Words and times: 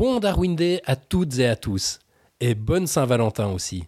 Bon 0.00 0.18
Darwin 0.18 0.56
Day 0.56 0.80
à 0.86 0.96
toutes 0.96 1.38
et 1.40 1.46
à 1.46 1.56
tous. 1.56 1.98
Et 2.40 2.54
bonne 2.54 2.86
Saint-Valentin 2.86 3.48
aussi. 3.48 3.84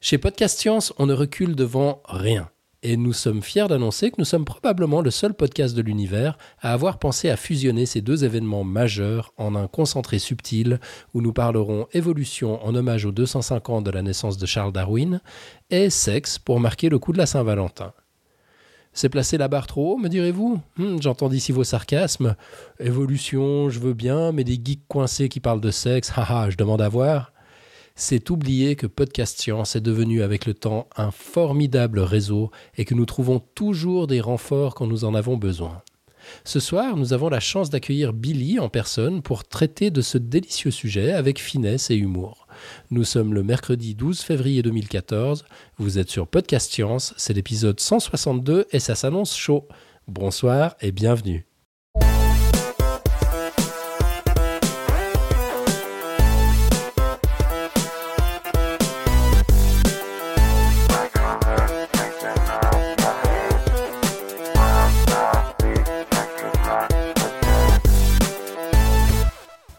Chez 0.00 0.16
Podcast 0.16 0.58
Science, 0.58 0.94
on 0.96 1.04
ne 1.04 1.12
recule 1.12 1.54
devant 1.54 2.00
rien. 2.06 2.48
Et 2.82 2.96
nous 2.96 3.12
sommes 3.12 3.42
fiers 3.42 3.68
d'annoncer 3.68 4.10
que 4.10 4.16
nous 4.16 4.24
sommes 4.24 4.46
probablement 4.46 5.02
le 5.02 5.10
seul 5.10 5.34
podcast 5.34 5.76
de 5.76 5.82
l'univers 5.82 6.38
à 6.62 6.72
avoir 6.72 6.98
pensé 6.98 7.28
à 7.28 7.36
fusionner 7.36 7.84
ces 7.84 8.00
deux 8.00 8.24
événements 8.24 8.64
majeurs 8.64 9.34
en 9.36 9.54
un 9.54 9.68
concentré 9.68 10.18
subtil 10.18 10.80
où 11.12 11.20
nous 11.20 11.34
parlerons 11.34 11.88
évolution 11.92 12.64
en 12.64 12.74
hommage 12.74 13.04
aux 13.04 13.12
250 13.12 13.68
ans 13.68 13.82
de 13.82 13.90
la 13.90 14.00
naissance 14.00 14.38
de 14.38 14.46
Charles 14.46 14.72
Darwin 14.72 15.20
et 15.68 15.90
sexe 15.90 16.38
pour 16.38 16.58
marquer 16.58 16.88
le 16.88 16.98
coup 16.98 17.12
de 17.12 17.18
la 17.18 17.26
Saint-Valentin. 17.26 17.92
C'est 18.96 19.10
placer 19.10 19.36
la 19.36 19.48
barre 19.48 19.66
trop 19.66 19.92
haut, 19.92 19.96
me 19.98 20.08
direz-vous? 20.08 20.58
Hmm, 20.78 20.96
J'entends 21.02 21.28
d'ici 21.28 21.52
vos 21.52 21.64
sarcasmes. 21.64 22.34
Évolution, 22.80 23.68
je 23.68 23.78
veux 23.78 23.92
bien, 23.92 24.32
mais 24.32 24.42
des 24.42 24.54
geeks 24.54 24.88
coincés 24.88 25.28
qui 25.28 25.38
parlent 25.38 25.60
de 25.60 25.70
sexe, 25.70 26.10
haha, 26.16 26.48
je 26.48 26.56
demande 26.56 26.80
à 26.80 26.88
voir. 26.88 27.34
C'est 27.94 28.30
oublier 28.30 28.74
que 28.74 28.86
Podcast 28.86 29.38
Science 29.38 29.76
est 29.76 29.82
devenu 29.82 30.22
avec 30.22 30.46
le 30.46 30.54
temps 30.54 30.88
un 30.96 31.10
formidable 31.10 31.98
réseau 31.98 32.50
et 32.78 32.86
que 32.86 32.94
nous 32.94 33.04
trouvons 33.04 33.38
toujours 33.54 34.06
des 34.06 34.22
renforts 34.22 34.74
quand 34.74 34.86
nous 34.86 35.04
en 35.04 35.14
avons 35.14 35.36
besoin. 35.36 35.82
Ce 36.44 36.58
soir, 36.58 36.96
nous 36.96 37.12
avons 37.12 37.28
la 37.28 37.38
chance 37.38 37.68
d'accueillir 37.68 38.14
Billy 38.14 38.58
en 38.58 38.70
personne 38.70 39.20
pour 39.20 39.44
traiter 39.44 39.90
de 39.90 40.00
ce 40.00 40.16
délicieux 40.16 40.70
sujet 40.70 41.12
avec 41.12 41.38
finesse 41.38 41.90
et 41.90 41.96
humour. 41.96 42.45
Nous 42.90 43.04
sommes 43.04 43.34
le 43.34 43.42
mercredi 43.42 43.94
12 43.94 44.20
février 44.20 44.62
2014. 44.62 45.44
Vous 45.78 45.98
êtes 45.98 46.10
sur 46.10 46.26
Podcast 46.26 46.72
Science, 46.72 47.14
c'est 47.16 47.34
l'épisode 47.34 47.80
162 47.80 48.66
et 48.70 48.80
ça 48.80 48.94
s'annonce 48.94 49.36
chaud. 49.36 49.66
Bonsoir 50.08 50.76
et 50.80 50.92
bienvenue. 50.92 51.46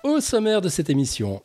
Au 0.03 0.19
sommaire 0.19 0.61
de 0.61 0.69
cette 0.69 0.89
émission, 0.89 1.43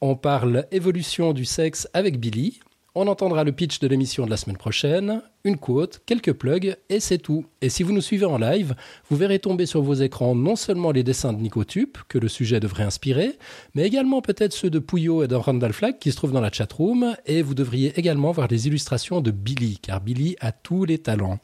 on 0.00 0.16
parle 0.16 0.66
évolution 0.70 1.32
du 1.32 1.44
sexe 1.44 1.88
avec 1.92 2.18
Billy. 2.18 2.60
On 2.96 3.06
entendra 3.06 3.44
le 3.44 3.52
pitch 3.52 3.78
de 3.78 3.86
l'émission 3.86 4.24
de 4.24 4.30
la 4.30 4.36
semaine 4.36 4.56
prochaine, 4.56 5.22
une 5.44 5.58
quote, 5.58 6.02
quelques 6.06 6.32
plugs, 6.32 6.76
et 6.88 6.98
c'est 6.98 7.18
tout. 7.18 7.46
Et 7.62 7.68
si 7.68 7.84
vous 7.84 7.92
nous 7.92 8.00
suivez 8.00 8.24
en 8.24 8.36
live, 8.36 8.74
vous 9.08 9.16
verrez 9.16 9.38
tomber 9.38 9.64
sur 9.64 9.80
vos 9.80 9.94
écrans 9.94 10.34
non 10.34 10.56
seulement 10.56 10.90
les 10.90 11.04
dessins 11.04 11.32
de 11.32 11.40
Nicotube, 11.40 11.96
que 12.08 12.18
le 12.18 12.26
sujet 12.26 12.58
devrait 12.58 12.82
inspirer, 12.82 13.38
mais 13.74 13.86
également 13.86 14.22
peut-être 14.22 14.52
ceux 14.52 14.70
de 14.70 14.80
Pouillot 14.80 15.22
et 15.22 15.28
de 15.28 15.36
Randall 15.36 15.72
Flagg 15.72 15.98
qui 16.00 16.10
se 16.10 16.16
trouvent 16.16 16.32
dans 16.32 16.40
la 16.40 16.50
chatroom, 16.50 17.14
et 17.26 17.42
vous 17.42 17.54
devriez 17.54 17.96
également 17.96 18.32
voir 18.32 18.48
les 18.48 18.66
illustrations 18.66 19.20
de 19.20 19.30
Billy, 19.30 19.78
car 19.80 20.00
Billy 20.00 20.34
a 20.40 20.50
tous 20.50 20.84
les 20.84 20.98
talents. 20.98 21.38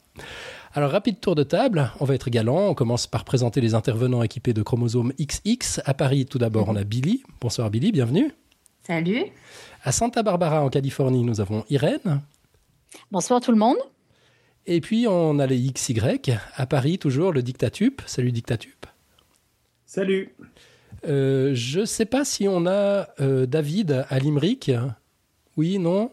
Alors, 0.73 0.91
rapide 0.91 1.21
tour 1.21 1.35
de 1.35 1.43
table, 1.43 1.91
on 2.01 2.05
va 2.05 2.13
être 2.13 2.29
galant. 2.29 2.67
On 2.67 2.73
commence 2.73 3.07
par 3.07 3.23
présenter 3.23 3.61
les 3.61 3.73
intervenants 3.73 4.21
équipés 4.21 4.53
de 4.53 4.61
chromosomes 4.61 5.13
XX. 5.19 5.79
À 5.85 5.93
Paris, 5.93 6.25
tout 6.25 6.37
d'abord, 6.37 6.67
on 6.67 6.75
a 6.75 6.83
Billy. 6.83 7.23
Bonsoir 7.39 7.71
Billy, 7.71 7.91
bienvenue. 7.91 8.33
Salut. 8.87 9.25
À 9.83 9.91
Santa 9.91 10.23
Barbara, 10.23 10.63
en 10.63 10.69
Californie, 10.69 11.21
nous 11.21 11.41
avons 11.41 11.65
Irène. 11.69 12.21
Bonsoir 13.11 13.41
tout 13.41 13.51
le 13.51 13.57
monde. 13.57 13.75
Et 14.65 14.79
puis, 14.79 15.07
on 15.09 15.39
a 15.39 15.45
les 15.45 15.59
XY. 15.73 15.99
À 16.55 16.65
Paris, 16.67 16.97
toujours, 16.97 17.33
le 17.33 17.41
Dictatup. 17.41 18.01
Salut 18.05 18.31
Dictatup. 18.31 18.85
Salut. 19.85 20.33
Euh, 21.05 21.51
je 21.53 21.81
ne 21.81 21.85
sais 21.85 22.05
pas 22.05 22.23
si 22.23 22.47
on 22.47 22.65
a 22.65 23.09
euh, 23.19 23.45
David 23.45 24.05
à 24.07 24.19
Limerick. 24.19 24.71
Oui, 25.57 25.79
non? 25.79 26.09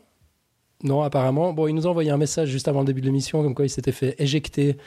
Non, 0.83 1.03
apparemment. 1.03 1.53
Bon, 1.53 1.69
il 1.69 1.77
nous 1.77 1.87
a 1.87 1.91
envoyé 1.91 2.11
un 2.11 2.17
message 2.17 2.49
juste 2.49 2.67
avant 2.67 2.81
le 2.81 2.87
début 2.87 3.03
de 3.03 3.07
l'émission, 3.07 3.41
comme 3.45 3.55
quoi 3.55 3.67
il 3.67 3.71
s'était 3.71 3.93
fait 3.93 4.17
éjecter 4.19 4.79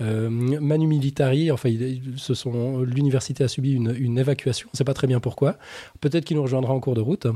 euh, 0.00 0.28
Manu 0.30 0.86
Militari, 0.86 1.50
enfin, 1.50 1.70
ce 2.16 2.34
sont, 2.34 2.82
l'université 2.82 3.44
a 3.44 3.48
subi 3.48 3.72
une, 3.72 4.18
évacuation. 4.18 4.68
On 4.68 4.74
ne 4.74 4.76
sait 4.76 4.84
pas 4.84 4.94
très 4.94 5.06
bien 5.06 5.20
pourquoi. 5.20 5.56
Peut-être 6.00 6.24
qu'il 6.24 6.36
nous 6.36 6.42
rejoindra 6.42 6.72
en 6.72 6.80
cours 6.80 6.94
de 6.94 7.00
route. 7.00 7.26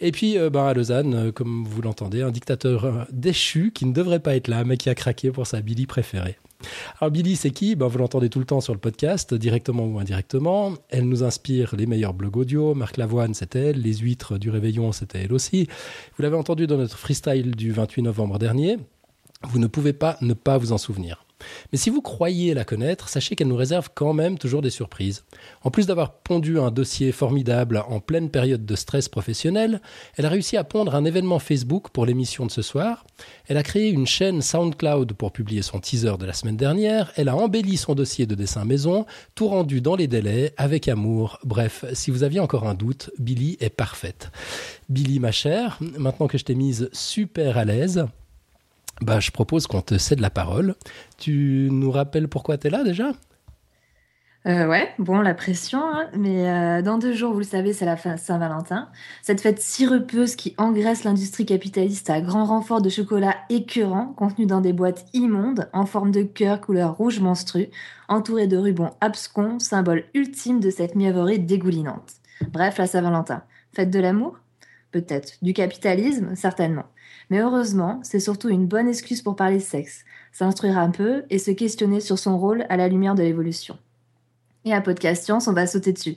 Et 0.00 0.12
puis, 0.12 0.38
euh, 0.38 0.50
ben, 0.50 0.66
à 0.66 0.74
Lausanne, 0.74 1.14
euh, 1.14 1.32
comme 1.32 1.64
vous 1.64 1.82
l'entendez, 1.82 2.22
un 2.22 2.30
dictateur 2.30 3.06
déchu 3.12 3.72
qui 3.74 3.86
ne 3.86 3.92
devrait 3.92 4.20
pas 4.20 4.36
être 4.36 4.48
là, 4.48 4.64
mais 4.64 4.76
qui 4.76 4.88
a 4.88 4.94
craqué 4.94 5.30
pour 5.30 5.46
sa 5.46 5.60
Billy 5.60 5.86
préférée. 5.86 6.38
Alors 7.00 7.10
Billy, 7.10 7.36
c'est 7.36 7.50
qui? 7.50 7.74
Ben, 7.74 7.86
Vous 7.86 7.98
l'entendez 7.98 8.28
tout 8.28 8.38
le 8.38 8.44
temps 8.44 8.60
sur 8.60 8.74
le 8.74 8.80
podcast, 8.80 9.32
directement 9.34 9.86
ou 9.86 9.98
indirectement. 9.98 10.74
Elle 10.90 11.08
nous 11.08 11.24
inspire 11.24 11.74
les 11.76 11.86
meilleurs 11.86 12.14
blogs 12.14 12.36
audio. 12.36 12.74
Marc 12.74 12.96
Lavoine, 12.96 13.34
c'était 13.34 13.70
elle. 13.70 13.80
Les 13.80 13.94
huîtres 13.94 14.38
du 14.38 14.50
réveillon, 14.50 14.92
c'était 14.92 15.20
elle 15.20 15.32
aussi. 15.32 15.68
Vous 16.16 16.22
l'avez 16.22 16.36
entendu 16.36 16.66
dans 16.66 16.76
notre 16.76 16.98
freestyle 16.98 17.56
du 17.56 17.72
28 17.72 18.02
novembre 18.02 18.38
dernier. 18.38 18.78
Vous 19.48 19.58
ne 19.58 19.66
pouvez 19.66 19.94
pas 19.94 20.18
ne 20.20 20.34
pas 20.34 20.58
vous 20.58 20.72
en 20.72 20.78
souvenir. 20.78 21.24
Mais 21.72 21.78
si 21.78 21.90
vous 21.90 22.02
croyez 22.02 22.54
la 22.54 22.64
connaître, 22.64 23.08
sachez 23.08 23.36
qu'elle 23.36 23.48
nous 23.48 23.56
réserve 23.56 23.90
quand 23.94 24.12
même 24.12 24.38
toujours 24.38 24.62
des 24.62 24.70
surprises. 24.70 25.24
En 25.62 25.70
plus 25.70 25.86
d'avoir 25.86 26.12
pondu 26.12 26.58
un 26.58 26.70
dossier 26.70 27.12
formidable 27.12 27.82
en 27.88 28.00
pleine 28.00 28.30
période 28.30 28.64
de 28.64 28.76
stress 28.76 29.08
professionnel, 29.08 29.80
elle 30.16 30.26
a 30.26 30.28
réussi 30.28 30.56
à 30.56 30.64
pondre 30.64 30.94
un 30.94 31.04
événement 31.04 31.38
Facebook 31.38 31.90
pour 31.90 32.06
l'émission 32.06 32.46
de 32.46 32.50
ce 32.50 32.62
soir. 32.62 33.04
Elle 33.46 33.56
a 33.56 33.62
créé 33.62 33.90
une 33.90 34.06
chaîne 34.06 34.42
SoundCloud 34.42 35.12
pour 35.14 35.32
publier 35.32 35.62
son 35.62 35.80
teaser 35.80 36.16
de 36.18 36.26
la 36.26 36.32
semaine 36.32 36.56
dernière. 36.56 37.12
Elle 37.16 37.28
a 37.28 37.36
embelli 37.36 37.76
son 37.76 37.94
dossier 37.94 38.26
de 38.26 38.34
dessin 38.34 38.64
maison, 38.64 39.06
tout 39.34 39.48
rendu 39.48 39.80
dans 39.80 39.96
les 39.96 40.06
délais, 40.06 40.54
avec 40.56 40.88
amour. 40.88 41.38
Bref, 41.44 41.84
si 41.92 42.10
vous 42.10 42.22
aviez 42.22 42.40
encore 42.40 42.66
un 42.66 42.74
doute, 42.74 43.10
Billy 43.18 43.56
est 43.60 43.70
parfaite. 43.70 44.30
Billy, 44.88 45.18
ma 45.20 45.32
chère, 45.32 45.78
maintenant 45.80 46.26
que 46.26 46.38
je 46.38 46.44
t'ai 46.44 46.54
mise 46.54 46.88
super 46.92 47.58
à 47.58 47.64
l'aise, 47.64 48.06
bah, 49.00 49.20
je 49.20 49.30
propose 49.30 49.66
qu'on 49.66 49.82
te 49.82 49.98
cède 49.98 50.20
la 50.20 50.30
parole. 50.30 50.74
Tu 51.18 51.68
nous 51.70 51.90
rappelles 51.90 52.28
pourquoi 52.28 52.58
tu 52.58 52.66
es 52.66 52.70
là 52.70 52.84
déjà? 52.84 53.12
Euh, 54.46 54.66
ouais, 54.66 54.88
bon, 54.98 55.20
la 55.20 55.34
pression, 55.34 55.80
hein. 55.82 56.08
mais 56.16 56.48
euh, 56.48 56.80
dans 56.80 56.96
deux 56.96 57.12
jours, 57.12 57.32
vous 57.34 57.40
le 57.40 57.44
savez, 57.44 57.74
c'est 57.74 57.84
la 57.84 57.98
Saint-Valentin. 57.98 58.88
Cette 59.20 59.42
fête 59.42 59.60
sirupeuse 59.60 60.34
qui 60.34 60.54
engraisse 60.56 61.04
l'industrie 61.04 61.44
capitaliste 61.44 62.08
à 62.08 62.22
grand 62.22 62.46
renfort 62.46 62.80
de 62.80 62.88
chocolat 62.88 63.36
écœurant, 63.50 64.14
contenu 64.16 64.46
dans 64.46 64.62
des 64.62 64.72
boîtes 64.72 65.04
immondes, 65.12 65.68
en 65.74 65.84
forme 65.84 66.10
de 66.10 66.22
cœur 66.22 66.62
couleur 66.62 66.96
rouge 66.96 67.20
menstru, 67.20 67.68
entouré 68.08 68.46
de 68.46 68.56
rubans 68.56 68.96
abscons, 69.02 69.58
symbole 69.58 70.04
ultime 70.14 70.60
de 70.60 70.70
cette 70.70 70.94
mièvrerie 70.94 71.40
dégoulinante. 71.40 72.14
Bref, 72.50 72.78
la 72.78 72.86
Saint-Valentin. 72.86 73.42
Fête 73.74 73.90
de 73.90 74.00
l'amour? 74.00 74.38
Peut-être. 74.90 75.34
Du 75.42 75.52
capitalisme? 75.52 76.34
Certainement. 76.34 76.86
Mais 77.30 77.40
heureusement, 77.40 78.00
c'est 78.02 78.20
surtout 78.20 78.48
une 78.48 78.66
bonne 78.66 78.88
excuse 78.88 79.22
pour 79.22 79.36
parler 79.36 79.60
sexe, 79.60 80.04
s'instruire 80.32 80.76
un 80.78 80.90
peu 80.90 81.22
et 81.30 81.38
se 81.38 81.52
questionner 81.52 82.00
sur 82.00 82.18
son 82.18 82.38
rôle 82.38 82.66
à 82.68 82.76
la 82.76 82.88
lumière 82.88 83.14
de 83.14 83.22
l'évolution. 83.22 83.78
Et 84.64 84.74
à 84.74 84.80
Podcast 84.80 85.24
Science, 85.24 85.48
on 85.48 85.52
va 85.52 85.66
sauter 85.66 85.92
dessus. 85.92 86.16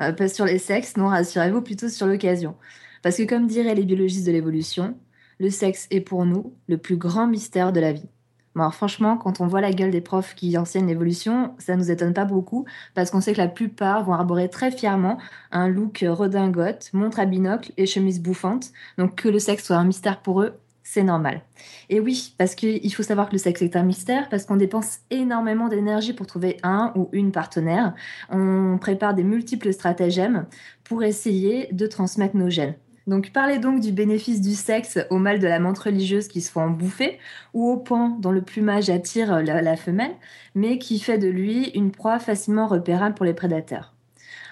Euh, 0.00 0.12
pas 0.12 0.28
sur 0.28 0.44
les 0.44 0.58
sexes, 0.58 0.96
non, 0.96 1.08
rassurez-vous, 1.08 1.60
plutôt 1.60 1.88
sur 1.88 2.06
l'occasion. 2.06 2.54
Parce 3.02 3.16
que 3.16 3.24
comme 3.24 3.46
diraient 3.46 3.74
les 3.74 3.84
biologistes 3.84 4.26
de 4.26 4.32
l'évolution, 4.32 4.96
le 5.38 5.50
sexe 5.50 5.86
est 5.90 6.00
pour 6.00 6.24
nous 6.24 6.54
le 6.68 6.78
plus 6.78 6.96
grand 6.96 7.26
mystère 7.26 7.72
de 7.72 7.80
la 7.80 7.92
vie. 7.92 8.08
Bon, 8.54 8.70
franchement, 8.70 9.16
quand 9.16 9.40
on 9.40 9.48
voit 9.48 9.60
la 9.60 9.72
gueule 9.72 9.90
des 9.90 10.00
profs 10.00 10.34
qui 10.36 10.56
enseignent 10.56 10.86
l'évolution, 10.86 11.54
ça 11.58 11.74
nous 11.74 11.90
étonne 11.90 12.14
pas 12.14 12.24
beaucoup 12.24 12.66
parce 12.94 13.10
qu'on 13.10 13.20
sait 13.20 13.32
que 13.32 13.38
la 13.38 13.48
plupart 13.48 14.04
vont 14.04 14.12
arborer 14.12 14.48
très 14.48 14.70
fièrement 14.70 15.18
un 15.50 15.68
look 15.68 16.04
redingote, 16.06 16.90
montre 16.92 17.18
à 17.18 17.24
binocle 17.26 17.72
et 17.76 17.86
chemise 17.86 18.22
bouffante. 18.22 18.70
Donc 18.96 19.16
que 19.16 19.28
le 19.28 19.40
sexe 19.40 19.64
soit 19.64 19.76
un 19.76 19.84
mystère 19.84 20.20
pour 20.20 20.40
eux, 20.40 20.54
c'est 20.84 21.02
normal. 21.02 21.40
Et 21.88 21.98
oui, 21.98 22.34
parce 22.38 22.54
qu'il 22.54 22.94
faut 22.94 23.02
savoir 23.02 23.28
que 23.28 23.32
le 23.32 23.38
sexe 23.38 23.62
est 23.62 23.74
un 23.74 23.82
mystère, 23.82 24.28
parce 24.28 24.44
qu'on 24.44 24.56
dépense 24.56 24.98
énormément 25.10 25.68
d'énergie 25.68 26.12
pour 26.12 26.26
trouver 26.26 26.58
un 26.62 26.92
ou 26.94 27.08
une 27.12 27.32
partenaire. 27.32 27.94
On 28.30 28.78
prépare 28.78 29.14
des 29.14 29.24
multiples 29.24 29.72
stratagèmes 29.72 30.46
pour 30.84 31.02
essayer 31.02 31.68
de 31.72 31.86
transmettre 31.86 32.36
nos 32.36 32.50
gènes. 32.50 32.74
Donc 33.06 33.32
parlez 33.32 33.58
donc 33.58 33.80
du 33.80 33.92
bénéfice 33.92 34.40
du 34.40 34.54
sexe 34.54 34.98
au 35.10 35.18
mal 35.18 35.38
de 35.38 35.46
la 35.46 35.58
menthe 35.58 35.78
religieuse 35.78 36.28
qui 36.28 36.40
se 36.40 36.58
en 36.58 36.70
bouffer, 36.70 37.18
ou 37.52 37.68
au 37.70 37.76
pan 37.76 38.08
dont 38.20 38.30
le 38.30 38.40
plumage 38.40 38.88
attire 38.88 39.42
la, 39.42 39.76
femelle, 39.76 40.14
mais 40.54 40.78
qui 40.78 40.98
fait 40.98 41.18
de 41.18 41.28
lui 41.28 41.68
une 41.70 41.90
proie 41.90 42.18
facilement 42.18 42.66
repérable 42.66 43.14
pour 43.14 43.26
les 43.26 43.34
prédateurs. 43.34 43.92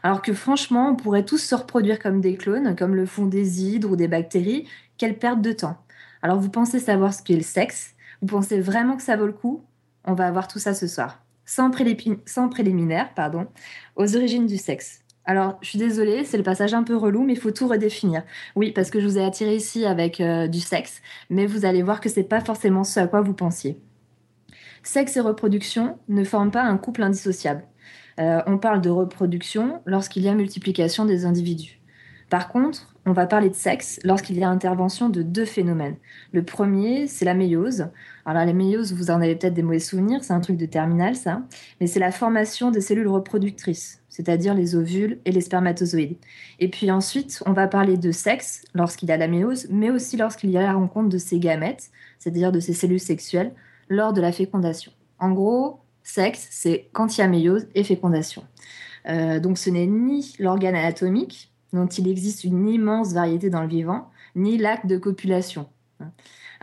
Alors 0.03 0.21
que 0.21 0.35
franchement, 0.35 0.91
on 0.91 0.97
pourrait 0.97 1.25
tous 1.25 1.39
se 1.39 1.55
reproduire 1.55 1.99
comme 1.99 2.21
des 2.21 2.37
clones, 2.37 2.77
comme 2.77 2.95
le 2.95 3.07
font 3.07 3.27
des 3.27 3.63
hydres 3.63 3.93
ou 3.93 3.97
des 3.97 4.09
bactéries, 4.09 4.69
quelle 4.99 5.19
perte 5.19 5.41
de 5.41 5.53
temps. 5.53 5.79
Alors 6.21 6.39
vous 6.39 6.51
pensez 6.51 6.79
savoir 6.79 7.15
ce 7.15 7.23
qu'est 7.23 7.37
le 7.37 7.43
sexe? 7.43 7.95
Vous 8.21 8.29
pensez 8.29 8.61
vraiment 8.61 8.97
que 8.97 9.03
ça 9.03 9.17
vaut 9.17 9.27
le 9.27 9.33
coup? 9.33 9.65
On 10.05 10.15
va 10.15 10.27
avoir 10.27 10.47
tout 10.47 10.59
ça 10.59 10.75
ce 10.75 10.87
soir. 10.87 11.23
Sans, 11.47 11.71
sans 12.27 12.49
préliminaire, 12.49 13.15
pardon, 13.15 13.47
aux 13.97 14.17
origines 14.17 14.47
du 14.47 14.59
sexe. 14.59 15.02
Alors, 15.25 15.59
je 15.63 15.69
suis 15.69 15.79
désolée, 15.79 16.25
c'est 16.25 16.37
le 16.37 16.43
passage 16.43 16.75
un 16.75 16.83
peu 16.83 16.97
relou, 16.97 17.23
mais 17.23 17.35
il 17.35 17.39
faut 17.39 17.53
tout 17.53 17.69
redéfinir. 17.69 18.25
Oui, 18.57 18.73
parce 18.73 18.91
que 18.91 19.01
je 19.01 19.07
vous 19.07 19.19
ai 19.19 19.25
attiré 19.25 19.55
ici 19.55 19.87
avec 19.87 20.21
euh, 20.21 20.49
du 20.49 20.59
sexe, 20.59 21.01
mais 21.31 21.47
vous 21.47 21.65
allez 21.65 21.83
voir 21.83 22.01
que 22.01 22.09
c'est 22.09 22.25
pas 22.25 22.41
forcément 22.41 22.83
ce 22.83 22.99
à 22.99 23.07
quoi 23.07 23.21
vous 23.21 23.35
pensiez. 23.35 23.81
Sexe 24.83 25.17
et 25.17 25.21
reproduction 25.21 25.99
ne 26.09 26.25
forment 26.25 26.51
pas 26.51 26.65
un 26.65 26.77
couple 26.77 27.03
indissociable. 27.03 27.65
Euh, 28.19 28.43
on 28.47 28.59
parle 28.59 28.81
de 28.81 28.91
reproduction 28.91 29.81
lorsqu'il 29.87 30.25
y 30.25 30.29
a 30.29 30.35
multiplication 30.35 31.05
des 31.05 31.25
individus. 31.25 31.81
Par 32.29 32.49
contre, 32.49 32.92
on 33.05 33.13
va 33.13 33.27
parler 33.27 33.49
de 33.51 33.55
sexe 33.55 33.99
lorsqu'il 34.05 34.39
y 34.39 34.45
a 34.45 34.49
intervention 34.49 35.09
de 35.09 35.23
deux 35.23 35.45
phénomènes. 35.45 35.97
Le 36.33 36.45
premier, 36.45 37.09
c'est 37.09 37.25
la 37.25 37.35
méiose. 37.35 37.89
Alors 38.25 38.45
la 38.45 38.53
méiose, 38.53 38.93
vous 38.93 39.11
en 39.11 39.21
avez 39.21 39.35
peut-être 39.35 39.55
des 39.55 39.63
mauvais 39.63 39.81
souvenirs, 39.81 40.23
c'est 40.23 40.33
un 40.33 40.41
truc 40.41 40.57
de 40.57 40.67
terminal 40.67 41.17
ça, 41.17 41.43
mais 41.81 41.89
c'est 41.89 41.99
la 41.99 42.13
formation 42.13 42.71
des 42.71 42.81
cellules 42.81 43.09
reproductrices, 43.09 44.01
c'est-à-dire 44.09 44.55
les 44.55 44.77
ovules 44.77 45.19
et 45.25 45.33
les 45.33 45.41
spermatozoïdes. 45.41 46.17
Et 46.61 46.69
puis 46.69 46.91
ensuite, 46.93 47.43
on 47.47 47.53
va 47.53 47.67
parler 47.67 47.97
de 47.97 48.13
sexe 48.13 48.65
lorsqu'il 48.73 49.09
y 49.09 49.13
a 49.13 49.17
la 49.17 49.27
méiose, 49.27 49.67
mais 49.71 49.91
aussi 49.91 50.17
lorsqu'il 50.17 50.51
y 50.51 50.57
a 50.57 50.63
la 50.63 50.75
rencontre 50.75 51.09
de 51.09 51.19
ces 51.19 51.41
gamètes, 51.41 51.91
c'est-à-dire 52.21 52.53
de 52.53 52.61
ces 52.61 52.73
cellules 52.73 53.01
sexuelles, 53.01 53.53
lors 53.89 54.13
de 54.13 54.21
la 54.21 54.31
fécondation. 54.31 54.93
En 55.19 55.33
gros, 55.33 55.81
sexe, 56.05 56.47
c'est 56.51 56.89
quand 56.93 57.17
il 57.17 57.21
y 57.21 57.25
a 57.25 57.29
méiose 57.29 57.67
et 57.75 57.83
fécondation. 57.83 58.45
Euh, 59.09 59.41
donc 59.41 59.59
ce 59.59 59.71
n'est 59.71 59.87
ni 59.87 60.35
l'organe 60.39 60.77
anatomique, 60.77 61.52
dont 61.73 61.87
il 61.87 62.09
existe 62.09 62.45
une 62.45 62.69
immense 62.69 63.13
variété 63.13 63.51
dans 63.51 63.63
le 63.63 63.69
vivant, 63.69 64.11
ni 64.37 64.59
l'acte 64.59 64.87
de 64.87 64.97
copulation. 64.97 65.69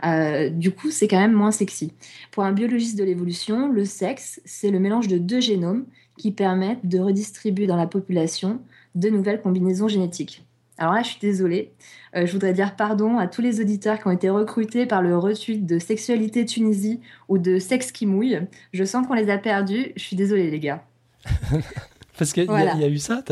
Euh, 0.04 0.48
du 0.48 0.70
coup, 0.70 0.90
c'est 0.90 1.08
quand 1.08 1.20
même 1.20 1.32
moins 1.32 1.50
sexy. 1.50 1.92
Pour 2.30 2.44
un 2.44 2.52
biologiste 2.52 2.98
de 2.98 3.04
l'évolution, 3.04 3.68
le 3.68 3.84
sexe, 3.84 4.40
c'est 4.44 4.70
le 4.70 4.80
mélange 4.80 5.08
de 5.08 5.18
deux 5.18 5.40
génomes 5.40 5.84
qui 6.16 6.32
permettent 6.32 6.86
de 6.86 6.98
redistribuer 6.98 7.66
dans 7.66 7.76
la 7.76 7.86
population 7.86 8.60
de 8.94 9.08
nouvelles 9.08 9.40
combinaisons 9.40 9.88
génétiques. 9.88 10.44
Alors 10.78 10.94
là, 10.94 11.02
je 11.02 11.08
suis 11.10 11.20
désolée. 11.20 11.72
Euh, 12.16 12.24
je 12.24 12.32
voudrais 12.32 12.54
dire 12.54 12.74
pardon 12.74 13.18
à 13.18 13.26
tous 13.26 13.42
les 13.42 13.60
auditeurs 13.60 13.98
qui 13.98 14.08
ont 14.08 14.12
été 14.12 14.30
recrutés 14.30 14.86
par 14.86 15.02
le 15.02 15.16
retweet 15.16 15.66
de 15.66 15.78
Sexualité 15.78 16.46
Tunisie 16.46 17.00
ou 17.28 17.36
de 17.36 17.58
Sexe 17.58 17.92
qui 17.92 18.06
mouille. 18.06 18.40
Je 18.72 18.84
sens 18.84 19.06
qu'on 19.06 19.14
les 19.14 19.28
a 19.28 19.36
perdus. 19.36 19.92
Je 19.96 20.02
suis 20.02 20.16
désolée, 20.16 20.50
les 20.50 20.60
gars. 20.60 20.82
Parce 22.20 22.34
qu'il 22.34 22.44
y, 22.44 22.50
a 22.50 22.88
eu 22.88 22.98
ça 22.98 23.22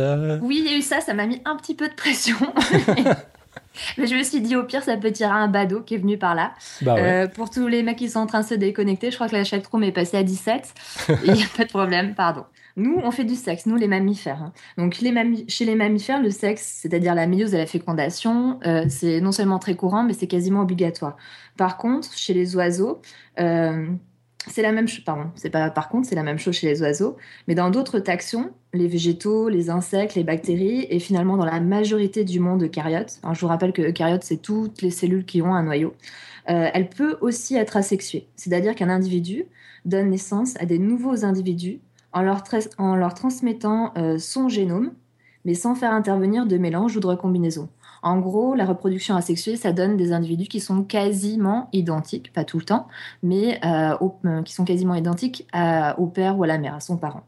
Oui, 0.40 0.62
il 0.64 0.72
y 0.72 0.74
a 0.74 0.78
eu 0.78 0.80
ça. 0.80 1.02
Ça 1.02 1.12
m'a 1.12 1.26
mis 1.26 1.42
un 1.44 1.56
petit 1.56 1.74
peu 1.74 1.88
de 1.88 1.94
pression. 1.94 2.36
Mais 3.98 4.06
je 4.06 4.14
me 4.14 4.22
suis 4.22 4.40
dit, 4.40 4.56
au 4.56 4.64
pire, 4.64 4.82
ça 4.82 4.96
peut 4.96 5.12
tirer 5.12 5.30
un 5.30 5.46
badaud 5.46 5.82
qui 5.82 5.96
est 5.96 5.98
venu 5.98 6.16
par 6.16 6.34
là. 6.34 6.54
Bah 6.80 6.96
euh, 6.96 7.28
pour 7.28 7.50
tous 7.50 7.66
les 7.66 7.82
mecs 7.82 7.98
qui 7.98 8.08
sont 8.08 8.20
en 8.20 8.26
train 8.26 8.40
de 8.40 8.46
se 8.46 8.54
déconnecter, 8.54 9.10
je 9.10 9.16
crois 9.16 9.28
que 9.28 9.36
la 9.36 9.44
chatroom 9.44 9.84
est 9.84 9.92
passée 9.92 10.16
à 10.16 10.22
17. 10.22 10.72
Il 11.26 11.34
n'y 11.34 11.42
a 11.42 11.46
pas 11.54 11.64
de 11.64 11.68
problème, 11.68 12.14
pardon. 12.14 12.46
Nous, 12.76 12.98
on 13.04 13.10
fait 13.10 13.24
du 13.24 13.34
sexe, 13.34 13.66
nous 13.66 13.76
les 13.76 13.88
mammifères. 13.88 14.42
Hein. 14.42 14.52
Donc 14.78 15.00
les 15.00 15.12
chez 15.48 15.66
les 15.66 15.74
mammifères, 15.74 16.22
le 16.22 16.30
sexe, 16.30 16.78
c'est-à-dire 16.80 17.14
la 17.14 17.26
méiose 17.26 17.52
et 17.52 17.58
la 17.58 17.66
fécondation, 17.66 18.58
euh, 18.64 18.86
c'est 18.88 19.20
non 19.20 19.32
seulement 19.32 19.58
très 19.58 19.74
courant, 19.74 20.02
mais 20.02 20.14
c'est 20.14 20.28
quasiment 20.28 20.62
obligatoire. 20.62 21.18
Par 21.58 21.76
contre, 21.76 22.16
chez 22.16 22.32
les 22.32 22.56
oiseaux, 22.56 23.02
euh, 23.38 23.88
c'est 24.46 24.62
la 24.62 24.72
même 24.72 24.88
chose. 24.88 25.04
Pardon, 25.04 25.30
c'est 25.34 25.50
pas 25.50 25.70
par 25.70 25.88
contre, 25.88 26.08
c'est 26.08 26.14
la 26.14 26.22
même 26.22 26.38
chose 26.38 26.54
chez 26.54 26.68
les 26.68 26.80
oiseaux, 26.80 27.16
mais 27.46 27.54
dans 27.54 27.70
d'autres 27.70 27.98
taxons, 27.98 28.50
les 28.72 28.86
végétaux, 28.86 29.48
les 29.48 29.70
insectes, 29.70 30.14
les 30.14 30.24
bactéries, 30.24 30.86
et 30.90 30.98
finalement 31.00 31.36
dans 31.36 31.44
la 31.44 31.60
majorité 31.60 32.24
du 32.24 32.40
monde 32.40 32.62
eucaryote. 32.62 33.18
Alors, 33.22 33.34
je 33.34 33.40
vous 33.40 33.48
rappelle 33.48 33.72
que 33.72 33.82
eucaryote, 33.82 34.22
c'est 34.22 34.40
toutes 34.40 34.82
les 34.82 34.90
cellules 34.90 35.24
qui 35.24 35.42
ont 35.42 35.54
un 35.54 35.62
noyau. 35.62 35.94
Euh, 36.48 36.68
elle 36.72 36.88
peut 36.88 37.18
aussi 37.20 37.56
être 37.56 37.76
asexuée, 37.76 38.26
c'est-à-dire 38.36 38.74
qu'un 38.74 38.88
individu 38.88 39.44
donne 39.84 40.10
naissance 40.10 40.54
à 40.60 40.66
des 40.66 40.78
nouveaux 40.78 41.24
individus 41.24 41.80
en 42.12 42.22
leur, 42.22 42.42
en 42.78 42.96
leur 42.96 43.14
transmettant 43.14 43.92
euh, 43.98 44.18
son 44.18 44.48
génome, 44.48 44.92
mais 45.44 45.54
sans 45.54 45.74
faire 45.74 45.92
intervenir 45.92 46.46
de 46.46 46.56
mélange 46.56 46.96
ou 46.96 47.00
de 47.00 47.06
recombinaison. 47.06 47.68
En 48.02 48.18
gros, 48.18 48.54
la 48.54 48.64
reproduction 48.64 49.16
asexuée, 49.16 49.56
ça 49.56 49.72
donne 49.72 49.96
des 49.96 50.12
individus 50.12 50.48
qui 50.48 50.60
sont 50.60 50.82
quasiment 50.82 51.68
identiques, 51.72 52.32
pas 52.32 52.44
tout 52.44 52.58
le 52.58 52.64
temps, 52.64 52.88
mais 53.22 53.58
euh, 53.64 53.96
euh, 54.24 54.42
qui 54.42 54.52
sont 54.52 54.64
quasiment 54.64 54.94
identiques 54.94 55.46
au 55.98 56.06
père 56.06 56.38
ou 56.38 56.44
à 56.44 56.46
la 56.46 56.58
mère, 56.58 56.74
à 56.74 56.80
son 56.80 56.96
parent. 56.96 57.24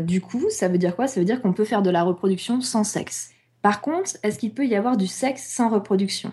du 0.00 0.20
coup, 0.20 0.44
ça 0.50 0.68
veut 0.68 0.78
dire 0.78 0.96
quoi? 0.96 1.06
Ça 1.06 1.20
veut 1.20 1.26
dire 1.26 1.42
qu'on 1.42 1.52
peut 1.52 1.64
faire 1.64 1.82
de 1.82 1.90
la 1.90 2.02
reproduction 2.02 2.60
sans 2.60 2.84
sexe. 2.84 3.30
Par 3.62 3.80
contre, 3.80 4.16
est-ce 4.22 4.38
qu'il 4.38 4.54
peut 4.54 4.66
y 4.66 4.76
avoir 4.76 4.96
du 4.96 5.06
sexe 5.06 5.48
sans 5.48 5.68
reproduction? 5.68 6.32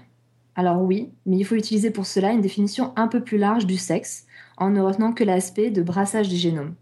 Alors 0.56 0.82
oui, 0.82 1.12
mais 1.26 1.38
il 1.38 1.44
faut 1.46 1.56
utiliser 1.56 1.90
pour 1.90 2.06
cela 2.06 2.32
une 2.32 2.42
définition 2.42 2.94
un 2.96 3.08
peu 3.08 3.24
plus 3.24 3.38
large 3.38 3.66
du 3.66 3.78
sexe, 3.78 4.26
en 4.58 4.70
ne 4.70 4.82
retenant 4.82 5.14
que 5.14 5.24
l'aspect 5.24 5.72
de 5.72 5.82
brassage 5.82 6.30
des 6.30 6.38
génomes. 6.38 6.76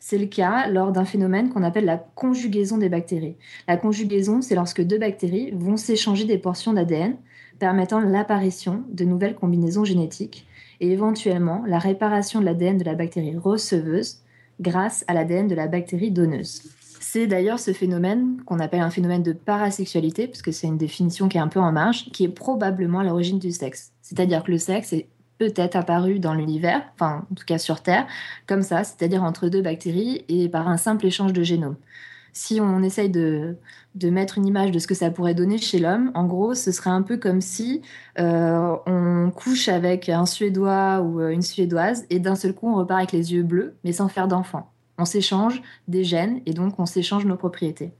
C'est 0.00 0.18
le 0.18 0.26
cas 0.26 0.68
lors 0.68 0.92
d'un 0.92 1.04
phénomène 1.04 1.50
qu'on 1.50 1.62
appelle 1.62 1.84
la 1.84 1.98
conjugaison 1.98 2.78
des 2.78 2.88
bactéries. 2.88 3.36
La 3.66 3.76
conjugaison, 3.76 4.42
c'est 4.42 4.54
lorsque 4.54 4.82
deux 4.82 4.98
bactéries 4.98 5.50
vont 5.52 5.76
s'échanger 5.76 6.24
des 6.24 6.38
portions 6.38 6.72
d'ADN, 6.72 7.16
permettant 7.58 8.00
l'apparition 8.00 8.84
de 8.90 9.04
nouvelles 9.04 9.34
combinaisons 9.34 9.84
génétiques 9.84 10.46
et 10.80 10.90
éventuellement 10.90 11.64
la 11.66 11.78
réparation 11.78 12.40
de 12.40 12.44
l'ADN 12.44 12.78
de 12.78 12.84
la 12.84 12.94
bactérie 12.94 13.36
receveuse 13.36 14.22
grâce 14.60 15.04
à 15.08 15.14
l'ADN 15.14 15.48
de 15.48 15.54
la 15.54 15.66
bactérie 15.66 16.10
donneuse. 16.10 16.62
C'est 17.00 17.26
d'ailleurs 17.26 17.58
ce 17.58 17.72
phénomène 17.72 18.42
qu'on 18.44 18.58
appelle 18.58 18.80
un 18.80 18.90
phénomène 18.90 19.22
de 19.22 19.32
parasexualité, 19.32 20.26
puisque 20.26 20.52
c'est 20.52 20.66
une 20.66 20.76
définition 20.76 21.28
qui 21.28 21.38
est 21.38 21.40
un 21.40 21.48
peu 21.48 21.60
en 21.60 21.72
marge, 21.72 22.10
qui 22.12 22.24
est 22.24 22.28
probablement 22.28 23.00
à 23.00 23.04
l'origine 23.04 23.38
du 23.38 23.50
sexe. 23.50 23.92
C'est-à-dire 24.02 24.42
que 24.42 24.50
le 24.50 24.58
sexe 24.58 24.92
est 24.92 25.08
peut-être 25.38 25.76
apparu 25.76 26.18
dans 26.18 26.34
l'univers, 26.34 26.82
enfin 26.94 27.24
en 27.30 27.34
tout 27.34 27.44
cas 27.44 27.58
sur 27.58 27.82
Terre, 27.82 28.06
comme 28.46 28.62
ça, 28.62 28.84
c'est-à-dire 28.84 29.22
entre 29.22 29.48
deux 29.48 29.62
bactéries 29.62 30.24
et 30.28 30.48
par 30.48 30.68
un 30.68 30.76
simple 30.76 31.06
échange 31.06 31.32
de 31.32 31.42
génome. 31.42 31.76
Si 32.32 32.60
on 32.60 32.82
essaye 32.82 33.10
de, 33.10 33.56
mettre 34.04 34.38
une 34.38 34.46
image 34.46 34.70
de 34.70 34.78
ce 34.78 34.86
que 34.86 34.94
ça 34.94 35.10
pourrait 35.10 35.34
donner 35.34 35.58
chez 35.58 35.78
l'homme, 35.78 36.12
en 36.14 36.24
gros, 36.24 36.54
ce 36.54 36.70
serait 36.70 36.90
un 36.90 37.02
peu 37.02 37.16
comme 37.16 37.40
si 37.40 37.82
euh, 38.18 38.76
on 38.86 39.32
couche 39.34 39.68
avec 39.68 40.08
un 40.08 40.24
Suédois 40.24 41.00
ou 41.00 41.20
euh, 41.20 41.30
une 41.30 41.42
Suédoise 41.42 42.04
et 42.10 42.20
d'un 42.20 42.36
seul 42.36 42.54
coup 42.54 42.68
on 42.68 42.76
repart 42.76 42.98
avec 42.98 43.12
les 43.12 43.32
yeux 43.32 43.42
bleus, 43.42 43.74
mais 43.82 43.92
sans 43.92 44.08
faire 44.08 44.28
d'enfant. 44.28 44.70
On 44.98 45.04
s'échange 45.04 45.62
des 45.88 46.04
gènes 46.04 46.40
et 46.46 46.52
donc 46.52 46.78
on 46.78 46.86
s'échange 46.86 47.24
nos 47.24 47.36
propriétés. 47.36 47.92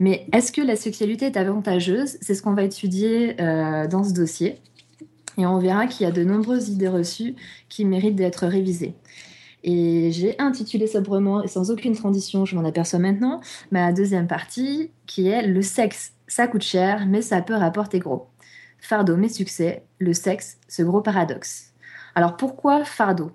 Mais 0.00 0.28
est-ce 0.32 0.52
que 0.52 0.60
la 0.60 0.76
sexualité 0.76 1.26
est 1.26 1.36
avantageuse? 1.36 2.18
C'est 2.20 2.34
ce 2.34 2.42
qu'on 2.42 2.54
va 2.54 2.62
étudier 2.62 3.40
euh, 3.40 3.88
dans 3.88 4.04
ce 4.04 4.12
dossier 4.12 4.60
et 5.38 5.46
on 5.46 5.58
verra 5.58 5.86
qu'il 5.86 6.04
y 6.04 6.08
a 6.08 6.12
de 6.12 6.24
nombreuses 6.24 6.68
idées 6.68 6.88
reçues 6.88 7.36
qui 7.68 7.84
méritent 7.84 8.16
d'être 8.16 8.46
révisées. 8.46 8.94
Et 9.64 10.10
j'ai 10.12 10.38
intitulé 10.40 10.86
sobrement 10.86 11.42
et 11.42 11.48
sans 11.48 11.70
aucune 11.70 11.94
transition, 11.94 12.44
je 12.44 12.56
m'en 12.56 12.64
aperçois 12.64 12.98
maintenant, 12.98 13.40
ma 13.70 13.92
deuxième 13.92 14.26
partie 14.26 14.90
qui 15.06 15.28
est 15.28 15.46
le 15.46 15.62
sexe, 15.62 16.12
ça 16.26 16.46
coûte 16.46 16.62
cher, 16.62 17.06
mais 17.06 17.22
ça 17.22 17.40
peut 17.40 17.54
rapporter 17.54 17.98
gros. 17.98 18.28
Fardeau 18.80 19.16
mais 19.16 19.28
succès, 19.28 19.84
le 19.98 20.12
sexe, 20.12 20.58
ce 20.68 20.82
gros 20.82 21.00
paradoxe. 21.00 21.72
Alors 22.14 22.36
pourquoi 22.36 22.84
fardeau? 22.84 23.32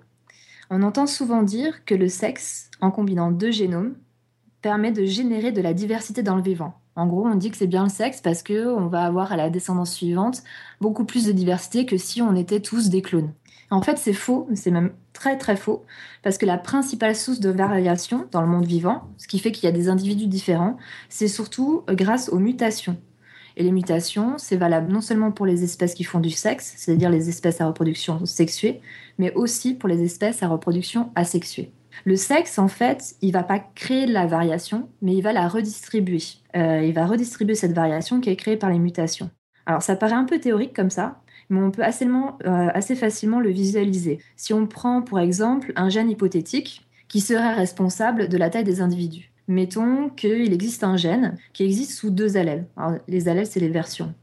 On 0.70 0.82
entend 0.82 1.06
souvent 1.06 1.42
dire 1.42 1.84
que 1.84 1.94
le 1.94 2.08
sexe, 2.08 2.70
en 2.80 2.90
combinant 2.90 3.30
deux 3.30 3.50
génomes, 3.50 3.96
permet 4.62 4.92
de 4.92 5.04
générer 5.04 5.52
de 5.52 5.60
la 5.60 5.74
diversité 5.74 6.22
dans 6.22 6.36
le 6.36 6.42
vivant. 6.42 6.74
En 6.96 7.06
gros, 7.06 7.26
on 7.26 7.34
dit 7.34 7.50
que 7.50 7.56
c'est 7.56 7.66
bien 7.66 7.84
le 7.84 7.88
sexe 7.88 8.20
parce 8.20 8.42
que 8.42 8.66
on 8.66 8.86
va 8.86 9.04
avoir 9.04 9.32
à 9.32 9.36
la 9.36 9.50
descendance 9.50 9.92
suivante 9.92 10.42
beaucoup 10.80 11.04
plus 11.04 11.26
de 11.26 11.32
diversité 11.32 11.86
que 11.86 11.96
si 11.96 12.22
on 12.22 12.36
était 12.36 12.60
tous 12.60 12.88
des 12.88 13.02
clones. 13.02 13.32
En 13.70 13.82
fait, 13.82 13.98
c'est 13.98 14.12
faux, 14.12 14.46
c'est 14.54 14.70
même 14.70 14.92
très 15.12 15.36
très 15.36 15.56
faux, 15.56 15.84
parce 16.22 16.38
que 16.38 16.46
la 16.46 16.58
principale 16.58 17.16
source 17.16 17.40
de 17.40 17.50
variation 17.50 18.26
dans 18.30 18.42
le 18.42 18.46
monde 18.46 18.66
vivant, 18.66 19.08
ce 19.16 19.26
qui 19.26 19.38
fait 19.38 19.50
qu'il 19.52 19.64
y 19.64 19.68
a 19.68 19.72
des 19.72 19.88
individus 19.88 20.26
différents, 20.26 20.76
c'est 21.08 21.28
surtout 21.28 21.82
grâce 21.88 22.28
aux 22.28 22.38
mutations. 22.38 22.96
Et 23.56 23.62
les 23.62 23.72
mutations, 23.72 24.34
c'est 24.36 24.56
valable 24.56 24.92
non 24.92 25.00
seulement 25.00 25.32
pour 25.32 25.46
les 25.46 25.62
espèces 25.64 25.94
qui 25.94 26.04
font 26.04 26.20
du 26.20 26.30
sexe, 26.30 26.74
c'est-à-dire 26.76 27.10
les 27.10 27.28
espèces 27.28 27.60
à 27.60 27.66
reproduction 27.66 28.24
sexuée, 28.26 28.80
mais 29.18 29.32
aussi 29.34 29.74
pour 29.74 29.88
les 29.88 30.02
espèces 30.02 30.42
à 30.42 30.48
reproduction 30.48 31.10
asexuée. 31.14 31.72
Le 32.04 32.16
sexe, 32.16 32.58
en 32.58 32.68
fait, 32.68 33.14
il 33.22 33.32
va 33.32 33.42
pas 33.42 33.58
créer 33.58 34.06
la 34.06 34.26
variation, 34.26 34.88
mais 35.00 35.14
il 35.14 35.22
va 35.22 35.32
la 35.32 35.48
redistribuer. 35.48 36.22
Euh, 36.56 36.82
il 36.82 36.92
va 36.92 37.06
redistribuer 37.06 37.54
cette 37.54 37.72
variation 37.72 38.20
qui 38.20 38.30
est 38.30 38.36
créée 38.36 38.56
par 38.56 38.70
les 38.70 38.78
mutations. 38.78 39.30
Alors 39.66 39.82
ça 39.82 39.96
paraît 39.96 40.14
un 40.14 40.24
peu 40.24 40.38
théorique 40.38 40.74
comme 40.74 40.90
ça, 40.90 41.22
mais 41.48 41.60
on 41.60 41.70
peut 41.70 41.82
euh, 41.82 42.68
assez, 42.74 42.94
facilement 42.94 43.40
le 43.40 43.50
visualiser. 43.50 44.18
Si 44.36 44.52
on 44.52 44.66
prend 44.66 45.02
pour 45.02 45.18
exemple 45.18 45.72
un 45.76 45.88
gène 45.88 46.10
hypothétique 46.10 46.86
qui 47.08 47.20
serait 47.20 47.54
responsable 47.54 48.28
de 48.28 48.36
la 48.36 48.50
taille 48.50 48.64
des 48.64 48.80
individus. 48.80 49.30
Mettons 49.46 50.08
qu'il 50.08 50.52
existe 50.54 50.84
un 50.84 50.96
gène 50.96 51.36
qui 51.52 51.64
existe 51.64 51.92
sous 51.92 52.10
deux 52.10 52.36
allèles. 52.38 52.66
les 53.08 53.28
allèles, 53.28 53.46
c'est 53.46 53.60
les 53.60 53.68
versions. 53.68 54.14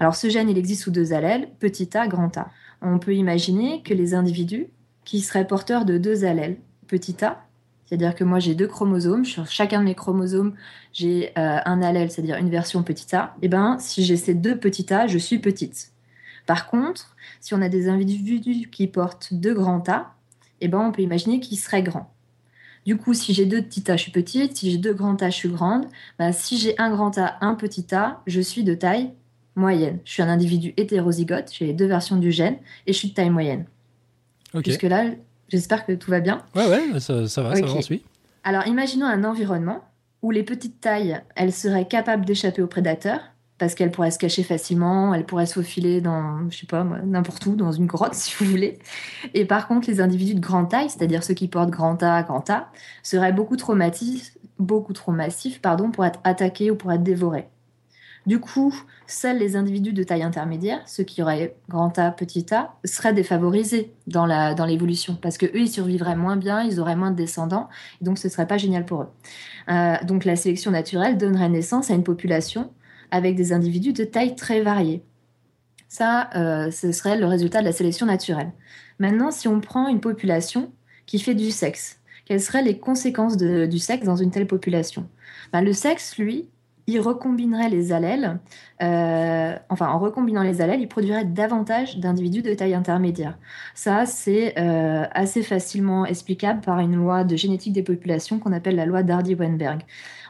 Alors 0.00 0.14
ce 0.14 0.30
gène, 0.30 0.48
il 0.48 0.56
existe 0.56 0.82
sous 0.82 0.90
deux 0.90 1.12
allèles, 1.12 1.48
petit 1.58 1.96
a, 1.96 2.06
grand 2.08 2.36
A. 2.38 2.50
On 2.80 2.98
peut 2.98 3.14
imaginer 3.14 3.82
que 3.82 3.92
les 3.92 4.14
individus 4.14 4.68
qui 5.04 5.20
seraient 5.20 5.46
porteurs 5.46 5.84
de 5.84 5.98
deux 5.98 6.24
allèles, 6.24 6.56
petit 6.92 7.24
a, 7.24 7.46
c'est-à-dire 7.86 8.14
que 8.14 8.22
moi 8.22 8.38
j'ai 8.38 8.54
deux 8.54 8.66
chromosomes, 8.66 9.24
sur 9.24 9.46
chacun 9.46 9.80
de 9.80 9.84
mes 9.84 9.94
chromosomes 9.94 10.54
j'ai 10.92 11.30
euh, 11.38 11.58
un 11.64 11.80
allèle, 11.80 12.10
c'est-à-dire 12.10 12.36
une 12.36 12.50
version 12.50 12.82
petit 12.82 13.16
a, 13.16 13.34
et 13.40 13.46
eh 13.46 13.48
ben 13.48 13.78
si 13.78 14.04
j'ai 14.04 14.18
ces 14.18 14.34
deux 14.34 14.58
petits 14.58 14.92
a, 14.92 15.06
je 15.06 15.16
suis 15.16 15.38
petite. 15.38 15.92
Par 16.46 16.68
contre, 16.68 17.16
si 17.40 17.54
on 17.54 17.62
a 17.62 17.70
des 17.70 17.88
individus 17.88 18.68
qui 18.70 18.86
portent 18.88 19.32
deux 19.32 19.54
grands 19.54 19.82
A, 19.88 20.14
et 20.60 20.66
eh 20.66 20.68
ben 20.68 20.80
on 20.80 20.92
peut 20.92 21.02
imaginer 21.02 21.40
qu'ils 21.40 21.58
seraient 21.58 21.82
grands. 21.82 22.12
Du 22.84 22.96
coup, 22.96 23.14
si 23.14 23.32
j'ai 23.32 23.46
deux 23.46 23.62
petits 23.62 23.90
A, 23.90 23.96
je 23.96 24.02
suis 24.02 24.12
petite. 24.12 24.56
Si 24.56 24.70
j'ai 24.70 24.76
deux 24.76 24.92
grands 24.92 25.16
A, 25.16 25.30
je 25.30 25.36
suis 25.36 25.48
grande. 25.48 25.86
Ben, 26.18 26.32
si 26.32 26.58
j'ai 26.58 26.74
un 26.78 26.90
grand 26.90 27.16
A, 27.16 27.36
un 27.40 27.54
petit 27.54 27.86
A, 27.94 28.20
je 28.26 28.40
suis 28.40 28.64
de 28.64 28.74
taille 28.74 29.12
moyenne. 29.54 30.00
Je 30.04 30.12
suis 30.12 30.22
un 30.22 30.28
individu 30.28 30.74
hétérozygote, 30.76 31.52
j'ai 31.52 31.66
les 31.66 31.74
deux 31.74 31.86
versions 31.86 32.16
du 32.16 32.32
gène, 32.32 32.56
et 32.86 32.92
je 32.92 32.98
suis 32.98 33.10
de 33.10 33.14
taille 33.14 33.30
moyenne. 33.30 33.66
Jusque-là, 34.64 35.12
J'espère 35.52 35.84
que 35.84 35.92
tout 35.92 36.10
va 36.10 36.20
bien. 36.20 36.40
Ouais, 36.56 36.66
ouais, 36.66 36.98
ça, 36.98 37.12
va, 37.12 37.28
ça 37.28 37.42
va, 37.42 37.54
on 37.62 37.82
suit. 37.82 38.02
Alors, 38.42 38.66
imaginons 38.66 39.04
un 39.04 39.22
environnement 39.22 39.84
où 40.22 40.30
les 40.30 40.44
petites 40.44 40.80
tailles, 40.80 41.20
elles 41.36 41.52
seraient 41.52 41.86
capables 41.86 42.24
d'échapper 42.24 42.62
aux 42.62 42.66
prédateurs 42.66 43.20
parce 43.58 43.74
qu'elles 43.74 43.90
pourraient 43.90 44.10
se 44.10 44.18
cacher 44.18 44.44
facilement, 44.44 45.12
elles 45.12 45.26
pourraient 45.26 45.44
se 45.44 45.52
faufiler 45.52 46.00
dans, 46.00 46.48
je 46.48 46.56
sais 46.56 46.66
pas, 46.66 46.84
n'importe 46.84 47.44
où, 47.44 47.54
dans 47.54 47.70
une 47.70 47.84
grotte 47.84 48.14
si 48.14 48.34
vous 48.38 48.50
voulez. 48.50 48.78
Et 49.34 49.44
par 49.44 49.68
contre, 49.68 49.90
les 49.90 50.00
individus 50.00 50.34
de 50.34 50.40
grande 50.40 50.70
taille, 50.70 50.88
c'est-à-dire 50.88 51.22
ceux 51.22 51.34
qui 51.34 51.48
portent 51.48 51.70
grand 51.70 52.02
A, 52.02 52.22
grand 52.22 52.48
A, 52.48 52.70
seraient 53.02 53.34
beaucoup 53.34 53.56
trop 53.56 53.74
massifs, 53.74 54.38
beaucoup 54.58 54.94
trop 54.94 55.12
massifs, 55.12 55.60
pardon, 55.60 55.90
pour 55.90 56.06
être 56.06 56.20
attaqués 56.24 56.70
ou 56.70 56.76
pour 56.76 56.92
être 56.92 57.02
dévorés. 57.02 57.48
Du 58.26 58.38
coup, 58.38 58.72
seuls 59.08 59.38
les 59.38 59.56
individus 59.56 59.92
de 59.92 60.04
taille 60.04 60.22
intermédiaire, 60.22 60.80
ceux 60.86 61.02
qui 61.02 61.22
auraient 61.22 61.56
grand 61.68 61.98
A, 61.98 62.12
petit 62.12 62.46
a, 62.54 62.74
seraient 62.84 63.12
défavorisés 63.12 63.92
dans 64.06 64.26
l'évolution 64.64 65.14
dans 65.14 65.20
parce 65.20 65.38
que 65.38 65.46
eux, 65.46 65.62
ils 65.62 65.70
survivraient 65.70 66.14
moins 66.14 66.36
bien, 66.36 66.62
ils 66.62 66.78
auraient 66.78 66.94
moins 66.94 67.10
de 67.10 67.16
descendants, 67.16 67.68
et 68.00 68.04
donc 68.04 68.18
ce 68.18 68.28
serait 68.28 68.46
pas 68.46 68.58
génial 68.58 68.84
pour 68.84 69.02
eux. 69.02 69.08
Euh, 69.70 69.96
donc 70.04 70.24
la 70.24 70.36
sélection 70.36 70.70
naturelle 70.70 71.18
donnerait 71.18 71.48
naissance 71.48 71.90
à 71.90 71.94
une 71.94 72.04
population 72.04 72.72
avec 73.10 73.34
des 73.34 73.52
individus 73.52 73.92
de 73.92 74.04
taille 74.04 74.36
très 74.36 74.62
variée. 74.62 75.02
Ça, 75.88 76.30
euh, 76.36 76.70
ce 76.70 76.92
serait 76.92 77.18
le 77.18 77.26
résultat 77.26 77.60
de 77.60 77.66
la 77.66 77.72
sélection 77.72 78.06
naturelle. 78.06 78.52
Maintenant, 78.98 79.30
si 79.30 79.48
on 79.48 79.60
prend 79.60 79.88
une 79.88 80.00
population 80.00 80.72
qui 81.06 81.18
fait 81.18 81.34
du 81.34 81.50
sexe, 81.50 81.98
quelles 82.24 82.40
seraient 82.40 82.62
les 82.62 82.78
conséquences 82.78 83.36
du 83.36 83.78
sexe 83.78 84.06
dans 84.06 84.16
une 84.16 84.30
telle 84.30 84.46
population? 84.46 85.08
Ben, 85.52 85.60
Le 85.60 85.72
sexe, 85.72 86.16
lui, 86.16 86.48
il 86.86 87.00
recombinerait 87.00 87.68
les 87.68 87.92
allèles, 87.92 88.40
euh, 88.82 89.56
enfin 89.68 89.88
en 89.88 89.98
recombinant 89.98 90.42
les 90.42 90.60
allèles, 90.60 90.80
il 90.80 90.88
produirait 90.88 91.24
davantage 91.24 91.98
d'individus 91.98 92.42
de 92.42 92.54
taille 92.54 92.74
intermédiaire. 92.74 93.38
Ça, 93.74 94.04
c'est 94.06 94.58
euh, 94.58 95.04
assez 95.12 95.42
facilement 95.42 96.04
explicable 96.04 96.60
par 96.60 96.80
une 96.80 96.96
loi 96.96 97.24
de 97.24 97.36
génétique 97.36 97.72
des 97.72 97.82
populations 97.82 98.38
qu'on 98.38 98.52
appelle 98.52 98.76
la 98.76 98.86
loi 98.86 99.02
d'Hardy-Weinberg. 99.02 99.82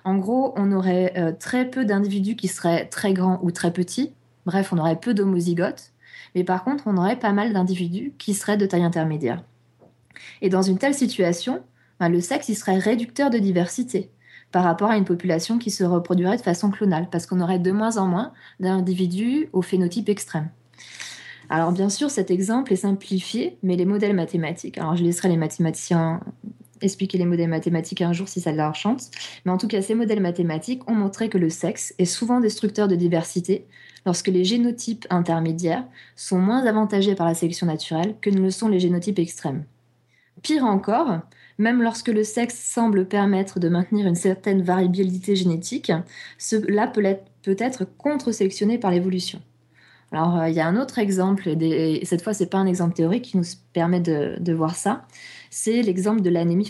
En 0.04 0.16
gros, 0.16 0.52
on 0.56 0.73
aurait 0.73 1.14
euh, 1.16 1.32
très 1.32 1.71
peu 1.71 1.85
d'individus 1.85 2.37
qui 2.37 2.49
seraient 2.49 2.87
très 2.87 3.14
grands 3.14 3.38
ou 3.42 3.50
très 3.50 3.73
petits. 3.73 4.12
Bref, 4.44 4.73
on 4.73 4.78
aurait 4.78 4.97
peu 4.97 5.14
d'homozygotes. 5.14 5.92
Mais 6.35 6.44
par 6.44 6.64
contre, 6.64 6.85
on 6.87 6.97
aurait 6.97 7.18
pas 7.18 7.32
mal 7.32 7.52
d'individus 7.52 8.12
qui 8.18 8.35
seraient 8.35 8.56
de 8.56 8.66
taille 8.66 8.85
intermédiaire. 8.85 9.42
Et 10.40 10.49
dans 10.49 10.62
une 10.62 10.78
telle 10.78 10.94
situation, 10.94 11.62
ben, 12.00 12.09
le 12.09 12.21
sexe, 12.21 12.49
il 12.49 12.56
serait 12.56 12.78
réducteur 12.78 13.30
de 13.30 13.38
diversité 13.38 14.11
par 14.52 14.64
rapport 14.64 14.90
à 14.90 14.97
une 14.97 15.04
population 15.04 15.59
qui 15.59 15.71
se 15.71 15.82
reproduirait 15.82 16.37
de 16.37 16.42
façon 16.42 16.71
clonale, 16.71 17.09
parce 17.11 17.26
qu'on 17.26 17.40
aurait 17.40 17.59
de 17.59 17.73
moins 17.73 17.97
en 17.97 18.06
moins 18.06 18.32
d'individus 18.61 19.49
au 19.52 19.62
phénotype 19.62 20.09
extrême. 20.09 20.50
Alors 21.49 21.73
bien 21.73 21.88
sûr, 21.88 22.11
cet 22.11 22.30
exemple 22.30 22.73
est 22.73 22.76
simplifié, 22.76 23.59
mais 23.62 23.76
les 23.76 23.85
modèles 23.85 24.14
mathématiques, 24.14 24.78
alors 24.78 24.97
je 24.97 25.02
laisserai 25.02 25.28
les 25.28 25.37
mathématiciens 25.37 26.21
expliquer 26.80 27.18
les 27.18 27.25
modèles 27.25 27.49
mathématiques 27.49 28.00
un 28.02 28.12
jour 28.12 28.28
si 28.28 28.40
ça 28.40 28.52
leur 28.52 28.75
chante, 28.75 29.11
mais 29.44 29.52
en 29.52 29.59
tout 29.59 29.68
cas, 29.68 29.82
ces 29.82 29.94
modèles 29.94 30.21
mathématiques 30.21 30.88
ont 30.90 30.94
montré 30.94 31.28
que 31.28 31.38
le 31.38 31.49
sexe 31.49 31.94
est 31.99 32.04
souvent 32.04 32.40
destructeur 32.40 32.88
de 32.88 32.97
diversité 32.97 33.66
lorsque 34.04 34.28
les 34.28 34.44
génotypes 34.44 35.06
intermédiaires 35.11 35.85
sont 36.16 36.38
moins 36.38 36.66
avantagés 36.66 37.14
par 37.14 37.26
la 37.26 37.35
sélection 37.35 37.66
naturelle 37.66 38.16
que 38.21 38.30
ne 38.30 38.40
le 38.40 38.50
sont 38.50 38.68
les 38.68 38.80
génotypes 38.80 39.18
extrêmes. 39.18 39.64
Pire 40.42 40.64
encore, 40.64 41.21
même 41.62 41.83
lorsque 41.83 42.09
le 42.09 42.25
sexe 42.25 42.59
semble 42.59 43.07
permettre 43.07 43.59
de 43.59 43.69
maintenir 43.69 44.07
une 44.07 44.14
certaine 44.14 44.62
variabilité 44.62 45.35
génétique, 45.37 45.92
cela 46.37 46.87
peut 46.87 47.04
être, 47.04 47.25
peut 47.42 47.57
être 47.59 47.85
contre-sélectionné 47.85 48.78
par 48.78 48.90
l'évolution. 48.90 49.40
Alors, 50.11 50.38
euh, 50.38 50.49
il 50.50 50.54
y 50.54 50.61
a 50.61 50.66
un 50.66 50.76
autre 50.76 50.99
exemple, 50.99 51.49
et 51.49 52.04
cette 52.04 52.23
fois, 52.23 52.35
ce 52.35 52.42
n'est 52.42 52.50
pas 52.50 52.59
un 52.59 52.66
exemple 52.66 52.95
théorique 52.95 53.25
qui 53.25 53.38
nous 53.38 53.45
permet 53.73 54.00
de, 54.00 54.52
voir 54.52 54.75
ça, 54.75 55.07
c'est 55.49 55.81
l'exemple 55.81 56.21
de 56.21 56.28
l'anémie 56.28 56.66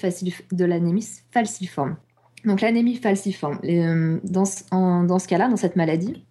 falciforme. 1.33 1.97
Donc, 2.45 2.61
l'anémie 2.61 2.97
falciforme, 2.97 3.59
euh, 3.65 4.21
dans, 4.23 4.45
dans 5.05 5.19
ce 5.19 5.27
cas-là, 5.27 5.49
dans 5.49 5.57
cette 5.57 5.75
maladie, 5.75 6.25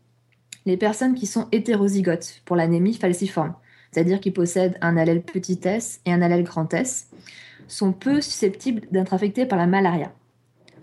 les 0.65 0.77
personnes 0.77 1.15
qui 1.15 1.25
sont 1.25 1.47
hétérozygotes 1.51 2.41
pour 2.45 2.55
l'anémie 2.55 2.93
falciforme, 2.93 3.55
c'est-à-dire 3.91 4.19
qui 4.19 4.31
possèdent 4.31 4.77
un 4.81 4.95
allèle 4.95 5.21
petit 5.21 5.59
s 5.63 5.99
et 6.05 6.13
un 6.13 6.21
allèle 6.21 6.43
grand 6.43 6.73
S, 6.73 7.09
sont 7.67 7.93
peu 7.93 8.21
susceptibles 8.21 8.81
d'être 8.91 9.13
affectés 9.13 9.45
par 9.45 9.57
la 9.57 9.67
malaria. 9.67 10.13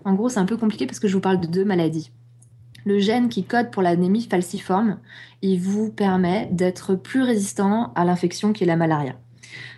En 0.05 0.13
gros, 0.13 0.29
c'est 0.29 0.39
un 0.39 0.45
peu 0.45 0.57
compliqué 0.57 0.85
parce 0.85 0.99
que 0.99 1.07
je 1.07 1.13
vous 1.13 1.21
parle 1.21 1.39
de 1.39 1.47
deux 1.47 1.65
maladies. 1.65 2.11
Le 2.85 2.99
gène 2.99 3.29
qui 3.29 3.43
code 3.43 3.71
pour 3.71 3.81
l'anémie 3.81 4.27
falciforme, 4.29 4.99
il 5.41 5.59
vous 5.59 5.91
permet 5.91 6.47
d'être 6.51 6.95
plus 6.95 7.21
résistant 7.21 7.91
à 7.95 8.05
l'infection 8.05 8.53
qui 8.53 8.63
est 8.63 8.67
la 8.67 8.77
malaria. 8.77 9.15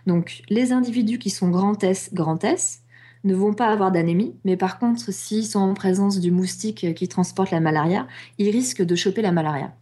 Donc, 0.08 0.44
les 0.50 0.72
individus 0.72 1.20
qui 1.20 1.30
sont 1.30 1.50
grand 1.50 1.84
S, 1.84 2.14
grand 2.14 2.44
S, 2.44 2.82
ne 3.24 3.36
vont 3.36 3.54
pas 3.54 3.68
avoir 3.68 3.92
d'anémie, 3.92 4.36
mais 4.46 4.58
par 4.58 4.80
contre, 4.80 5.12
s'ils 5.12 5.46
sont 5.46 5.60
en 5.60 5.74
présence 5.74 6.20
du 6.20 6.32
moustique 6.32 6.94
qui 6.96 7.08
transporte 7.08 7.52
la 7.52 7.60
malaria, 7.60 8.08
ils 8.38 8.50
risquent 8.50 8.84
de 8.84 8.96
choper 8.96 9.22
la 9.22 9.32
malaria. 9.32 9.74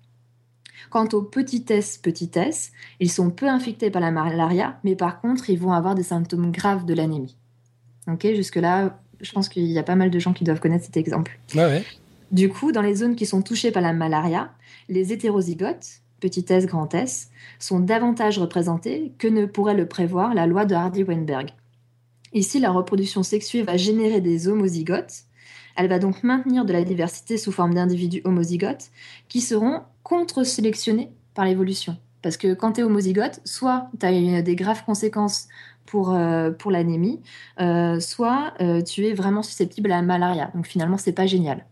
Quant 0.89 1.08
aux 1.13 1.22
petites 1.22 1.69
s, 1.72 1.98
petites 1.98 2.38
s, 2.38 2.72
ils 3.00 3.12
sont 3.12 3.29
peu 3.29 3.48
infectés 3.48 3.91
par 3.91 4.01
la 4.01 4.12
malaria, 4.12 4.79
mais 4.84 4.96
par 4.96 5.22
contre, 5.22 5.50
ils 5.50 5.60
vont 5.60 5.72
avoir 5.72 5.96
des 5.96 6.03
symptômes 6.03 6.51
graves 6.51 6.86
de 6.86 6.93
l'anémie. 6.93 7.38
Ok, 8.08 8.25
jusque-là, 8.34 9.00
je 9.22 9.31
pense 9.31 9.50
qu'il 9.50 9.65
y 9.65 9.77
a 9.77 9.84
pas 9.84 9.96
mal 9.96 10.10
de 10.10 10.19
gens 10.19 10.34
qui 10.34 10.43
doivent 10.43 10.60
connaître 10.60 10.86
cet 10.86 10.98
exemple. 10.98 11.39
Du 12.31 12.50
coup, 12.50 12.72
dans 12.72 12.81
les 12.81 12.96
zones 12.96 13.15
qui 13.15 13.25
sont 13.25 13.41
touchées 13.41 13.72
par 13.72 13.81
la 13.81 13.93
malaria, 13.93 14.51
les 14.88 15.13
hétérozygotes, 15.13 16.01
petit 16.19 16.46
s, 16.50 16.65
grand 16.65 16.93
S, 16.93 17.29
sont 17.60 17.79
davantage 17.79 18.39
représentés 18.39 19.13
que 19.17 19.27
ne 19.27 19.46
pourrait 19.46 19.75
le 19.75 19.88
prévoir 19.88 20.34
la 20.34 20.48
loi 20.48 20.65
de 20.65 20.75
Hardy-Weinberg. 20.75 21.51
Ici, 22.34 22.60
la 22.60 22.72
reproduction 22.72 23.24
sexuée 23.24 23.63
va 23.63 23.77
générer 23.77 24.22
des 24.22 24.48
homozygotes. 24.48 25.24
Elle 25.75 25.88
va 25.88 25.99
donc 25.99 26.23
maintenir 26.23 26.65
de 26.65 26.73
la 26.73 26.83
diversité 26.83 27.38
sous 27.38 27.51
forme 27.51 27.73
d'individus 27.73 28.21
homozygotes 28.23 28.91
qui 29.27 29.41
seront 29.41 29.81
contre-sélectionné 30.03 31.11
par 31.33 31.45
l'évolution. 31.45 31.97
Parce 32.21 32.38
que 32.38 32.53
quand 32.53 32.73
tu 32.73 32.81
es 32.81 32.83
homozygote, 32.83 33.39
soit 33.45 33.89
tu 33.99 34.05
as 34.05 34.41
des 34.41 34.55
graves 34.55 34.83
conséquences 34.83 35.47
pour, 35.89 36.13
euh, 36.13 36.51
pour 36.51 36.71
l'anémie, 36.71 37.19
euh, 37.59 37.99
soit 37.99 38.53
euh, 38.61 38.81
tu 38.81 39.05
es 39.07 39.13
vraiment 39.13 39.41
susceptible 39.41 39.91
à 39.91 39.95
la 39.97 40.01
malaria. 40.01 40.51
Donc 40.53 40.67
finalement, 40.67 40.97
c'est 40.97 41.13
pas 41.13 41.25
génial. 41.25 41.65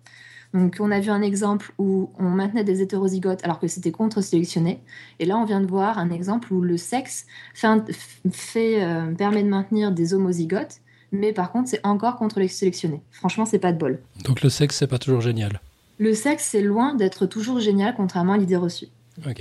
Donc 0.54 0.77
on 0.80 0.92
a 0.92 1.00
vu 1.00 1.12
un 1.12 1.22
exemple 1.22 1.74
où 1.77 2.10
on 2.18 2.30
maintenait 2.30 2.63
des 2.63 2.82
hétérozygotes 2.82 3.44
alors 3.44 3.60
que 3.60 3.68
c'était 3.68 3.92
contre-sélectionné. 3.92 4.82
Et 5.20 5.25
là, 5.25 5.38
on 5.38 5.46
vient 5.46 5.62
de 5.62 5.68
voir 5.68 6.00
un 6.00 6.10
exemple 6.10 6.54
où 6.54 6.62
le 6.62 6.77
sexe 6.77 7.27
fait, 7.54 8.80
permet 9.18 9.44
de 9.44 9.50
maintenir 9.50 9.92
des 9.92 10.13
homozygotes, 10.13 10.80
mais 11.12 11.34
par 11.34 11.52
contre, 11.52 11.70
c'est 11.70 11.86
encore 11.86 12.18
contre-sélectionné. 12.18 13.02
Franchement, 13.12 13.46
c'est 13.46 13.60
pas 13.60 13.72
de 13.72 13.78
bol. 13.78 14.00
Donc 14.24 14.42
le 14.42 14.50
sexe, 14.50 14.78
c'est 14.78 14.88
pas 14.88 15.00
toujours 15.00 15.22
génial. 15.22 15.62
Le 16.00 16.14
sexe, 16.14 16.50
c'est 16.52 16.62
loin 16.62 16.94
d'être 16.96 17.26
toujours 17.26 17.60
génial, 17.60 17.96
contrairement 17.96 18.34
à 18.34 18.38
l'idée 18.38 18.56
reçue. 18.56 18.88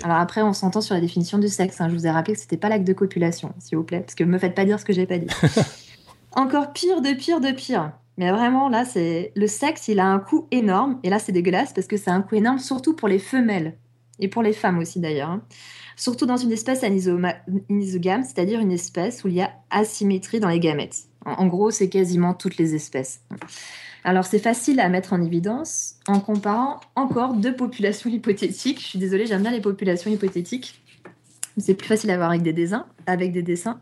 Alors 0.03 0.17
après, 0.17 0.41
on 0.43 0.55
s'entend 0.55 0.81
sur 0.81 0.95
la 0.95 1.01
définition 1.01 1.39
du 1.39 1.49
sexe. 1.49 1.81
Hein. 1.81 1.89
Je 1.91 1.95
vous 1.95 2.07
ai 2.07 2.11
rappelé 2.11 2.35
que 2.35 2.41
c'était 2.41 2.57
pas 2.57 2.69
l'acte 2.69 2.87
de 2.87 2.95
copulation, 2.95 3.53
s'il 3.59 3.77
vous 3.77 3.85
plaît, 3.85 4.01
parce 4.01 4.15
que 4.15 4.25
me 4.25 4.39
faites 4.39 4.55
pas 4.55 4.65
dire 4.65 4.81
ce 4.81 4.85
que 4.85 4.93
j'ai 4.93 5.07
pas 5.07 5.19
dit. 5.19 5.27
Encore 6.33 6.73
pire 6.73 7.03
de 7.03 7.13
pire 7.13 7.41
de 7.41 7.53
pire. 7.53 7.93
Mais 8.17 8.31
vraiment, 8.31 8.71
là, 8.71 8.87
c'est 8.87 9.33
le 9.37 9.47
sexe, 9.47 9.89
il 9.89 10.01
a 10.01 10.07
un 10.07 10.19
coût 10.19 10.47
énorme. 10.51 10.99
Et 11.03 11.11
là, 11.11 11.19
c'est 11.19 11.33
dégueulasse 11.33 11.75
parce 11.75 11.87
que 11.87 11.99
c'est 11.99 12.11
un 12.11 12.23
coût 12.23 12.37
énorme, 12.37 12.59
surtout 12.59 12.95
pour 12.95 13.09
les 13.09 13.19
femelles 13.19 13.77
et 14.19 14.29
pour 14.29 14.43
les 14.43 14.55
femmes 14.55 14.79
aussi 14.79 15.01
d'ailleurs. 15.01 15.29
Hein. 15.29 15.43
Surtout 15.97 16.25
dans 16.25 16.37
une 16.39 16.53
espèce 16.53 16.83
anisogame, 16.83 18.23
c'est-à-dire 18.23 18.61
une 18.61 18.73
espèce 18.73 19.25
où 19.25 19.29
il 19.29 19.35
y 19.35 19.43
a 19.43 19.51
asymétrie 19.71 20.41
dans 20.41 20.49
les 20.49 20.61
gamètes. 20.61 21.09
En 21.27 21.47
gros, 21.47 21.71
c'est 21.71 21.89
quasiment 21.89 22.35
toutes 22.35 22.57
les 22.57 22.75
espèces. 22.75 23.21
Alors 24.05 24.25
c'est 24.25 24.39
facile 24.39 24.79
à 24.79 24.89
mettre 24.89 25.13
en 25.13 25.21
évidence 25.21 25.97
en 26.07 26.21
comparant 26.21 26.79
encore 26.95 27.35
deux 27.35 27.55
populations 27.55 28.09
hypothétiques. 28.09 28.81
Je 28.81 28.87
suis 28.87 28.99
désolée, 29.01 29.27
j'aime 29.27 29.43
bien 29.43 29.51
les 29.51 29.61
populations 29.61 30.11
hypothétiques. 30.11 30.81
C'est 31.59 31.75
plus 31.75 31.89
facile 31.89 32.11
à 32.13 32.17
voir 32.17 32.31
avec 32.31 32.43
des 32.43 32.53
dessins. 32.53 32.87
Avec 33.07 33.33
des 33.33 33.43
dessins. 33.43 33.81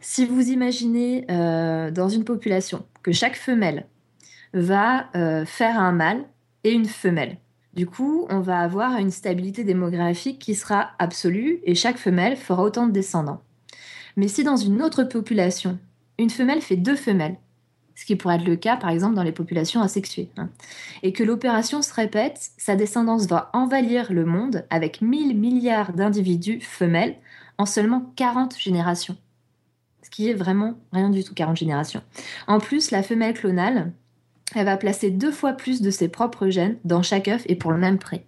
Si 0.00 0.26
vous 0.26 0.48
imaginez 0.48 1.24
euh, 1.30 1.92
dans 1.92 2.08
une 2.08 2.24
population 2.24 2.84
que 3.04 3.12
chaque 3.12 3.36
femelle 3.36 3.86
va 4.54 5.06
euh, 5.14 5.44
faire 5.44 5.78
un 5.78 5.92
mâle 5.92 6.24
et 6.64 6.72
une 6.72 6.86
femelle, 6.86 7.38
du 7.74 7.86
coup, 7.86 8.26
on 8.28 8.40
va 8.40 8.58
avoir 8.58 8.96
une 8.96 9.12
stabilité 9.12 9.62
démographique 9.62 10.40
qui 10.40 10.56
sera 10.56 10.90
absolue 10.98 11.60
et 11.62 11.76
chaque 11.76 11.98
femelle 11.98 12.36
fera 12.36 12.64
autant 12.64 12.88
de 12.88 12.92
descendants. 12.92 13.42
Mais 14.16 14.26
si 14.26 14.42
dans 14.42 14.56
une 14.56 14.82
autre 14.82 15.04
population, 15.04 15.78
une 16.20 16.30
femelle 16.30 16.60
fait 16.60 16.76
deux 16.76 16.96
femelles 16.96 17.36
ce 18.00 18.06
qui 18.06 18.16
pourrait 18.16 18.36
être 18.36 18.46
le 18.46 18.56
cas 18.56 18.76
par 18.78 18.88
exemple 18.88 19.14
dans 19.14 19.22
les 19.22 19.30
populations 19.30 19.82
asexuées. 19.82 20.30
Hein. 20.38 20.48
Et 21.02 21.12
que 21.12 21.22
l'opération 21.22 21.82
se 21.82 21.92
répète, 21.92 22.50
sa 22.56 22.74
descendance 22.74 23.26
va 23.26 23.50
envahir 23.52 24.10
le 24.10 24.24
monde 24.24 24.64
avec 24.70 25.02
1000 25.02 25.36
milliards 25.38 25.92
d'individus 25.92 26.60
femelles 26.60 27.16
en 27.58 27.66
seulement 27.66 28.10
40 28.16 28.58
générations. 28.58 29.18
Ce 30.02 30.08
qui 30.08 30.30
est 30.30 30.34
vraiment 30.34 30.78
rien 30.94 31.10
du 31.10 31.22
tout 31.22 31.34
40 31.34 31.58
générations. 31.58 32.02
En 32.46 32.58
plus, 32.58 32.90
la 32.90 33.02
femelle 33.02 33.34
clonale, 33.34 33.92
elle 34.54 34.64
va 34.64 34.78
placer 34.78 35.10
deux 35.10 35.30
fois 35.30 35.52
plus 35.52 35.82
de 35.82 35.90
ses 35.90 36.08
propres 36.08 36.48
gènes 36.48 36.78
dans 36.84 37.02
chaque 37.02 37.28
œuf 37.28 37.42
et 37.46 37.54
pour 37.54 37.70
le 37.70 37.78
même 37.78 37.98
prix. 37.98 38.22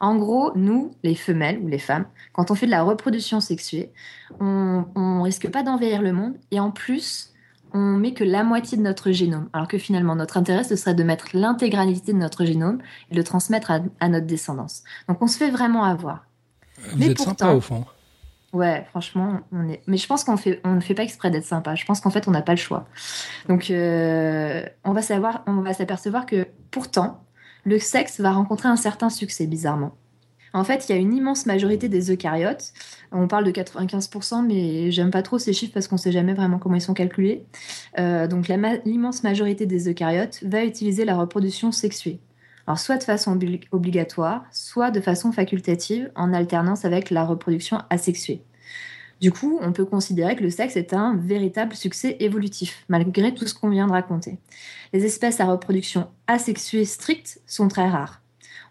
En 0.00 0.16
gros, 0.16 0.52
nous, 0.56 0.92
les 1.02 1.14
femelles 1.14 1.58
ou 1.58 1.68
les 1.68 1.78
femmes, 1.78 2.06
quand 2.32 2.50
on 2.50 2.54
fait 2.54 2.66
de 2.66 2.70
la 2.70 2.82
reproduction 2.82 3.40
sexuée, 3.40 3.92
on, 4.40 4.86
ne 4.96 5.22
risque 5.22 5.50
pas 5.50 5.62
d'envahir 5.62 6.00
le 6.00 6.12
monde 6.12 6.34
et 6.50 6.58
en 6.58 6.70
plus, 6.70 7.34
on 7.72 7.96
met 7.96 8.14
que 8.14 8.24
la 8.24 8.42
moitié 8.42 8.78
de 8.78 8.82
notre 8.82 9.12
génome, 9.12 9.50
alors 9.52 9.68
que 9.68 9.78
finalement 9.78 10.16
notre 10.16 10.38
intérêt 10.38 10.64
ce 10.64 10.74
serait 10.74 10.94
de 10.94 11.04
mettre 11.04 11.28
l'intégralité 11.34 12.12
de 12.12 12.18
notre 12.18 12.44
génome 12.44 12.80
et 13.10 13.14
de 13.14 13.18
le 13.18 13.24
transmettre 13.24 13.70
à, 14.00 14.08
notre 14.08 14.26
descendance. 14.26 14.82
Donc 15.06 15.20
on 15.20 15.26
se 15.26 15.36
fait 15.36 15.50
vraiment 15.50 15.84
avoir. 15.84 16.24
Vous 16.90 16.98
Mais 16.98 17.10
êtes 17.10 17.20
sympa 17.20 17.52
au 17.52 17.60
fond. 17.60 17.84
Ouais, 18.52 18.84
franchement, 18.90 19.40
on 19.52 19.68
est. 19.68 19.82
Mais 19.86 19.96
je 19.96 20.06
pense 20.08 20.24
qu'on 20.24 20.36
fait, 20.36 20.60
on 20.64 20.72
ne 20.74 20.80
fait 20.80 20.94
pas 20.94 21.04
exprès 21.04 21.30
d'être 21.30 21.44
sympa. 21.44 21.76
Je 21.76 21.84
pense 21.84 22.00
qu'en 22.00 22.10
fait, 22.10 22.26
on 22.26 22.32
n'a 22.32 22.42
pas 22.42 22.52
le 22.52 22.58
choix. 22.58 22.88
Donc, 23.48 23.70
euh, 23.70 24.64
on 24.82 24.92
va 24.92 25.02
savoir, 25.02 25.44
on 25.46 25.60
va 25.60 25.72
s'apercevoir 25.72 26.26
que 26.26 26.48
pourtant, 26.72 27.22
le 27.64 27.78
sexe 27.78 28.20
va 28.20 28.32
rencontrer 28.32 28.68
un 28.68 28.76
certain 28.76 29.10
succès, 29.10 29.46
bizarrement. 29.46 29.94
En 30.52 30.64
fait, 30.64 30.88
il 30.88 30.92
y 30.92 30.94
a 30.96 30.98
une 30.98 31.14
immense 31.14 31.46
majorité 31.46 31.88
des 31.88 32.10
eucaryotes. 32.10 32.72
On 33.12 33.28
parle 33.28 33.44
de 33.44 33.52
95%, 33.52 34.44
mais 34.44 34.90
j'aime 34.90 35.10
pas 35.10 35.22
trop 35.22 35.38
ces 35.38 35.52
chiffres 35.52 35.72
parce 35.72 35.86
qu'on 35.86 35.96
sait 35.96 36.12
jamais 36.12 36.34
vraiment 36.34 36.58
comment 36.58 36.74
ils 36.74 36.80
sont 36.80 36.94
calculés. 36.94 37.44
Euh, 37.98 38.26
donc, 38.26 38.48
l'immense 38.48 39.22
majorité 39.22 39.66
des 39.66 39.88
eucaryotes 39.88 40.42
va 40.42 40.64
utiliser 40.64 41.04
la 41.04 41.16
reproduction 41.16 41.70
sexuée. 41.70 42.18
Alors, 42.66 42.78
soit 42.78 42.98
de 42.98 43.04
façon 43.04 43.38
obligatoire, 43.72 44.44
soit 44.50 44.90
de 44.90 45.00
façon 45.00 45.32
facultative, 45.32 46.10
en 46.16 46.32
alternance 46.32 46.84
avec 46.84 47.10
la 47.10 47.24
reproduction 47.24 47.78
asexuée. 47.88 48.42
Du 49.20 49.32
coup, 49.32 49.58
on 49.60 49.72
peut 49.72 49.84
considérer 49.84 50.34
que 50.34 50.42
le 50.42 50.50
sexe 50.50 50.76
est 50.76 50.94
un 50.94 51.14
véritable 51.16 51.74
succès 51.74 52.16
évolutif, 52.20 52.84
malgré 52.88 53.34
tout 53.34 53.46
ce 53.46 53.54
qu'on 53.54 53.68
vient 53.68 53.86
de 53.86 53.92
raconter. 53.92 54.38
Les 54.94 55.04
espèces 55.04 55.40
à 55.40 55.44
reproduction 55.44 56.08
asexuée 56.26 56.86
stricte 56.86 57.40
sont 57.46 57.68
très 57.68 57.88
rares. 57.88 58.22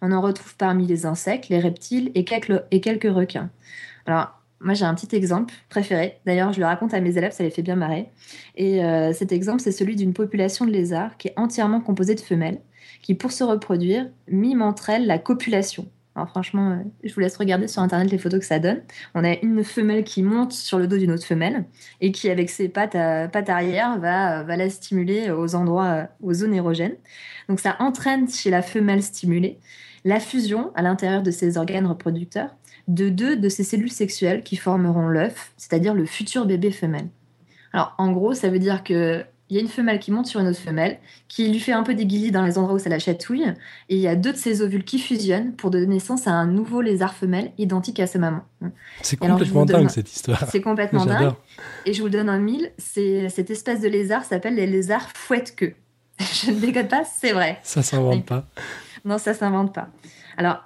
On 0.02 0.12
en 0.12 0.22
retrouve 0.22 0.56
parmi 0.56 0.88
les 0.88 1.06
insectes, 1.06 1.50
les 1.50 1.60
reptiles 1.60 2.12
et 2.16 2.24
quelques, 2.24 3.14
requins. 3.14 3.52
Alors, 4.08 4.32
moi, 4.60 4.74
j'ai 4.74 4.86
un 4.86 4.96
petit 4.96 5.16
exemple 5.16 5.54
préféré. 5.70 6.20
D'ailleurs, 6.26 6.52
je 6.52 6.60
le 6.60 6.66
raconte 6.66 6.94
à 6.94 7.00
mes 7.00 7.18
élèves, 7.18 7.32
ça 7.32 7.44
les 7.44 7.52
fait 7.52 7.62
bien 7.62 7.76
marrer. 7.76 8.10
Et 8.56 8.84
euh, 8.84 9.14
cet 9.14 9.32
exemple, 9.32 9.62
c'est 9.62 9.72
celui 9.72 9.96
d'une 9.96 10.14
population 10.14 10.66
de 10.66 10.72
lézards 10.72 11.16
qui 11.18 11.28
est 11.28 11.34
entièrement 11.38 11.80
composée 11.80 12.16
de 12.16 12.20
femelles 12.20 12.60
qui, 13.02 13.14
pour 13.14 13.32
se 13.32 13.44
reproduire, 13.44 14.10
miment 14.28 14.68
entre 14.68 14.90
elles 14.90 15.06
la 15.06 15.20
copulation. 15.20 15.88
Alors 16.16 16.30
franchement, 16.30 16.72
euh, 16.72 16.84
je 17.04 17.14
vous 17.14 17.22
laisse 17.22 17.38
regarder 17.38 17.68
sur 17.68 17.82
Internet 17.82 18.12
les 18.12 18.18
photos 18.18 18.40
que 18.40 18.46
ça 18.46 18.60
donne. 18.60 18.82
On 19.16 19.24
a 19.24 19.34
une 19.42 19.64
femelle 19.64 20.04
qui 20.04 20.24
monte 20.24 20.54
sur 20.54 20.80
le 20.80 20.88
dos 20.88 20.98
d'une 20.98 21.12
autre 21.12 21.26
femelle 21.26 21.66
et 22.02 22.12
qui, 22.12 22.30
avec 22.30 22.50
ses 22.50 22.68
pattes, 22.68 22.94
pattes 23.32 23.50
arrière, 23.50 24.00
va, 24.00 24.44
va 24.44 24.58
la 24.58 24.70
stimuler 24.70 25.32
aux 25.32 25.56
endroits, 25.56 26.08
aux 26.22 26.34
zones 26.34 26.54
érogènes. 26.54 26.96
Donc 27.48 27.60
ça 27.60 27.76
entraîne 27.80 28.28
chez 28.30 28.50
la 28.50 28.62
femelle 28.62 29.04
stimulée 29.04 29.60
la 30.06 30.20
fusion 30.20 30.72
à 30.76 30.82
l'intérieur 30.82 31.24
de 31.24 31.32
ses 31.32 31.58
organes 31.58 31.88
reproducteurs 31.88 32.56
de 32.88 33.10
deux 33.10 33.36
de 33.36 33.50
ces 33.50 33.64
cellules 33.64 33.92
sexuelles 33.92 34.44
qui 34.44 34.56
formeront 34.56 35.08
l'œuf, 35.08 35.54
c'est-à-dire 35.58 35.94
le 35.94 36.06
futur 36.06 36.46
bébé 36.46 36.72
femelle. 36.72 37.10
Alors 37.72 37.94
en 38.00 38.12
gros, 38.12 38.34
ça 38.34 38.50
veut 38.50 38.60
dire 38.60 38.84
que 38.84 39.24
il 39.50 39.56
y 39.56 39.60
a 39.60 39.62
une 39.62 39.68
femelle 39.68 40.00
qui 40.00 40.12
monte 40.12 40.28
sur 40.28 40.40
une 40.40 40.48
autre 40.48 40.60
femelle, 40.60 41.00
qui 41.28 41.50
lui 41.50 41.60
fait 41.60 41.72
un 41.72 41.84
peu 41.84 41.96
des 41.96 42.06
guillis 42.06 42.32
dans 42.32 42.44
les 42.44 42.58
endroits 42.58 42.76
où 42.76 42.80
ça 42.80 42.90
la 42.90 43.00
chatouille, 43.00 43.54
et 43.90 43.96
il 43.96 44.00
y 44.00 44.08
a 44.08 44.16
deux 44.16 44.32
de 44.32 44.38
ses 44.38 44.62
ovules 44.62 44.84
qui 44.84 45.00
fusionnent 45.00 45.54
pour 45.54 45.72
donner 45.72 45.88
naissance 45.88 46.28
à 46.28 46.32
un 46.32 46.46
nouveau 46.46 46.82
lézard 46.82 47.14
femelle 47.14 47.52
identique 47.58 48.00
à 48.00 48.08
sa 48.08 48.20
maman. 48.20 48.42
C'est 49.02 49.18
complètement 49.18 49.66
dingue 49.66 49.90
cette 49.90 50.12
histoire. 50.12 50.48
C'est 50.50 50.62
complètement 50.62 51.06
dingue. 51.06 51.34
Et 51.86 51.94
je 51.94 52.02
vous 52.02 52.10
donne 52.10 52.30
un 52.30 52.40
mille, 52.40 52.72
cette 52.78 53.50
espèce 53.50 53.82
de 53.82 53.88
lézard 53.88 54.24
s'appelle 54.24 54.56
les 54.56 54.68
lézards 54.68 55.10
fouette-queue. 55.16 55.74
je 56.20 56.52
ne 56.52 56.60
décode 56.60 56.90
pas, 56.90 57.04
c'est 57.06 57.32
vrai. 57.32 57.60
Ça 57.64 57.82
s'invente 57.82 58.26
pas. 58.26 58.46
Non, 59.06 59.18
ça 59.18 59.34
s'invente 59.34 59.74
pas. 59.74 59.88
Alors, 60.38 60.64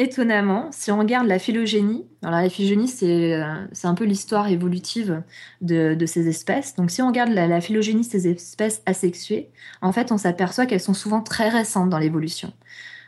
étonnamment, 0.00 0.70
si 0.72 0.90
on 0.90 0.98
regarde 0.98 1.26
la 1.26 1.38
phylogénie, 1.38 2.06
alors 2.22 2.40
la 2.40 2.48
phylogénie, 2.48 2.88
c'est, 2.88 3.34
euh, 3.34 3.66
un 3.84 3.94
peu 3.94 4.04
l'histoire 4.04 4.48
évolutive 4.48 5.22
de, 5.60 6.06
ces 6.06 6.26
espèces. 6.26 6.74
Donc, 6.74 6.90
si 6.90 7.02
on 7.02 7.08
regarde 7.08 7.30
la, 7.30 7.60
phylogénie 7.60 8.00
de 8.00 8.06
ces 8.06 8.26
espèces 8.26 8.82
asexuées, 8.86 9.50
en 9.82 9.92
fait, 9.92 10.10
on 10.10 10.16
s'aperçoit 10.16 10.64
qu'elles 10.64 10.80
sont 10.80 10.94
souvent 10.94 11.20
très 11.20 11.50
récentes 11.50 11.90
dans 11.90 11.98
l'évolution. 11.98 12.52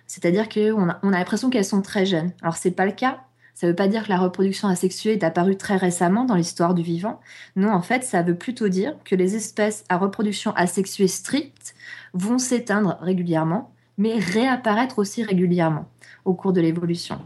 C'est-à-dire 0.07 0.51
qu'on 0.51 0.91
a, 0.91 1.01
on 1.03 1.15
a 1.15 1.19
l'impression 1.19 1.49
qu'elles 1.49 1.65
sont 1.65 1.81
très 1.81 2.05
jeunes. 2.05 2.33
Alors, 2.43 2.57
c'est 2.57 2.73
pas 2.73 2.85
le 2.85 2.93
cas. 2.93 3.21
Ça 3.55 3.67
ne 3.67 3.73
veut 3.73 3.77
pas 3.77 3.89
dire 3.89 4.05
que 4.05 4.11
la 4.11 4.19
reproduction 4.19 4.69
asexuée 4.69 5.13
est 5.13 5.25
apparue 5.25 5.57
très 5.57 5.77
récemment 5.77 6.27
dans 6.27 6.35
l'histoire 6.35 6.75
du 6.75 6.83
vivant. 6.83 7.21
Non, 7.57 7.73
en 7.73 7.83
fait, 7.83 8.05
ça 8.05 8.21
veut 8.21 8.37
plutôt 8.37 8.69
dire 8.69 8.97
que 9.05 9.15
les 9.15 9.35
espèces 9.35 9.85
à 9.89 9.97
reproduction 9.97 10.53
asexuée 10.57 11.09
stricte 11.09 11.75
vont 12.13 12.39
s'éteindre 12.39 12.99
régulièrement, 13.01 13.73
mais 13.97 14.19
réapparaître 14.19 14.99
aussi 14.99 15.23
régulièrement 15.23 15.87
au 16.25 16.35
cours 16.35 16.53
de 16.53 16.61
l'évolution. 16.61 17.21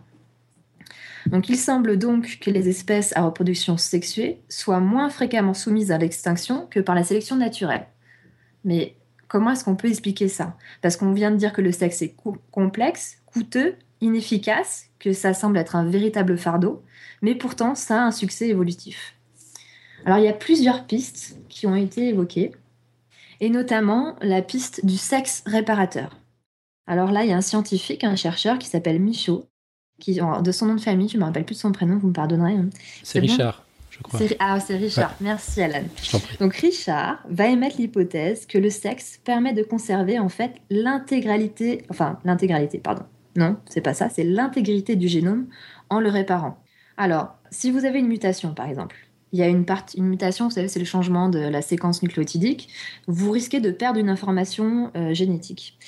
Donc 1.27 1.49
il 1.49 1.57
semble 1.57 1.99
donc 1.99 2.39
que 2.41 2.51
les 2.51 2.69
espèces 2.69 3.17
à 3.17 3.23
reproduction 3.23 3.77
sexuée 3.77 4.41
soient 4.49 4.81
moins 4.81 5.11
fréquemment 5.11 5.55
soumises 5.55 5.91
à 5.91 5.99
l'extinction 5.99 6.67
que 6.71 6.81
par 6.81 6.95
la 6.95 7.03
sélection 7.03 7.37
naturelle. 7.37 7.87
Mais 8.65 8.95
comment 9.29 9.51
est-ce 9.51 9.65
qu'on 9.65 9.77
peut 9.77 9.89
expliquer 9.89 10.29
ça? 10.29 10.57
Parce 10.83 10.97
qu'on 10.97 11.13
vient 11.13 11.31
de 11.33 11.37
dire 11.37 11.53
que 11.53 11.63
le 11.63 11.73
sexe 11.73 12.03
est 12.03 12.15
complexe, 12.51 13.19
coûteux, 13.27 13.75
inefficace, 14.01 14.87
que 14.99 15.13
ça 15.13 15.35
semble 15.35 15.59
être 15.59 15.75
un 15.75 15.85
véritable 15.85 16.39
fardeau, 16.39 16.85
mais 17.23 17.35
pourtant 17.35 17.75
ça 17.75 18.03
a 18.03 18.07
un 18.07 18.13
succès 18.13 18.49
évolutif. 18.49 19.15
Alors 20.05 20.19
il 20.19 20.25
y 20.25 20.29
a 20.29 20.33
plusieurs 20.33 20.87
pistes 20.87 21.39
qui 21.49 21.67
ont 21.67 21.75
été 21.75 22.09
évoquées, 22.09 22.53
et 23.41 23.51
notamment 23.51 24.17
la 24.23 24.43
piste 24.43 24.87
du 24.87 24.97
sexe 24.97 25.43
réparateur. 25.47 26.17
Alors 26.87 27.11
là, 27.11 27.25
il 27.25 27.31
y 27.31 27.33
a 27.33 27.37
un 27.37 27.43
scientifique, 27.43 28.05
un 28.05 28.17
chercheur 28.17 28.59
qui 28.59 28.69
s'appelle 28.69 29.01
Michaud, 29.01 29.49
qui, 29.99 30.21
de 30.43 30.53
son 30.53 30.67
nom 30.67 30.75
de 30.75 30.81
famille, 30.81 31.09
je 31.09 31.17
ne 31.17 31.21
me 31.21 31.27
rappelle 31.27 31.45
plus 31.45 31.55
de 31.55 31.61
son 31.61 31.73
prénom, 31.73 31.99
vous 31.99 32.09
me 32.09 32.13
pardonnerez. 32.13 32.53
Hein. 32.53 32.69
C'est 33.03 33.19
Richard. 33.19 33.65
Je 33.91 34.03
crois. 34.03 34.21
Ah, 34.39 34.61
c'est 34.61 34.77
Richard. 34.77 35.15
Merci, 35.21 35.63
Alan. 35.63 35.85
Donc, 36.39 36.55
Richard 36.57 37.19
va 37.29 37.47
émettre 37.47 37.77
l'hypothèse 37.79 38.47
que 38.47 38.59
le 38.59 38.71
sexe 38.71 39.19
permet 39.25 39.55
de 39.55 39.63
conserver 39.63 40.19
en 40.19 40.29
fait 40.29 40.53
l'intégralité, 40.71 41.85
enfin 41.89 42.19
l'intégralité, 42.25 42.79
pardon. 42.79 43.05
Non, 43.37 43.57
c'est 43.67 43.81
pas 43.81 43.95
ça, 43.95 44.09
c'est 44.09 44.25
l'intégrité 44.25 44.97
du 44.97 45.09
génome 45.09 45.47
en 45.91 46.01
le 46.01 46.09
réparant. 46.09 46.59
Alors, 46.97 47.35
si 47.51 47.71
vous 47.71 47.85
avez 47.85 47.99
une 47.99 48.09
mutation, 48.09 48.55
par 48.55 48.67
exemple, 48.69 48.97
il 49.33 49.39
y 49.39 49.43
a 49.43 49.49
une, 49.49 49.65
partie, 49.65 49.99
une 49.99 50.07
mutation, 50.07 50.47
vous 50.47 50.55
savez, 50.55 50.69
c'est 50.69 50.79
le 50.79 50.87
changement 50.87 51.29
de 51.29 51.39
la 51.39 51.61
séquence 51.61 52.03
nucléotidique, 52.03 52.69
vous 53.07 53.31
risquez 53.31 53.61
de 53.61 53.71
perdre 53.71 53.99
une 53.99 54.09
information 54.09 54.91
euh, 54.97 55.13
génétique 55.13 55.79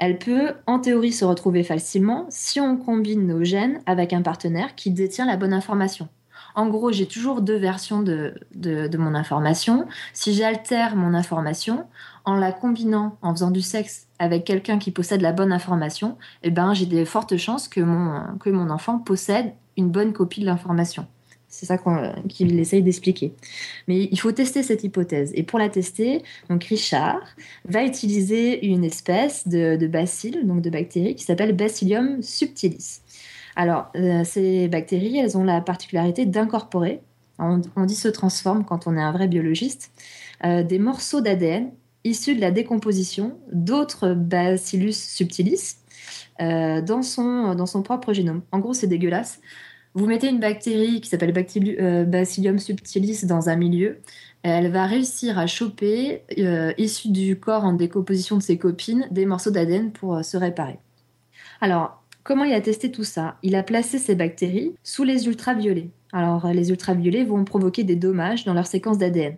elle 0.00 0.18
peut 0.18 0.54
en 0.66 0.78
théorie 0.78 1.12
se 1.12 1.26
retrouver 1.26 1.62
facilement 1.62 2.24
si 2.30 2.58
on 2.58 2.78
combine 2.78 3.26
nos 3.26 3.44
gènes 3.44 3.82
avec 3.84 4.14
un 4.14 4.22
partenaire 4.22 4.74
qui 4.74 4.90
détient 4.90 5.26
la 5.26 5.36
bonne 5.36 5.52
information. 5.52 6.08
En 6.54 6.68
gros, 6.68 6.90
j'ai 6.90 7.06
toujours 7.06 7.42
deux 7.42 7.58
versions 7.58 8.02
de, 8.02 8.34
de, 8.54 8.96
mon 8.96 9.14
information. 9.14 9.86
Si 10.14 10.32
j'altère 10.32 10.96
mon 10.96 11.12
information 11.12 11.86
en 12.24 12.34
la 12.34 12.50
combinant, 12.50 13.18
en 13.20 13.32
faisant 13.32 13.50
du 13.50 13.60
sexe 13.60 14.08
avec 14.18 14.44
quelqu'un 14.44 14.78
qui 14.78 14.90
possède 14.90 15.20
la 15.20 15.32
bonne 15.32 15.52
information, 15.52 16.16
eh 16.42 16.50
ben, 16.50 16.72
j'ai 16.72 16.86
des 16.86 17.04
fortes 17.04 17.36
chances 17.36 17.68
que 17.68 17.82
mon, 17.82 18.38
que 18.38 18.48
mon 18.48 18.70
enfant 18.70 18.98
possède 18.98 19.52
une 19.76 19.90
bonne 19.90 20.14
copie 20.14 20.40
de 20.40 20.46
l'information. 20.46 21.06
C'est 21.50 21.66
ça 21.66 21.76
qu'il 22.28 22.58
essaye 22.60 22.82
d'expliquer. 22.82 23.34
Mais 23.88 24.08
il 24.10 24.20
faut 24.20 24.30
tester 24.30 24.62
cette 24.62 24.84
hypothèse. 24.84 25.32
Et 25.34 25.42
pour 25.42 25.58
la 25.58 25.68
tester, 25.68 26.22
donc 26.48 26.62
Richard 26.64 27.20
va 27.64 27.84
utiliser 27.84 28.64
une 28.64 28.84
espèce 28.84 29.48
de, 29.48 29.86
bacille, 29.88 30.44
donc 30.44 30.62
de 30.62 30.70
bactéries, 30.70 31.16
qui 31.16 31.24
s'appelle 31.24 31.54
Bacillium 31.54 32.22
subtilis. 32.22 33.00
Alors, 33.56 33.90
euh, 33.96 34.22
ces 34.22 34.68
bactéries, 34.68 35.18
elles 35.18 35.36
ont 35.36 35.42
la 35.42 35.60
particularité 35.60 36.24
d'incorporer, 36.24 37.00
on, 37.40 37.84
dit 37.84 37.96
se 37.96 38.08
transforme 38.08 38.64
quand 38.64 38.86
on 38.86 38.96
est 38.96 39.02
un 39.02 39.12
vrai 39.12 39.26
biologiste, 39.26 39.90
euh, 40.44 40.62
des 40.62 40.78
morceaux 40.78 41.20
d'ADN 41.20 41.70
issus 42.04 42.36
de 42.36 42.40
la 42.40 42.50
décomposition 42.50 43.38
d'autres 43.52 44.14
Bacillus 44.14 44.92
subtilis 44.92 45.76
euh, 46.40 46.80
dans, 46.80 47.02
son, 47.02 47.54
dans 47.54 47.66
son 47.66 47.82
propre 47.82 48.12
génome. 48.12 48.42
En 48.52 48.58
gros, 48.58 48.72
c'est 48.72 48.86
dégueulasse. 48.86 49.40
Vous 49.94 50.06
mettez 50.06 50.28
une 50.28 50.38
bactérie 50.38 51.00
qui 51.00 51.08
s'appelle 51.08 51.34
euh, 51.80 52.04
Bacillium 52.04 52.60
subtilis 52.60 53.26
dans 53.26 53.48
un 53.48 53.56
milieu, 53.56 53.98
elle 54.44 54.70
va 54.70 54.86
réussir 54.86 55.36
à 55.36 55.48
choper, 55.48 56.22
euh, 56.38 56.72
issu 56.78 57.10
du 57.10 57.40
corps 57.40 57.64
en 57.64 57.72
décomposition 57.72 58.36
de 58.36 58.42
ses 58.42 58.56
copines, 58.56 59.08
des 59.10 59.26
morceaux 59.26 59.50
d'ADN 59.50 59.90
pour 59.90 60.14
euh, 60.14 60.22
se 60.22 60.36
réparer. 60.36 60.78
Alors, 61.60 62.04
comment 62.22 62.44
il 62.44 62.54
a 62.54 62.60
testé 62.60 62.92
tout 62.92 63.02
ça? 63.02 63.36
Il 63.42 63.56
a 63.56 63.64
placé 63.64 63.98
ces 63.98 64.14
bactéries 64.14 64.76
sous 64.84 65.02
les 65.02 65.26
ultraviolets. 65.26 65.90
Alors, 66.12 66.46
les 66.52 66.70
ultraviolets 66.70 67.24
vont 67.24 67.44
provoquer 67.44 67.82
des 67.82 67.96
dommages 67.96 68.44
dans 68.44 68.54
leur 68.54 68.68
séquence 68.68 68.98
d'ADN. 68.98 69.36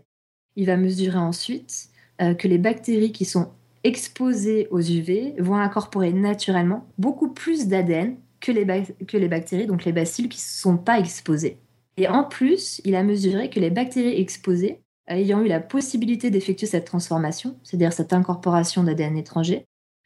Il 0.56 0.66
va 0.66 0.76
mesurer 0.76 1.18
ensuite 1.18 1.88
que 2.18 2.46
les 2.46 2.58
bactéries 2.58 3.10
qui 3.10 3.24
sont 3.24 3.50
exposées 3.84 4.68
aux 4.70 4.80
UV 4.80 5.34
vont 5.38 5.56
incorporer 5.56 6.12
naturellement 6.12 6.86
beaucoup 6.98 7.28
plus 7.28 7.66
d'ADN 7.66 8.16
que 8.42 8.52
les, 8.52 9.28
bactéries, 9.28 9.66
donc 9.66 9.84
les 9.86 9.92
bacilles 9.92 10.28
qui 10.28 10.38
ne 10.38 10.42
sont 10.42 10.76
pas 10.76 10.98
exposées. 10.98 11.58
Et 11.96 12.08
en 12.08 12.24
plus, 12.24 12.82
il 12.84 12.94
a 12.94 13.02
mesuré 13.02 13.48
que 13.48 13.60
les 13.60 13.70
bactéries 13.70 14.20
exposées, 14.20 14.80
ayant 15.08 15.40
eu 15.40 15.48
la 15.48 15.60
possibilité 15.60 16.30
d'effectuer 16.30 16.66
cette 16.66 16.84
transformation, 16.84 17.56
c'est-à-dire 17.62 17.92
cette 17.92 18.12
incorporation 18.12 18.82
d'ADN 18.82 19.16
étranger, 19.16 19.64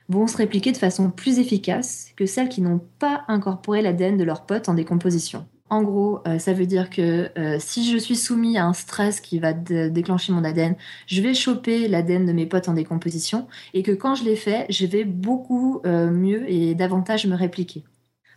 vont 0.09 0.27
se 0.27 0.37
répliquer 0.37 0.71
de 0.71 0.77
façon 0.77 1.11
plus 1.11 1.39
efficace 1.39 2.13
que 2.17 2.27
celles 2.27 2.49
qui 2.49 2.61
n'ont 2.61 2.81
pas 2.99 3.25
incorporé 3.27 3.83
l'ADN 3.83 4.17
de 4.17 4.25
leurs 4.25 4.47
potes 4.47 4.69
en 4.69 4.75
décomposition. 4.75 5.47
En 5.69 5.83
gros, 5.83 6.21
euh, 6.29 6.39
ça 6.39 6.53
veut 6.53 6.67
dire 6.67 6.91
que 6.91 7.31
euh, 7.37 7.57
si 7.59 7.91
je 7.91 7.99
suis 7.99 8.15
soumis 8.15 8.57
à 8.57 8.67
un 8.67 8.73
stress 8.73 9.21
qui 9.21 9.41
va 9.41 9.53
déclencher 9.53 10.33
mon 10.33 10.45
ADN, 10.45 10.77
je 11.09 11.21
vais 11.21 11.35
choper 11.35 11.89
l'ADN 11.89 12.25
de 12.25 12.33
mes 12.33 12.47
potes 12.47 12.69
en 12.69 12.75
décomposition 12.75 13.49
et 13.75 13.83
que 13.83 13.91
quand 13.91 14.15
je 14.15 14.25
l'ai 14.25 14.37
fait, 14.37 14.67
je 14.71 14.87
vais 14.87 15.03
beaucoup 15.03 15.81
euh, 15.85 16.09
mieux 16.11 16.49
et 16.49 16.77
davantage 16.77 17.27
me 17.27 17.35
répliquer. 17.35 17.83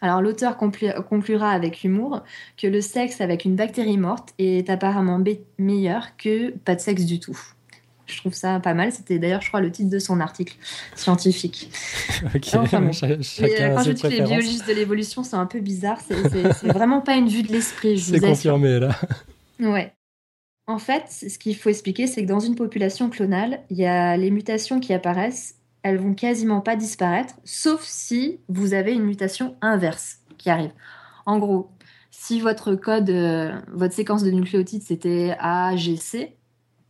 Alors 0.02 0.22
l'auteur 0.22 0.58
conclura 0.58 1.52
avec 1.52 1.84
humour 1.84 2.24
que 2.58 2.68
le 2.68 2.82
sexe 2.82 3.22
avec 3.22 3.46
une 3.46 3.56
bactérie 3.56 3.98
morte 3.98 4.34
est 4.38 4.70
apparemment 4.70 5.22
meilleur 5.58 6.16
que 6.18 6.52
pas 6.52 6.76
de 6.76 6.80
sexe 6.80 7.06
du 7.06 7.20
tout. 7.20 7.38
Je 8.10 8.18
trouve 8.18 8.34
ça 8.34 8.60
pas 8.60 8.74
mal. 8.74 8.92
C'était 8.92 9.20
d'ailleurs, 9.20 9.42
je 9.42 9.50
crois, 9.50 9.62
le 9.62 9.72
titre 9.72 9.90
de 9.90 10.00
son 10.00 10.20
article 10.20 10.56
scientifique. 10.96 11.72
ok, 12.36 12.48
enfin, 12.56 12.82
bon. 12.82 12.92
chacun 12.92 13.14
euh, 13.14 13.76
quand 13.76 13.84
je 13.84 13.92
dis 13.92 14.02
que 14.02 14.08
les 14.08 14.22
biologistes 14.22 14.68
de 14.68 14.74
l'évolution 14.74 15.24
sont 15.24 15.38
un 15.38 15.46
peu 15.46 15.60
bizarres, 15.60 16.02
c'est 16.02 16.68
vraiment 16.68 17.02
pas 17.02 17.16
une 17.16 17.28
vue 17.28 17.44
de 17.44 17.52
l'esprit. 17.52 18.00
C'est 18.00 18.20
confirmé 18.20 18.80
là. 18.80 18.96
Ouais. 19.60 19.94
En 20.68 20.78
fait, 20.78 21.06
ce 21.10 21.38
qu'il 21.40 21.56
faut 21.56 21.70
expliquer, 21.70 22.06
c'est 22.06 22.24
que 22.24 22.28
dans 22.28 22.40
une 22.40 22.56
population 22.56 23.10
clonale, 23.10 23.62
il 23.70 23.78
y 23.78 23.86
a 23.86 24.16
les 24.18 24.30
mutations 24.30 24.80
qui 24.80 24.94
apparaissent, 24.94 25.56
elles 25.84 25.98
vont 25.98 26.14
quasiment 26.14 26.62
pas 26.62 26.76
disparaître, 26.76 27.36
sauf 27.44 27.84
si 27.84 28.40
vous 28.50 28.74
avez 28.74 28.94
une 28.94 29.06
mutation 29.06 29.56
inverse 29.62 30.20
qui 30.38 30.50
arrive. 30.50 30.72
En 31.26 31.40
gros, 31.40 31.72
si 32.12 32.42
votre 32.42 32.76
code, 32.76 33.10
euh, 33.10 33.58
votre 33.72 33.94
séquence 33.94 34.24
de 34.24 34.32
nucléotides 34.32 34.84
c'était 34.84 35.36
AGC, 35.40 36.36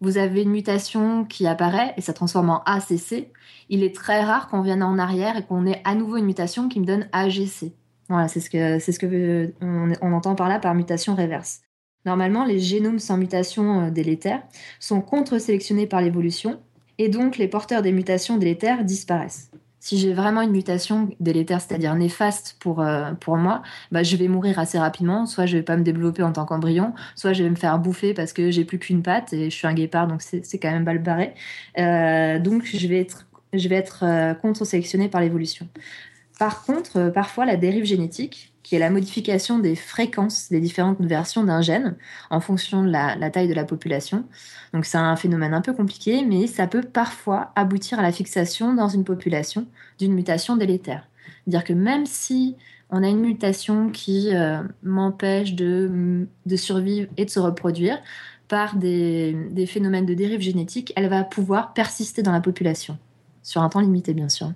vous 0.02 0.18
avez 0.18 0.44
une 0.44 0.52
mutation 0.52 1.26
qui 1.26 1.46
apparaît 1.46 1.94
et 1.98 2.02
ça 2.02 2.14
transforme 2.14 2.50
en 2.50 2.64
ACC, 2.64 3.32
il 3.70 3.84
est 3.84 3.94
très 3.94 4.24
rare 4.24 4.48
qu'on 4.48 4.62
vienne 4.62 4.82
en 4.82 4.98
arrière 4.98 5.38
et 5.38 5.44
qu'on 5.44 5.66
ait 5.66 5.82
à 5.84 5.94
nouveau 5.96 6.18
une 6.18 6.26
mutation 6.26 6.70
qui 6.70 6.80
me 6.80 6.86
donne 6.86 7.08
AGC. 7.12 7.74
Voilà, 8.08 8.28
c'est 8.28 8.40
ce 8.40 8.50
que, 8.50 8.80
c'est 8.80 8.92
ce 8.92 9.00
que 9.00 9.54
on, 9.62 10.14
entend 10.14 10.36
par 10.36 10.50
là 10.50 10.60
par 10.60 10.74
mutation 10.74 11.16
réverse. 11.16 11.62
Normalement, 12.06 12.46
les 12.46 12.60
génomes 12.60 12.98
sans 12.98 13.18
mutation 13.18 13.82
euh, 13.82 13.92
délétère 13.92 14.42
sont 14.80 15.02
contre-sélectionnés 15.02 15.86
par 15.86 16.02
l'évolution 16.02 16.60
et 17.00 17.10
donc 17.10 17.38
les 17.38 17.48
porteurs 17.48 17.82
des 17.82 17.92
mutations 17.92 18.38
délétères 18.38 18.84
disparaissent 18.84 19.50
si 19.80 19.98
j'ai 19.98 20.14
vraiment 20.14 20.42
une 20.42 20.52
mutation 20.52 21.10
délétère, 21.20 21.62
c'est-à-dire 21.62 21.96
néfaste 21.96 22.58
pour, 22.60 22.82
euh, 22.82 23.14
pour 23.14 23.38
moi, 23.38 23.62
bah, 23.92 24.04
je 24.04 24.16
vais 24.18 24.28
mourir 24.28 24.60
assez 24.60 24.78
rapidement. 24.78 25.26
Soit 25.26 25.46
je 25.46 25.58
vais 25.58 25.64
pas 25.64 25.78
me 25.78 25.84
développer 25.84 26.22
en 26.22 26.34
tant 26.34 26.46
qu'embryon, 26.46 26.94
soit 27.16 27.34
je 27.34 27.44
vais 27.44 27.50
me 27.50 27.56
faire 27.56 27.80
bouffer 27.80 28.14
parce 28.14 28.34
que 28.34 28.52
j'ai 28.52 28.66
plus 28.66 28.78
qu'une 28.78 29.02
patte 29.02 29.34
et 29.34 29.50
je 29.50 29.56
suis 29.56 29.68
un 29.68 29.74
guépard, 29.74 30.08
donc 30.08 30.22
c'est 30.22 30.60
quand 30.60 30.72
même 30.72 30.84
mal 30.84 31.00
barré. 31.00 31.34
Euh, 31.78 32.40
donc 32.40 32.66
je 32.66 32.88
vais 32.88 33.00
être, 33.00 33.28
je 33.54 33.68
vais 33.70 33.76
être 33.76 34.04
euh, 34.04 34.34
contre-sélectionné 34.34 35.08
par 35.08 35.22
l'évolution. 35.22 35.68
Par 36.38 36.64
contre, 36.64 37.10
parfois, 37.10 37.46
la 37.46 37.58
dérive 37.58 37.86
génétique, 37.86 38.49
qui 38.64 38.76
est 38.76 38.80
la 38.80 38.90
modification 38.90 39.60
des 39.60 39.76
fréquences 39.76 40.50
des 40.50 40.60
différentes 40.60 41.02
versions 41.02 41.44
d'un 41.44 41.62
gène 41.62 41.96
en 42.30 42.40
fonction 42.40 42.84
de 42.84 42.90
la, 42.90 43.30
taille 43.30 43.48
de 43.48 43.54
la 43.54 43.64
population. 43.64 44.26
Donc 44.74 44.86
c'est 44.86 44.98
un 44.98 45.16
phénomène 45.16 45.54
un 45.54 45.62
peu 45.62 45.74
compliqué, 45.74 46.26
mais 46.26 46.48
ça 46.48 46.68
peut 46.68 46.84
parfois 46.84 47.52
aboutir 47.56 48.00
à 48.00 48.02
la 48.02 48.12
fixation 48.12 48.74
dans 48.74 48.90
une 48.90 49.04
population 49.04 49.66
d'une 49.98 50.14
mutation 50.14 50.58
délétère. 50.58 51.08
C'est-à-dire 51.46 51.64
que 51.64 51.74
même 51.74 52.06
si 52.06 52.56
on 52.90 53.04
a 53.04 53.08
une 53.08 53.22
mutation 53.22 53.90
qui 53.90 54.36
euh, 54.36 54.62
m'empêche 54.84 55.54
de, 55.54 56.28
survivre 56.56 57.08
et 57.18 57.26
de 57.26 57.30
se 57.30 57.40
reproduire, 57.40 58.00
par 58.48 58.76
des, 58.76 59.66
phénomènes 59.68 60.08
de 60.08 60.16
dérive 60.16 60.42
génétique, 60.42 60.92
elle 60.96 61.08
va 61.08 61.24
pouvoir 61.24 61.74
persister 61.74 62.24
dans 62.24 62.32
la 62.32 62.42
population 62.42 62.98
sur 63.44 63.62
un 63.62 63.70
temps 63.70 63.80
limité 63.80 64.14
bien 64.14 64.30
sûr. 64.30 64.52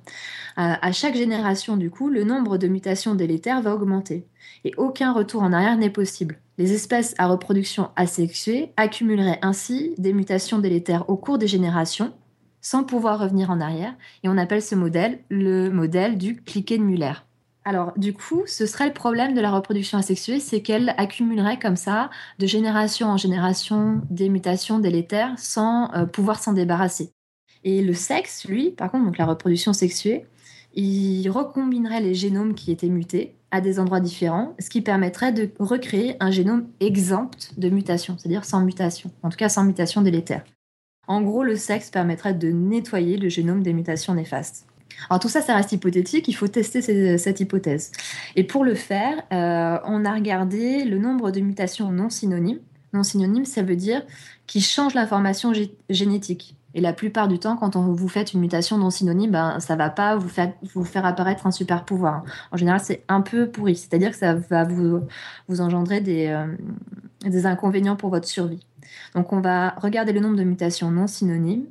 À, 0.56 0.92
chaque 0.92 1.16
génération, 1.16 1.78
du 1.78 1.90
coup, 1.90 2.10
le 2.10 2.24
nombre 2.24 2.58
de 2.58 2.68
mutations 2.68 3.16
délétères 3.16 3.62
va 3.62 3.74
augmenter 3.74 4.28
et 4.66 4.72
aucun 4.78 5.12
retour 5.12 5.42
en 5.42 5.52
arrière 5.52 5.78
n'est 5.78 5.90
possible. 5.90 6.38
Les 6.58 6.74
espèces 6.74 7.16
à 7.18 7.28
reproduction 7.28 7.90
asexuée 7.96 8.72
accumuleraient 8.78 9.40
ainsi 9.42 9.96
des 9.98 10.14
mutations 10.14 10.60
délétères 10.60 11.10
au 11.10 11.18
cours 11.18 11.40
des 11.40 11.48
générations 11.48 12.14
sans 12.62 12.84
pouvoir 12.84 13.20
revenir 13.20 13.50
en 13.50 13.60
arrière 13.60 13.96
et 14.24 14.30
on 14.30 14.38
appelle 14.38 14.62
ce 14.62 14.76
modèle 14.76 15.20
le 15.30 15.70
modèle 15.70 16.18
du 16.18 16.42
cliquet 16.42 16.78
de 16.78 16.84
Muller. 16.84 17.14
Alors, 17.66 17.94
du 17.98 18.14
coup, 18.14 18.44
ce 18.46 18.66
serait 18.66 18.88
le 18.88 18.94
problème 18.94 19.34
de 19.34 19.42
la 19.42 19.52
reproduction 19.52 19.98
asexuée, 19.98 20.40
c'est 20.40 20.62
qu'elle 20.62 20.94
accumulerait 20.98 21.60
comme 21.60 21.78
ça, 21.78 22.10
de 22.40 22.46
génération 22.46 23.08
en 23.08 23.18
génération, 23.18 24.02
des 24.10 24.28
mutations 24.28 24.80
délétères 24.80 25.34
sans 25.38 25.94
euh, 25.94 26.06
pouvoir 26.06 26.42
s'en 26.42 26.54
débarrasser. 26.54 27.14
Et 27.64 27.82
le 27.82 27.94
sexe, 27.94 28.46
lui, 28.46 28.72
par 28.72 28.92
contre, 28.92 29.06
donc 29.06 29.18
la 29.18 29.26
reproduction 29.26 29.74
sexuée, 29.74 30.26
il 30.74 31.30
recombinerait 31.30 32.02
les 32.02 32.14
génomes 32.14 32.56
qui 32.56 32.72
étaient 32.72 32.90
mutés 32.90 33.36
à 33.52 33.62
des 33.62 33.80
endroits 33.80 34.00
différents, 34.00 34.56
ce 34.60 34.70
qui 34.70 34.82
permettrait 34.82 35.32
de 35.32 35.52
recréer 35.60 36.16
un 36.20 36.32
génome 36.32 36.68
exempt 36.80 37.52
de 37.58 37.70
mutation, 37.70 38.18
c'est-à-dire 38.18 38.46
sans 38.46 38.62
mutation, 38.62 39.12
en 39.22 39.30
tout 39.30 39.38
cas 39.38 39.50
sans 39.50 39.64
mutation 39.64 40.02
délétère. 40.02 40.44
En 41.08 41.22
gros, 41.22 41.44
le 41.44 41.56
sexe 41.56 41.90
permettrait 41.90 42.34
de 42.34 42.50
nettoyer 42.50 43.18
le 43.18 43.30
génome 43.30 43.62
des 43.62 43.74
mutations 43.74 44.16
néfastes. 44.16 44.66
Alors 45.10 45.20
tout 45.20 45.30
ça, 45.30 45.42
ça 45.42 45.56
reste 45.56 45.72
hypothétique, 45.72 46.28
il 46.28 46.34
faut 46.34 46.48
tester 46.48 46.82
cette 47.18 47.40
hypothèse. 47.40 47.92
Et 48.36 48.44
pour 48.44 48.64
le 48.64 48.76
faire, 48.76 49.22
euh, 49.32 49.78
on 49.86 50.06
a 50.06 50.14
regardé 50.14 50.86
le 50.86 50.98
nombre 50.98 51.32
de 51.32 51.40
mutations 51.40 51.92
non 51.92 52.10
synonymes. 52.10 52.60
Non 52.94 53.04
synonymes, 53.04 53.46
ça 53.46 53.64
veut 53.64 53.76
dire 53.76 54.04
qui 54.48 54.62
changent 54.62 54.94
l'information 54.94 55.52
génétique. 55.90 56.56
Et 56.76 56.82
la 56.82 56.94
plupart 56.94 57.28
du 57.28 57.40
temps, 57.40 57.56
quand 57.56 57.76
on, 57.76 57.94
vous 57.94 58.08
faites 58.08 58.34
une 58.34 58.40
mutation 58.40 58.78
non 58.78 58.90
synonyme, 58.90 59.32
ben, 59.32 59.60
ça 59.60 59.76
va 59.76 59.90
pas 59.90 60.16
vous 60.16 60.30
faire, 60.30 61.06
apparaître 61.06 61.46
un 61.46 61.52
super 61.52 61.86
pouvoir. 61.86 62.24
En 62.52 62.58
général, 62.58 62.80
c'est 62.84 63.04
un 63.08 63.22
peu 63.22 63.50
pourri. 63.50 63.76
C'est-à-dire 63.76 64.12
que 64.12 64.18
ça 64.18 64.34
va 64.34 64.64
vous, 64.64 65.02
engendrer 65.60 66.02
des, 66.02 66.28
euh, 66.28 66.48
des 67.26 67.46
inconvénients 67.46 67.96
pour 67.96 68.10
votre 68.10 68.28
survie. 68.28 68.66
Donc, 69.16 69.34
on 69.34 69.40
va 69.40 69.76
regarder 69.78 70.14
le 70.14 70.20
nombre 70.20 70.36
de 70.36 70.44
mutations 70.44 70.90
non 70.92 71.08
synonymes 71.08 71.66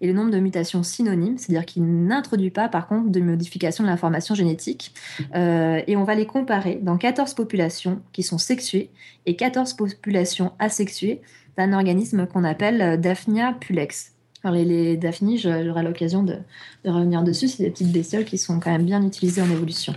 et 0.00 0.06
le 0.06 0.12
nombre 0.12 0.30
de 0.30 0.38
mutations 0.38 0.82
synonymes, 0.82 1.38
c'est-à-dire 1.38 1.64
qui 1.64 1.80
n'introduit 1.80 2.50
pas, 2.50 2.68
par 2.68 2.86
contre, 2.86 3.10
de 3.10 3.20
modification 3.20 3.84
de 3.84 3.88
l'information 3.88 4.34
génétique. 4.34 4.94
Euh, 5.34 5.80
et 5.86 5.96
on 5.96 6.04
va 6.04 6.14
les 6.14 6.26
comparer 6.26 6.78
dans 6.82 6.98
14 6.98 7.34
populations 7.34 8.00
qui 8.12 8.22
sont 8.22 8.38
sexuées 8.38 8.90
et 9.24 9.36
14 9.36 9.74
populations 9.74 10.52
asexuées 10.58 11.22
d'un 11.56 11.72
organisme 11.72 12.26
qu'on 12.26 12.44
appelle 12.44 13.00
Daphnia 13.00 13.54
pulex 13.58 14.15
les, 14.50 14.64
les 14.64 14.96
Daphnis, 14.96 15.38
j'aurai 15.38 15.82
l'occasion 15.82 16.22
de, 16.22 16.36
revenir 16.84 17.22
dessus. 17.22 17.48
C'est 17.48 17.62
des 17.62 17.70
petites 17.70 17.92
bestioles 17.92 18.24
qui 18.24 18.38
sont 18.38 18.60
quand 18.60 18.70
même 18.70 18.84
bien 18.84 19.02
utilisées 19.02 19.42
en 19.42 19.50
évolution. 19.50 19.94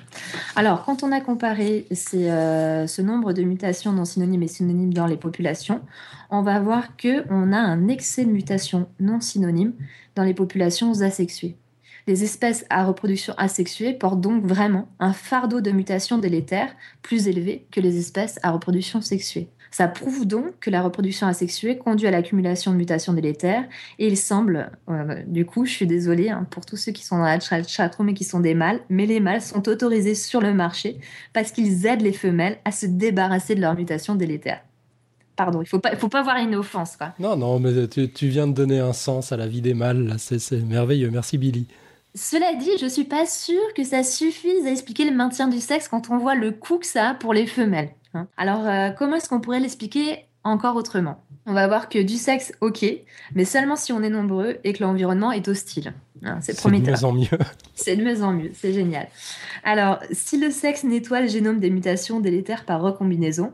Alors, 0.55 0.83
quand 0.85 1.03
on 1.03 1.11
a 1.11 1.21
comparé 1.21 1.85
euh, 2.13 2.87
ce 2.87 3.01
nombre 3.01 3.33
de 3.33 3.43
mutations 3.43 3.93
non 3.93 4.05
synonymes 4.05 4.43
et 4.43 4.47
synonymes 4.47 4.93
dans 4.93 5.05
les 5.05 5.17
populations, 5.17 5.81
on 6.29 6.41
va 6.41 6.59
voir 6.59 6.97
qu'on 6.97 7.53
a 7.53 7.59
un 7.59 7.87
excès 7.87 8.25
de 8.25 8.31
mutations 8.31 8.87
non 8.99 9.19
synonymes 9.19 9.73
dans 10.15 10.23
les 10.23 10.33
populations 10.33 11.01
asexuées. 11.01 11.55
Les 12.07 12.23
espèces 12.23 12.65
à 12.69 12.85
reproduction 12.85 13.33
asexuée 13.37 13.93
portent 13.93 14.21
donc 14.21 14.43
vraiment 14.43 14.87
un 14.99 15.13
fardeau 15.13 15.61
de 15.61 15.69
mutations 15.69 16.17
délétères 16.17 16.75
plus 17.01 17.27
élevé 17.27 17.67
que 17.71 17.79
les 17.79 17.99
espèces 17.99 18.39
à 18.41 18.51
reproduction 18.51 19.01
sexuée. 19.01 19.47
Ça 19.71 19.87
prouve 19.87 20.25
donc 20.25 20.59
que 20.59 20.69
la 20.69 20.81
reproduction 20.81 21.27
asexuée 21.27 21.77
conduit 21.77 22.07
à 22.07 22.11
l'accumulation 22.11 22.71
de 22.71 22.77
mutations 22.77 23.13
délétères 23.13 23.65
et 23.99 24.07
il 24.07 24.17
semble, 24.17 24.71
euh, 24.89 25.21
du 25.27 25.45
coup, 25.45 25.65
je 25.65 25.71
suis 25.71 25.87
désolée 25.87 26.29
hein, 26.29 26.47
pour 26.49 26.65
tous 26.65 26.77
ceux 26.77 26.91
qui 26.91 27.05
sont 27.05 27.17
dans 27.17 27.23
la 27.23 27.39
chatroom 27.39 28.09
et 28.09 28.13
qui 28.13 28.23
sont 28.23 28.39
des 28.39 28.55
mâles, 28.55 28.79
mais 28.89 29.05
les 29.05 29.19
mâles 29.19 29.41
sont 29.41 29.67
autorisés 29.69 30.15
sur 30.15 30.41
le 30.41 30.53
marché 30.53 30.99
parce 31.33 31.51
qu'ils 31.51 31.85
aident 31.85 32.01
les 32.01 32.13
femelles 32.13 32.57
à 32.65 32.71
se 32.71 32.87
débarrasser 32.87 33.55
de 33.55 33.61
leurs 33.61 33.75
mutations 33.75 34.15
délétères. 34.15 34.61
Pardon, 35.35 35.61
il 35.61 35.67
faut 35.67 35.79
pas, 35.79 35.95
faut 35.95 36.09
pas 36.09 36.21
voir 36.21 36.37
une 36.37 36.55
offense. 36.55 36.97
Quoi. 36.97 37.13
Non, 37.17 37.37
non, 37.37 37.59
mais 37.59 37.87
tu, 37.87 38.27
viens 38.27 38.47
de 38.47 38.53
donner 38.53 38.79
un 38.79 38.91
sens 38.91 39.31
à 39.31 39.37
la 39.37 39.47
vie 39.47 39.61
des 39.61 39.73
mâles, 39.73 40.15
c'est 40.17 40.51
merveilleux. 40.51 41.09
Merci 41.11 41.37
Billy. 41.37 41.67
Cela 42.15 42.55
dit, 42.55 42.71
je 42.81 42.87
suis 42.87 43.03
pas 43.03 43.25
sûre 43.25 43.73
que 43.75 43.83
ça 43.83 44.03
suffise 44.03 44.65
à 44.65 44.71
expliquer 44.71 45.05
le 45.05 45.15
maintien 45.15 45.47
du 45.47 45.59
sexe 45.59 45.87
quand 45.87 46.09
on 46.09 46.17
voit 46.17 46.35
le 46.35 46.51
coût 46.51 46.79
que 46.79 46.87
ça 46.87 47.09
a 47.09 47.13
pour 47.13 47.33
les 47.33 47.45
femelles. 47.45 47.91
Hein. 48.13 48.27
Alors, 48.37 48.65
euh, 48.65 48.89
comment 48.91 49.15
est-ce 49.15 49.29
qu'on 49.29 49.39
pourrait 49.39 49.59
l'expliquer 49.59 50.25
encore 50.43 50.75
autrement? 50.75 51.23
On 51.45 51.53
va 51.53 51.67
voir 51.67 51.89
que 51.89 51.99
du 51.99 52.15
sexe, 52.15 52.53
ok, 52.61 52.85
mais 53.33 53.45
seulement 53.45 53.75
si 53.75 53.91
on 53.91 54.03
est 54.03 54.09
nombreux 54.09 54.57
et 54.63 54.73
que 54.73 54.83
l'environnement 54.83 55.31
est 55.31 55.47
hostile. 55.47 55.93
Hein, 56.23 56.39
c'est 56.41 56.63
de 56.63 56.69
mieux 56.69 57.03
en 57.03 57.13
mieux. 57.13 57.27
C'est 57.75 57.95
de 57.95 58.03
mieux 58.03 58.21
en 58.21 58.33
mieux, 58.33 58.51
c'est 58.53 58.73
génial. 58.73 59.07
Alors, 59.63 59.99
si 60.11 60.37
le 60.37 60.51
sexe 60.51 60.83
nettoie 60.83 61.21
le 61.21 61.27
génome 61.27 61.59
des 61.59 61.69
mutations 61.69 62.19
délétères 62.19 62.65
par 62.65 62.81
recombinaison, 62.81 63.53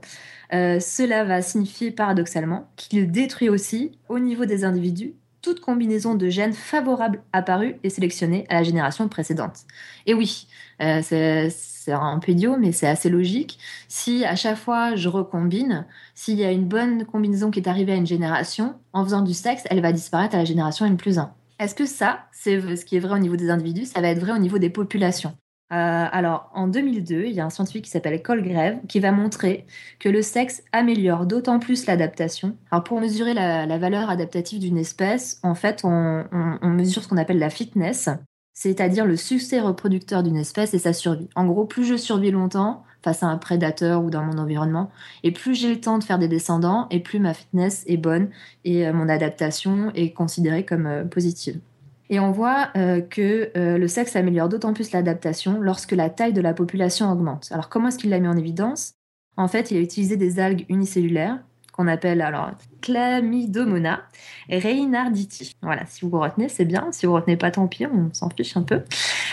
euh, 0.51 0.79
cela 0.79 1.23
va 1.23 1.41
signifier 1.41 1.91
paradoxalement 1.91 2.67
qu'il 2.75 3.11
détruit 3.11 3.49
aussi, 3.49 3.97
au 4.09 4.17
niveau 4.19 4.45
des 4.45 4.63
individus, 4.63 5.13
combinaison 5.53 6.15
de 6.15 6.29
gènes 6.29 6.53
favorables 6.53 7.21
apparus 7.33 7.75
et 7.83 7.89
sélectionnés 7.89 8.45
à 8.49 8.55
la 8.55 8.63
génération 8.63 9.07
précédente. 9.07 9.65
Et 10.05 10.13
oui, 10.13 10.47
euh, 10.81 11.01
c'est 11.01 11.91
un 11.91 12.19
peu 12.19 12.31
idiot, 12.31 12.57
mais 12.57 12.71
c'est 12.71 12.87
assez 12.87 13.09
logique. 13.09 13.59
Si 13.87 14.25
à 14.25 14.35
chaque 14.35 14.57
fois 14.57 14.95
je 14.95 15.09
recombine, 15.09 15.85
s'il 16.15 16.39
y 16.39 16.45
a 16.45 16.51
une 16.51 16.67
bonne 16.67 17.05
combinaison 17.05 17.51
qui 17.51 17.59
est 17.59 17.67
arrivée 17.67 17.93
à 17.93 17.95
une 17.95 18.07
génération, 18.07 18.75
en 18.93 19.03
faisant 19.03 19.21
du 19.21 19.33
sexe, 19.33 19.63
elle 19.69 19.81
va 19.81 19.91
disparaître 19.91 20.35
à 20.35 20.39
la 20.39 20.45
génération 20.45 20.85
N 20.85 20.97
plus 20.97 21.19
1. 21.19 21.33
Est-ce 21.59 21.75
que 21.75 21.85
ça, 21.85 22.25
c'est 22.31 22.75
ce 22.75 22.85
qui 22.85 22.97
est 22.97 22.99
vrai 22.99 23.15
au 23.15 23.19
niveau 23.19 23.35
des 23.35 23.49
individus, 23.49 23.85
ça 23.85 24.01
va 24.01 24.09
être 24.09 24.19
vrai 24.19 24.33
au 24.33 24.39
niveau 24.39 24.57
des 24.57 24.69
populations? 24.69 25.35
Alors, 25.69 26.49
en 26.53 26.67
2002, 26.67 27.25
il 27.25 27.33
y 27.33 27.39
a 27.39 27.45
un 27.45 27.49
scientifique 27.49 27.85
qui 27.85 27.91
s'appelle 27.91 28.21
Colgrave 28.21 28.77
qui 28.87 28.99
va 28.99 29.11
montrer 29.11 29.65
que 29.99 30.09
le 30.09 30.21
sexe 30.21 30.63
améliore 30.71 31.25
d'autant 31.25 31.59
plus 31.59 31.85
l'adaptation. 31.85 32.55
Alors, 32.71 32.83
pour 32.83 33.01
mesurer 33.01 33.33
la, 33.33 33.77
valeur 33.77 34.09
adaptative 34.09 34.59
d'une 34.59 34.77
espèce, 34.77 35.39
en 35.43 35.55
fait, 35.55 35.81
on, 35.83 36.25
on 36.31 36.69
mesure 36.69 37.03
ce 37.03 37.07
qu'on 37.07 37.17
appelle 37.17 37.39
la 37.39 37.49
fitness, 37.49 38.09
c'est-à-dire 38.55 39.05
le 39.05 39.17
succès 39.17 39.59
reproducteur 39.59 40.23
d'une 40.23 40.37
espèce 40.37 40.73
et 40.73 40.79
sa 40.79 40.93
survie. 40.93 41.29
En 41.35 41.45
gros, 41.45 41.65
plus 41.65 41.83
je 41.85 41.97
survis 41.97 42.31
longtemps 42.31 42.83
face 43.03 43.21
à 43.21 43.27
un 43.27 43.37
prédateur 43.37 44.03
ou 44.03 44.09
dans 44.09 44.23
mon 44.23 44.39
environnement, 44.39 44.89
et 45.23 45.31
plus 45.31 45.53
j'ai 45.53 45.69
le 45.69 45.79
temps 45.79 45.99
de 45.99 46.03
faire 46.03 46.17
des 46.17 46.27
descendants, 46.27 46.87
et 46.89 46.99
plus 47.01 47.19
ma 47.19 47.35
fitness 47.35 47.83
est 47.85 47.97
bonne 47.97 48.29
et 48.63 48.87
euh, 48.87 48.93
mon 48.93 49.09
adaptation 49.09 49.91
est 49.93 50.11
considérée 50.11 50.65
comme 50.65 50.87
euh, 50.87 51.03
positive. 51.03 51.59
Et 52.09 52.19
on 52.19 52.31
voit 52.31 52.69
euh, 52.77 53.01
que 53.01 53.51
le 53.55 53.87
sexe 53.87 54.15
améliore 54.15 54.49
d'autant 54.49 54.73
plus 54.73 54.91
l'adaptation 54.91 55.59
lorsque 55.59 55.91
la 55.91 56.09
taille 56.09 56.33
de 56.33 56.41
la 56.41 56.53
population 56.53 57.11
augmente. 57.11 57.47
Alors 57.51 57.69
comment 57.69 57.87
est-ce 57.87 57.97
qu'il 57.97 58.09
l'a 58.11 58.19
mis 58.19 58.27
en 58.27 58.37
évidence? 58.37 58.93
En 59.37 59.47
fait, 59.47 59.71
il 59.71 59.77
a 59.77 59.81
utilisé 59.81 60.15
des 60.17 60.39
algues 60.39 60.65
unicellulaires 60.69 61.39
qu'on 61.75 61.87
appelle 61.87 62.21
alors 62.21 62.51
Chlamydomona 62.81 64.03
reynarditi. 64.49 65.51
Voilà, 65.61 65.85
si 65.87 66.05
vous 66.05 66.19
retenez, 66.19 66.47
c'est 66.47 66.63
bien. 66.63 66.87
Si 66.91 67.05
vous 67.05 67.13
retenez 67.13 67.35
pas, 67.35 67.51
tant 67.51 67.67
pis, 67.67 67.85
on 67.85 68.13
s'en 68.13 68.29
fiche 68.29 68.55
un 68.55 68.61
peu. 68.61 68.83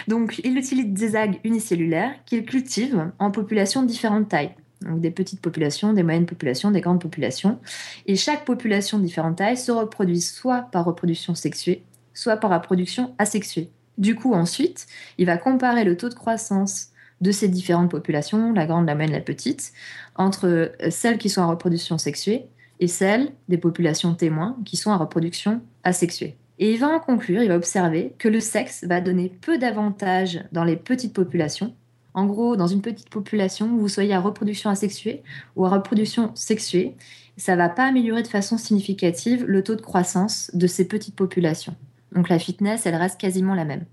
Donc, 0.08 0.40
il 0.42 0.58
utilise 0.58 0.86
des 0.86 1.14
algues 1.14 1.38
unicellulaires 1.44 2.12
qu'il 2.26 2.44
cultive 2.44 3.12
en 3.20 3.30
populations 3.30 3.82
de 3.82 3.86
différentes 3.86 4.28
tailles. 4.28 4.56
Donc, 4.80 5.00
des 5.00 5.12
petites 5.12 5.40
populations, 5.40 5.92
des 5.92 6.02
moyennes 6.02 6.26
populations, 6.26 6.72
des 6.72 6.80
grandes 6.80 7.00
populations. 7.00 7.60
Et 8.06 8.16
chaque 8.16 8.44
population 8.44 8.98
de 8.98 9.04
différentes 9.04 9.36
tailles 9.36 9.56
se 9.56 9.70
reproduit 9.70 10.20
soit 10.20 10.62
par 10.72 10.84
reproduction 10.84 11.36
sexuée, 11.36 11.84
soit 12.14 12.36
par 12.36 12.50
reproduction 12.50 13.14
asexuée. 13.18 13.70
Du 13.98 14.14
coup, 14.14 14.34
ensuite, 14.34 14.86
il 15.18 15.26
va 15.26 15.36
comparer 15.36 15.84
le 15.84 15.96
taux 15.96 16.08
de 16.08 16.14
croissance 16.14 16.88
de 17.20 17.30
ces 17.30 17.48
différentes 17.48 17.90
populations, 17.90 18.52
la 18.52 18.66
grande, 18.66 18.86
la 18.86 18.94
moyenne, 18.94 19.12
la 19.12 19.20
petite, 19.20 19.72
entre 20.16 20.48
euh, 20.48 20.90
celles 20.90 21.18
qui 21.18 21.28
sont 21.28 21.40
en 21.40 21.48
reproduction 21.48 21.96
sexuée 21.98 22.46
et 22.80 22.88
celles 22.88 23.30
des 23.48 23.58
populations 23.58 24.14
témoins 24.14 24.56
qui 24.64 24.76
sont 24.76 24.90
en 24.90 24.98
reproduction 24.98 25.62
asexuée. 25.84 26.36
Et 26.58 26.72
il 26.72 26.78
va 26.78 26.88
en 26.88 27.00
conclure, 27.00 27.42
il 27.42 27.48
va 27.48 27.56
observer 27.56 28.14
que 28.18 28.28
le 28.28 28.40
sexe 28.40 28.84
va 28.84 29.00
donner 29.00 29.32
peu 29.40 29.56
d'avantages 29.56 30.44
dans 30.52 30.64
les 30.64 30.76
petites 30.76 31.14
populations. 31.14 31.74
En 32.14 32.26
gros, 32.26 32.56
dans 32.56 32.66
une 32.66 32.82
petite 32.82 33.08
population, 33.08 33.76
vous 33.76 33.88
soyez 33.88 34.12
à 34.14 34.20
reproduction 34.20 34.68
asexuée 34.68 35.22
ou 35.56 35.64
à 35.64 35.70
reproduction 35.70 36.32
sexuée, 36.34 36.94
ça 37.36 37.56
va 37.56 37.68
pas 37.68 37.84
améliorer 37.84 38.22
de 38.22 38.28
façon 38.28 38.58
significative 38.58 39.44
le 39.46 39.62
taux 39.62 39.76
de 39.76 39.80
croissance 39.80 40.50
de 40.54 40.66
ces 40.66 40.86
petites 40.86 41.16
populations. 41.16 41.74
Donc 42.14 42.28
la 42.28 42.38
fitness, 42.38 42.86
elle 42.86 42.94
reste 42.94 43.20
quasiment 43.20 43.54
la 43.54 43.64
même. 43.64 43.84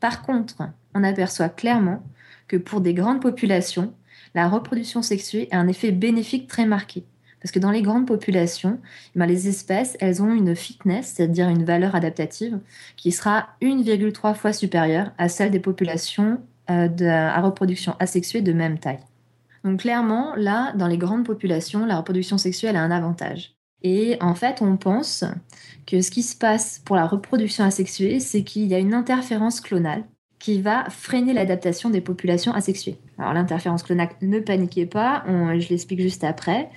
Par 0.00 0.22
contre, 0.22 0.56
on 0.94 1.04
aperçoit 1.04 1.48
clairement 1.48 2.02
que 2.48 2.56
pour 2.56 2.80
des 2.80 2.94
grandes 2.94 3.22
populations, 3.22 3.94
la 4.34 4.48
reproduction 4.48 5.02
sexuée 5.02 5.48
a 5.50 5.58
un 5.58 5.68
effet 5.68 5.92
bénéfique 5.92 6.48
très 6.48 6.66
marqué. 6.66 7.04
Parce 7.40 7.52
que 7.52 7.58
dans 7.58 7.70
les 7.70 7.82
grandes 7.82 8.06
populations, 8.06 8.78
eh 9.14 9.18
ben, 9.18 9.26
les 9.26 9.48
espèces, 9.48 9.96
elles 10.00 10.22
ont 10.22 10.32
une 10.32 10.54
fitness, 10.54 11.14
c'est-à-dire 11.14 11.48
une 11.48 11.64
valeur 11.64 11.94
adaptative, 11.94 12.58
qui 12.96 13.12
sera 13.12 13.48
1,3 13.62 14.34
fois 14.34 14.52
supérieure 14.52 15.12
à 15.16 15.28
celle 15.28 15.50
des 15.50 15.60
populations 15.60 16.38
euh, 16.70 16.88
à 17.08 17.40
reproduction 17.40 17.96
asexuée 17.98 18.42
de 18.42 18.52
même 18.52 18.78
taille. 18.78 19.00
Donc 19.64 19.80
clairement, 19.80 20.34
là, 20.36 20.72
dans 20.74 20.86
les 20.86 20.98
grandes 20.98 21.24
populations, 21.24 21.86
la 21.86 21.96
reproduction 21.96 22.38
sexuelle 22.38 22.76
a 22.76 22.82
un 22.82 22.90
avantage. 22.90 23.54
Et 23.82 24.18
en 24.20 24.34
fait, 24.34 24.60
on 24.60 24.76
pense 24.76 25.24
que 25.90 26.00
ce 26.02 26.10
qui 26.10 26.22
se 26.22 26.36
passe 26.36 26.80
pour 26.84 26.94
la 26.94 27.06
reproduction 27.06 27.64
asexuée, 27.64 28.20
c'est 28.20 28.44
qu'il 28.44 28.66
y 28.66 28.74
a 28.74 28.78
une 28.78 28.94
interférence 28.94 29.60
clonale 29.60 30.04
qui 30.38 30.62
va 30.62 30.88
freiner 30.88 31.32
l'adaptation 31.32 31.90
des 31.90 32.00
populations 32.00 32.52
asexuées. 32.52 32.96
Alors 33.18 33.34
l'interférence 33.34 33.82
clonale, 33.82 34.10
ne 34.22 34.38
paniquez 34.38 34.86
pas, 34.86 35.24
je 35.26 35.68
l'explique 35.68 36.00
juste 36.00 36.24
après. 36.24 36.70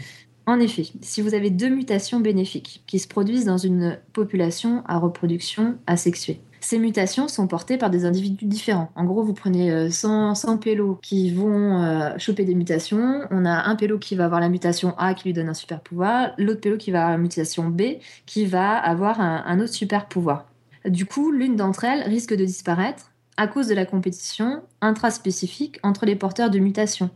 En 0.46 0.60
effet, 0.60 0.84
si 1.02 1.22
vous 1.22 1.36
avez 1.36 1.50
deux 1.50 1.70
mutations 1.70 2.20
bénéfiques 2.20 2.84
qui 2.88 3.00
se 3.00 3.08
produisent 3.08 3.46
dans 3.46 3.58
une 3.58 4.00
population 4.12 4.84
à 4.88 4.98
reproduction 4.98 5.78
asexuée, 5.88 6.42
ces 6.64 6.80
mutations 6.80 7.28
sont 7.28 7.48
portées 7.48 7.78
par 7.78 7.90
des 7.90 8.06
individus 8.06 8.46
différents. 8.46 8.90
En 8.96 9.04
gros, 9.04 9.22
vous 9.24 9.34
prenez 9.34 9.92
100, 9.92 10.36
100 10.36 10.58
pélos 10.58 10.98
qui 11.02 11.32
vont 11.32 11.84
euh, 11.84 12.18
choper 12.18 12.46
des 12.46 12.56
mutations. 12.56 13.22
On 13.32 13.46
a 13.46 13.64
un 13.66 13.76
pélo 13.76 14.00
qui 14.00 14.16
va 14.16 14.26
avoir 14.26 14.40
la 14.40 14.50
mutation 14.50 14.96
A 14.98 15.14
qui 15.14 15.26
lui 15.26 15.34
donne 15.34 15.50
un 15.50 15.54
super 15.54 15.82
pouvoir, 15.82 16.32
l'autre 16.38 16.62
pélo 16.62 16.78
qui 16.78 16.92
va 16.92 17.00
avoir 17.00 17.12
la 17.12 17.18
mutation 17.18 17.70
B 17.70 17.82
qui 18.26 18.46
va 18.46 18.78
avoir 18.78 19.20
un 19.20 19.60
autre 19.60 19.74
super 19.74 20.08
pouvoir. 20.08 20.46
Du 20.86 21.06
coup, 21.06 21.32
l'une 21.32 21.56
d'entre 21.56 21.84
elles 21.84 22.04
risque 22.04 22.34
de 22.34 22.46
disparaître 22.46 23.12
à 23.38 23.48
cause 23.48 23.68
de 23.68 23.76
la 23.76 23.86
compétition 23.86 24.62
intraspécifique 24.82 25.80
entre 25.84 26.06
les 26.06 26.16
porteurs 26.16 26.50
de 26.50 26.60
mutations. 26.60 27.10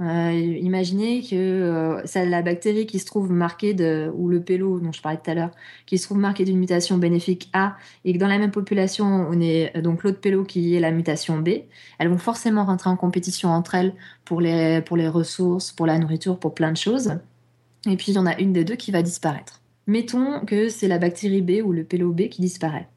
Euh, 0.00 0.32
imaginez 0.32 1.22
que 1.22 1.34
euh, 1.34 2.00
c'est 2.04 2.24
la 2.24 2.40
bactérie 2.40 2.86
qui 2.86 3.00
se 3.00 3.06
trouve 3.06 3.32
marquée 3.32 3.74
de, 3.74 4.12
ou 4.14 4.28
le 4.28 4.40
pélo 4.40 4.78
dont 4.78 4.92
je 4.92 5.02
parlais 5.02 5.18
tout 5.18 5.30
à 5.30 5.34
l'heure, 5.34 5.50
qui 5.86 5.98
se 5.98 6.04
trouve 6.04 6.18
marqué 6.18 6.44
d'une 6.44 6.58
mutation 6.58 6.98
bénéfique 6.98 7.50
A, 7.52 7.76
et 8.04 8.12
que 8.12 8.18
dans 8.18 8.28
la 8.28 8.38
même 8.38 8.52
population, 8.52 9.06
on 9.06 9.40
est 9.40 9.76
euh, 9.76 9.82
donc 9.82 10.04
l'autre 10.04 10.20
pélo 10.20 10.44
qui 10.44 10.76
est 10.76 10.80
la 10.80 10.92
mutation 10.92 11.38
B, 11.38 11.48
elles 11.98 12.08
vont 12.08 12.18
forcément 12.18 12.64
rentrer 12.64 12.90
en 12.90 12.96
compétition 12.96 13.48
entre 13.48 13.74
elles 13.74 13.94
pour 14.24 14.40
les, 14.40 14.82
pour 14.82 14.96
les 14.96 15.08
ressources, 15.08 15.72
pour 15.72 15.86
la 15.86 15.98
nourriture, 15.98 16.38
pour 16.38 16.54
plein 16.54 16.70
de 16.70 16.76
choses. 16.76 17.14
Et 17.88 17.96
puis 17.96 18.12
il 18.12 18.14
y 18.14 18.18
en 18.18 18.26
a 18.26 18.38
une 18.38 18.52
des 18.52 18.64
deux 18.64 18.76
qui 18.76 18.92
va 18.92 19.02
disparaître. 19.02 19.60
Mettons 19.88 20.44
que 20.44 20.68
c'est 20.68 20.88
la 20.88 20.98
bactérie 20.98 21.42
B 21.42 21.64
ou 21.64 21.72
le 21.72 21.82
pélo 21.82 22.12
B 22.12 22.28
qui 22.28 22.40
disparaît. 22.40 22.88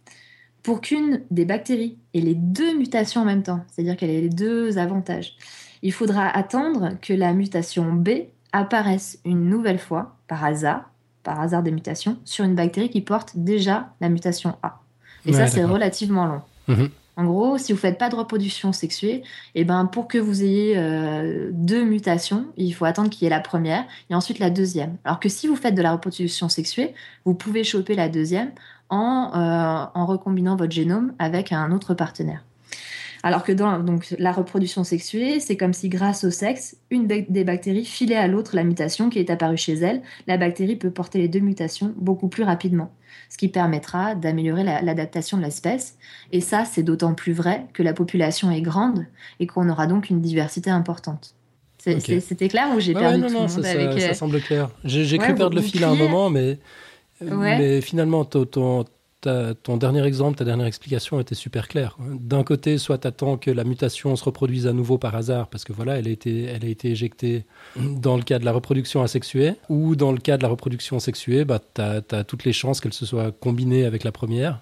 Pour 0.62 0.82
qu'une 0.82 1.22
des 1.32 1.46
bactéries 1.46 1.98
ait 2.14 2.20
les 2.20 2.36
deux 2.36 2.78
mutations 2.78 3.22
en 3.22 3.26
même 3.26 3.42
temps, 3.42 3.62
c'est-à-dire 3.68 3.98
qu'elle 3.98 4.12
ait 4.12 4.22
les 4.22 4.30
deux 4.30 4.78
avantages, 4.78 5.36
il 5.82 5.92
faudra 5.92 6.28
attendre 6.28 6.92
que 7.02 7.14
la 7.14 7.34
mutation 7.34 7.94
B 7.94 8.10
apparaisse 8.52 9.20
une 9.26 9.50
nouvelle 9.50 9.80
fois, 9.80 10.16
par 10.28 10.44
hasard, 10.44 10.90
par 11.24 11.40
hasard 11.40 11.64
des 11.64 11.72
mutations, 11.72 12.18
sur 12.26 12.46
une 12.46 12.56
bactérie 12.56 12.90
qui 12.90 13.02
porte 13.02 13.32
déjà 13.36 13.94
la 14.02 14.10
mutation 14.10 14.56
A. 14.64 14.80
Et 15.26 15.34
ça, 15.34 15.48
c'est 15.48 15.64
relativement 15.64 16.26
long. 16.26 16.42
Mhm. 16.68 16.90
En 17.18 17.26
gros, 17.26 17.58
si 17.58 17.74
vous 17.74 17.78
faites 17.78 17.98
pas 17.98 18.10
de 18.10 18.16
reproduction 18.16 18.72
sexuée, 18.72 19.16
et 19.54 19.62
eh 19.62 19.64
ben 19.66 19.86
pour 19.86 20.08
que 20.08 20.18
vous 20.18 20.44
ayez 20.44 20.78
euh, 20.78 21.50
deux 21.52 21.84
mutations, 21.84 22.46
il 22.56 22.74
faut 22.74 22.86
attendre 22.86 23.10
qu'il 23.10 23.24
y 23.24 23.28
ait 23.28 23.30
la 23.30 23.42
première 23.42 23.84
et 24.10 24.16
ensuite 24.16 24.40
la 24.40 24.50
deuxième. 24.50 24.96
Alors 25.04 25.20
que 25.20 25.28
si 25.28 25.48
vous 25.48 25.58
faites 25.58 25.76
de 25.76 25.82
la 25.82 25.92
reproduction 25.92 26.48
sexuée, 26.48 26.96
vous 27.26 27.36
pouvez 27.36 27.64
choper 27.64 27.96
la 27.96 28.08
deuxième 28.08 28.52
en, 28.90 29.32
euh, 29.36 29.86
en 29.94 30.06
recombinant 30.06 30.56
votre 30.56 30.72
génome 30.72 31.14
avec 31.20 31.52
un 31.52 31.72
autre 31.72 31.94
partenaire. 31.94 32.44
Alors 33.24 33.44
que 33.44 33.52
dans 33.52 33.80
donc, 33.80 34.16
la 34.18 34.32
reproduction 34.32 34.84
sexuée, 34.84 35.40
c'est 35.40 35.56
comme 35.56 35.74
si 35.74 35.90
grâce 35.90 36.24
au 36.24 36.32
sexe, 36.32 36.78
une 36.90 37.08
des 37.08 37.44
bactéries 37.44 37.86
filait 37.86 38.16
à 38.16 38.28
l'autre 38.28 38.56
la 38.56 38.64
mutation 38.64 39.10
qui 39.10 39.20
est 39.20 39.30
apparue 39.30 39.58
chez 39.58 39.74
elle. 39.74 40.02
La 40.28 40.38
bactérie 40.38 40.76
peut 40.76 40.92
porter 40.92 41.20
les 41.20 41.28
deux 41.28 41.40
mutations 41.40 41.94
beaucoup 41.98 42.30
plus 42.30 42.44
rapidement, 42.44 42.92
ce 43.30 43.38
qui 43.38 43.48
permettra 43.48 44.16
d'améliorer 44.16 44.64
l'adaptation 44.64 45.38
de 45.38 45.44
l'espèce. 45.44 45.98
Et 46.32 46.42
ça, 46.42 46.66
c'est 46.66 46.84
d'autant 46.84 47.14
plus 47.14 47.34
vrai 47.34 47.66
que 47.74 47.84
la 47.84 47.94
population 47.94 48.50
est 48.50 48.62
grande 48.62 49.06
et 49.40 49.46
qu'on 49.46 49.70
aura 49.70 49.86
donc 49.86 50.10
une 50.10 50.22
diversité 50.22 50.72
importante. 50.72 51.36
C'était 51.78 52.48
clair 52.48 52.68
ou 52.76 52.80
j'ai 52.80 52.94
perdu 52.94 53.22
tout 53.22 53.28
le 53.28 53.34
monde 53.34 53.50
ça, 53.50 53.72
avec... 53.72 54.00
ça, 54.00 54.14
semble 54.14 54.40
clair. 54.40 54.70
J'ai 54.84 55.18
cru 55.18 55.34
perdre 55.34 55.56
le 55.56 55.62
fil 55.62 55.84
à 55.84 55.90
un 55.90 55.96
moment, 55.96 56.30
mais, 56.30 56.60
mais 57.22 57.82
finalement, 57.82 58.26
ton, 58.26 58.86
ton 59.22 59.78
dernier 59.78 60.04
exemple, 60.04 60.38
ta 60.38 60.46
dernière 60.46 60.68
explication 60.68 61.20
était 61.20 61.36
super 61.36 61.68
claire. 61.68 61.98
D'un 62.00 62.44
côté, 62.44 62.78
soit 62.78 62.98
tu 62.98 63.08
attends 63.08 63.38
que 63.38 63.52
la 63.52 63.64
mutation 63.64 64.16
se 64.16 64.24
reproduise 64.24 64.68
à 64.68 64.74
nouveau 64.74 64.98
par 64.98 65.16
hasard, 65.16 65.48
parce 65.48 65.64
que 65.64 65.74
voilà, 65.74 65.98
elle 65.98 66.08
a 66.08 66.12
été, 66.12 66.46
elle 66.46 66.66
a 66.66 66.68
été 66.68 66.90
éjectée 66.90 67.46
dans 67.76 68.18
le 68.18 68.24
cas 68.24 68.40
de 68.40 68.46
la 68.46 68.52
reproduction 68.52 69.02
asexuée, 69.02 69.54
ou 69.70 69.96
dans 69.96 70.12
le 70.12 70.18
cas 70.18 70.38
de 70.38 70.44
la 70.44 70.50
reproduction 70.50 71.00
sexuée, 71.00 71.46
bah, 71.46 71.60
tu 71.74 71.82
as, 71.82 72.24
toutes 72.24 72.46
les 72.46 72.54
chances 72.54 72.82
qu'elle 72.82 72.94
se 72.94 73.06
soit 73.06 73.32
combinée 73.32 73.86
avec 73.86 74.04
la 74.04 74.12
première 74.12 74.62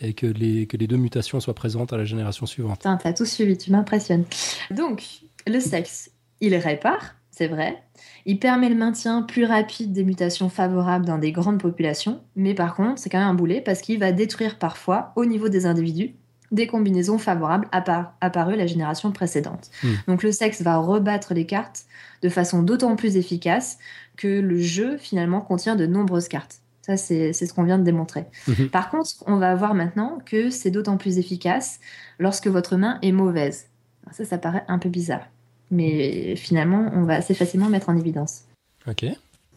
et 0.00 0.14
que 0.14 0.26
les, 0.26 0.66
que 0.66 0.76
les 0.76 0.86
deux 0.86 0.96
mutations 0.96 1.40
soient 1.40 1.54
présentes 1.54 1.92
à 1.92 1.96
la 1.96 2.04
génération 2.04 2.46
suivante. 2.46 2.80
Tu 2.80 3.06
as 3.06 3.12
tout 3.12 3.26
suivi, 3.26 3.56
tu 3.58 3.70
m'impressionnes. 3.70 4.24
Donc, 4.70 5.04
le 5.46 5.60
sexe, 5.60 6.10
il 6.40 6.54
répare, 6.56 7.14
c'est 7.40 7.48
vrai. 7.48 7.82
Il 8.26 8.38
permet 8.38 8.68
le 8.68 8.74
maintien 8.74 9.22
plus 9.22 9.46
rapide 9.46 9.94
des 9.94 10.04
mutations 10.04 10.50
favorables 10.50 11.06
dans 11.06 11.16
des 11.16 11.32
grandes 11.32 11.58
populations, 11.58 12.20
mais 12.36 12.52
par 12.52 12.74
contre, 12.74 12.98
c'est 12.98 13.08
quand 13.08 13.18
même 13.18 13.28
un 13.28 13.34
boulet 13.34 13.62
parce 13.62 13.80
qu'il 13.80 13.98
va 13.98 14.12
détruire 14.12 14.58
parfois, 14.58 15.14
au 15.16 15.24
niveau 15.24 15.48
des 15.48 15.64
individus, 15.64 16.14
des 16.52 16.66
combinaisons 16.66 17.16
favorables 17.16 17.66
apparues 17.72 18.56
la 18.56 18.66
génération 18.66 19.10
précédente. 19.10 19.70
Hmm. 19.82 19.94
Donc 20.06 20.22
le 20.22 20.32
sexe 20.32 20.60
va 20.60 20.76
rebattre 20.76 21.32
les 21.32 21.46
cartes 21.46 21.84
de 22.20 22.28
façon 22.28 22.62
d'autant 22.62 22.94
plus 22.94 23.16
efficace 23.16 23.78
que 24.18 24.28
le 24.28 24.60
jeu 24.60 24.98
finalement 24.98 25.40
contient 25.40 25.76
de 25.76 25.86
nombreuses 25.86 26.28
cartes. 26.28 26.60
Ça, 26.82 26.98
c'est 26.98 27.32
ce 27.32 27.54
qu'on 27.54 27.64
vient 27.64 27.78
de 27.78 27.84
démontrer. 27.84 28.26
Hmm. 28.48 28.66
Par 28.66 28.90
contre, 28.90 29.24
on 29.26 29.36
va 29.36 29.54
voir 29.54 29.72
maintenant 29.72 30.18
que 30.26 30.50
c'est 30.50 30.70
d'autant 30.70 30.98
plus 30.98 31.16
efficace 31.16 31.80
lorsque 32.18 32.48
votre 32.48 32.76
main 32.76 32.98
est 33.00 33.12
mauvaise. 33.12 33.68
Ça, 34.12 34.26
ça 34.26 34.36
paraît 34.36 34.64
un 34.68 34.78
peu 34.78 34.90
bizarre 34.90 35.26
mais 35.70 36.36
finalement, 36.36 36.90
on 36.94 37.04
va 37.04 37.14
assez 37.14 37.34
facilement 37.34 37.68
mettre 37.68 37.88
en 37.88 37.96
évidence. 37.96 38.44
Ok. 38.86 39.04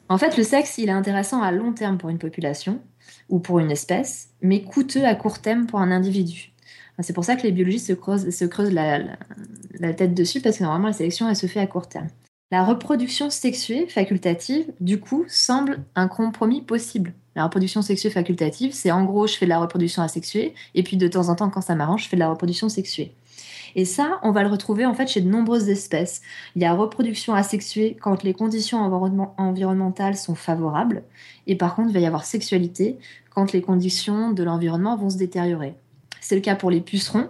En 0.09 0.17
fait, 0.17 0.37
le 0.37 0.43
sexe, 0.43 0.77
il 0.77 0.89
est 0.89 0.93
intéressant 0.93 1.41
à 1.41 1.51
long 1.51 1.73
terme 1.73 1.97
pour 1.97 2.09
une 2.09 2.19
population 2.19 2.79
ou 3.29 3.39
pour 3.39 3.59
une 3.59 3.71
espèce, 3.71 4.29
mais 4.41 4.63
coûteux 4.63 5.05
à 5.05 5.15
court 5.15 5.39
terme 5.39 5.65
pour 5.65 5.79
un 5.79 5.91
individu. 5.91 6.51
C'est 6.99 7.13
pour 7.13 7.25
ça 7.25 7.35
que 7.35 7.43
les 7.43 7.51
biologistes 7.51 7.87
se 7.87 7.93
creusent, 7.93 8.29
se 8.29 8.45
creusent 8.45 8.71
la, 8.71 8.99
la, 9.79 9.93
tête 9.93 10.13
dessus, 10.13 10.41
parce 10.41 10.57
que 10.57 10.63
normalement 10.63 10.87
la 10.87 10.93
sélection, 10.93 11.27
elle 11.27 11.35
se 11.35 11.47
fait 11.47 11.59
à 11.59 11.65
court 11.67 11.87
terme. 11.87 12.07
La 12.51 12.63
reproduction 12.63 13.31
sexuée 13.31 13.87
facultative, 13.87 14.65
du 14.79 14.99
coup, 14.99 15.25
semble 15.27 15.79
un 15.95 16.07
compromis 16.07 16.61
possible. 16.61 17.13
La 17.35 17.45
reproduction 17.45 17.81
sexuée 17.81 18.11
facultative, 18.11 18.73
c'est 18.73 18.91
en 18.91 19.05
gros, 19.05 19.25
je 19.25 19.33
fais 19.33 19.45
de 19.45 19.49
la 19.49 19.59
reproduction 19.59 20.03
asexuée, 20.03 20.53
et 20.75 20.83
puis 20.83 20.97
de 20.97 21.07
temps 21.07 21.29
en 21.29 21.35
temps, 21.35 21.49
quand 21.49 21.61
ça 21.61 21.73
m'arrange, 21.73 22.03
je 22.03 22.09
fais 22.09 22.15
de 22.15 22.19
la 22.19 22.29
reproduction 22.29 22.69
sexuée. 22.69 23.15
Et 23.75 23.85
ça, 23.85 24.19
on 24.23 24.31
va 24.31 24.43
le 24.43 24.49
retrouver 24.49 24.85
en 24.85 24.93
fait 24.93 25.07
chez 25.07 25.21
de 25.21 25.29
nombreuses 25.29 25.69
espèces. 25.69 26.21
Il 26.55 26.61
y 26.61 26.65
a 26.65 26.73
reproduction 26.73 27.33
asexuée 27.33 27.97
quand 27.99 28.23
les 28.23 28.33
conditions 28.33 28.79
environnementales 29.37 30.15
sont 30.15 30.35
favorables, 30.35 31.03
et 31.47 31.55
par 31.55 31.75
contre, 31.75 31.89
il 31.89 31.93
va 31.93 31.99
y 31.99 32.05
avoir 32.05 32.25
sexualité 32.25 32.97
quand 33.29 33.51
les 33.51 33.61
conditions 33.61 34.31
de 34.31 34.43
l'environnement 34.43 34.95
vont 34.95 35.09
se 35.09 35.17
détériorer. 35.17 35.75
C'est 36.21 36.35
le 36.35 36.41
cas 36.41 36.55
pour 36.55 36.71
les 36.71 36.81
pucerons, 36.81 37.29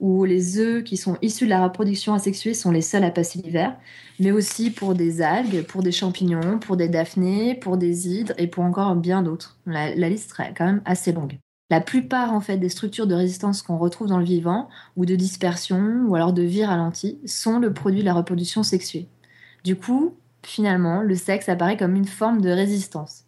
où 0.00 0.24
les 0.24 0.58
œufs 0.58 0.84
qui 0.84 0.96
sont 0.96 1.16
issus 1.22 1.44
de 1.44 1.50
la 1.50 1.62
reproduction 1.62 2.14
asexuée 2.14 2.54
sont 2.54 2.70
les 2.70 2.82
seuls 2.82 3.04
à 3.04 3.10
passer 3.10 3.40
l'hiver, 3.40 3.76
mais 4.18 4.32
aussi 4.32 4.70
pour 4.70 4.94
des 4.94 5.22
algues, 5.22 5.62
pour 5.66 5.82
des 5.82 5.92
champignons, 5.92 6.58
pour 6.58 6.76
des 6.76 6.88
daphnés, 6.88 7.54
pour 7.54 7.76
des 7.76 8.08
hydres 8.08 8.34
et 8.38 8.46
pour 8.46 8.64
encore 8.64 8.96
bien 8.96 9.22
d'autres. 9.22 9.58
La, 9.66 9.94
liste 9.94 10.30
serait 10.30 10.54
quand 10.56 10.66
même 10.66 10.82
assez 10.84 11.12
longue. 11.12 11.38
La 11.74 11.80
plupart 11.80 12.32
en 12.32 12.40
fait 12.40 12.56
des 12.56 12.68
structures 12.68 13.08
de 13.08 13.16
résistance 13.16 13.60
qu'on 13.60 13.78
retrouve 13.78 14.06
dans 14.06 14.18
le 14.18 14.24
vivant, 14.24 14.68
ou 14.94 15.06
de 15.06 15.16
dispersion, 15.16 16.04
ou 16.06 16.14
alors 16.14 16.32
de 16.32 16.42
vie 16.42 16.64
ralentie, 16.64 17.18
sont 17.26 17.58
le 17.58 17.72
produit 17.72 17.98
de 17.98 18.04
la 18.04 18.14
reproduction 18.14 18.62
sexuée. 18.62 19.08
Du 19.64 19.74
coup, 19.74 20.16
finalement, 20.44 21.02
le 21.02 21.16
sexe 21.16 21.48
apparaît 21.48 21.76
comme 21.76 21.96
une 21.96 22.06
forme 22.06 22.40
de 22.40 22.48
résistance. 22.48 23.24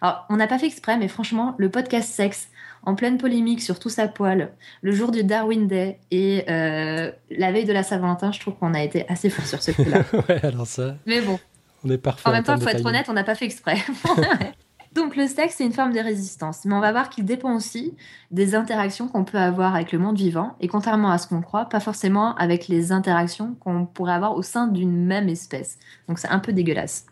Alors, 0.00 0.24
on 0.30 0.38
n'a 0.38 0.46
pas 0.46 0.58
fait 0.58 0.68
exprès, 0.68 0.96
mais 0.96 1.06
franchement, 1.06 1.54
le 1.58 1.68
podcast 1.68 2.10
sexe 2.10 2.48
en 2.82 2.94
pleine 2.94 3.18
polémique 3.18 3.60
sur 3.60 3.78
tout 3.78 3.90
sa 3.90 4.08
poil, 4.08 4.52
le 4.80 4.92
jour 4.92 5.10
du 5.10 5.22
Darwin 5.22 5.66
Day 5.66 5.98
et 6.10 6.46
euh, 6.48 7.12
la 7.30 7.52
veille 7.52 7.66
de 7.66 7.74
la 7.74 7.82
Saint-Valentin, 7.82 8.32
je 8.32 8.40
trouve 8.40 8.54
qu'on 8.54 8.72
a 8.72 8.82
été 8.82 9.06
assez 9.10 9.28
fort 9.28 9.44
sur 9.44 9.62
ce 9.62 9.72
coup-là. 9.72 10.02
ouais, 10.30 10.42
alors 10.46 10.66
ça. 10.66 10.96
Mais 11.04 11.20
bon. 11.20 11.38
On 11.84 11.90
est 11.90 11.98
parfait. 11.98 12.26
En 12.26 12.32
même 12.32 12.42
temps, 12.42 12.56
il 12.56 12.62
faut 12.62 12.70
être 12.70 12.86
honnête, 12.86 13.10
on 13.10 13.12
n'a 13.12 13.24
pas 13.24 13.34
fait 13.34 13.44
exprès. 13.44 13.76
Donc 14.94 15.16
le 15.16 15.26
sexe, 15.26 15.54
c'est 15.56 15.64
une 15.64 15.72
forme 15.72 15.92
de 15.92 16.00
résistance, 16.00 16.64
mais 16.64 16.74
on 16.74 16.80
va 16.80 16.92
voir 16.92 17.08
qu'il 17.08 17.24
dépend 17.24 17.54
aussi 17.54 17.94
des 18.30 18.54
interactions 18.54 19.08
qu'on 19.08 19.24
peut 19.24 19.38
avoir 19.38 19.74
avec 19.74 19.90
le 19.92 19.98
monde 19.98 20.18
vivant, 20.18 20.54
et 20.60 20.68
contrairement 20.68 21.10
à 21.10 21.18
ce 21.18 21.26
qu'on 21.26 21.40
croit, 21.40 21.66
pas 21.66 21.80
forcément 21.80 22.34
avec 22.36 22.68
les 22.68 22.92
interactions 22.92 23.54
qu'on 23.60 23.86
pourrait 23.86 24.12
avoir 24.12 24.36
au 24.36 24.42
sein 24.42 24.66
d'une 24.66 25.06
même 25.06 25.30
espèce. 25.30 25.78
Donc 26.08 26.18
c'est 26.18 26.28
un 26.28 26.38
peu 26.38 26.52
dégueulasse. 26.52 27.06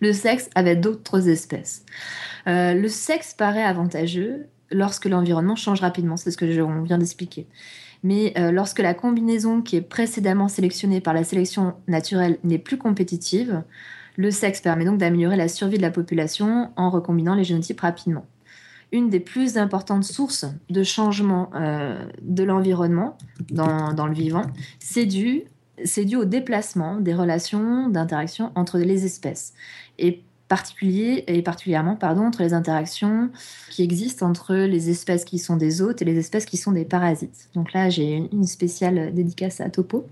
Le 0.00 0.12
sexe 0.12 0.50
avec 0.54 0.80
d'autres 0.80 1.28
espèces. 1.28 1.84
Euh, 2.46 2.74
le 2.74 2.88
sexe 2.88 3.32
paraît 3.34 3.64
avantageux 3.64 4.46
lorsque 4.70 5.06
l'environnement 5.06 5.56
change 5.56 5.80
rapidement, 5.80 6.16
c'est 6.16 6.30
ce 6.30 6.36
que 6.36 6.52
je, 6.52 6.60
on 6.60 6.82
vient 6.82 6.98
d'expliquer. 6.98 7.46
Mais 8.02 8.32
euh, 8.38 8.50
lorsque 8.50 8.78
la 8.78 8.94
combinaison 8.94 9.62
qui 9.62 9.76
est 9.76 9.82
précédemment 9.82 10.48
sélectionnée 10.48 11.00
par 11.00 11.14
la 11.14 11.24
sélection 11.24 11.74
naturelle 11.88 12.38
n'est 12.44 12.58
plus 12.58 12.78
compétitive, 12.78 13.62
le 14.20 14.30
sexe 14.30 14.60
permet 14.60 14.84
donc 14.84 14.98
d'améliorer 14.98 15.36
la 15.36 15.48
survie 15.48 15.78
de 15.78 15.82
la 15.82 15.90
population 15.90 16.70
en 16.76 16.90
recombinant 16.90 17.34
les 17.34 17.42
génotypes 17.42 17.80
rapidement. 17.80 18.26
Une 18.92 19.08
des 19.08 19.20
plus 19.20 19.56
importantes 19.56 20.04
sources 20.04 20.44
de 20.68 20.82
changement 20.82 21.48
euh, 21.54 22.04
de 22.20 22.42
l'environnement 22.42 23.16
dans, 23.50 24.06
le 24.06 24.12
vivant, 24.12 24.42
c'est 24.78 25.06
dû, 25.06 25.44
dû 26.04 26.16
au 26.16 26.26
déplacement 26.26 27.00
des 27.00 27.14
relations 27.14 27.88
d'interaction 27.88 28.52
entre 28.56 28.78
les 28.78 29.06
espèces. 29.06 29.54
Et 29.98 30.22
particulier 30.48 31.24
et 31.26 31.40
particulièrement 31.40 31.96
pardon, 31.96 32.26
entre 32.26 32.42
les 32.42 32.52
interactions 32.52 33.30
qui 33.70 33.82
existent 33.82 34.28
entre 34.28 34.54
les 34.54 34.90
espèces 34.90 35.24
qui 35.24 35.38
sont 35.38 35.56
des 35.56 35.80
hôtes 35.80 36.02
et 36.02 36.04
les 36.04 36.18
espèces 36.18 36.44
qui 36.44 36.58
sont 36.58 36.72
des 36.72 36.84
parasites. 36.84 37.48
Donc 37.54 37.72
là, 37.72 37.88
j'ai 37.88 38.28
une 38.30 38.46
spéciale 38.46 39.14
dédicace 39.14 39.62
à 39.62 39.70
Topo. 39.70 40.06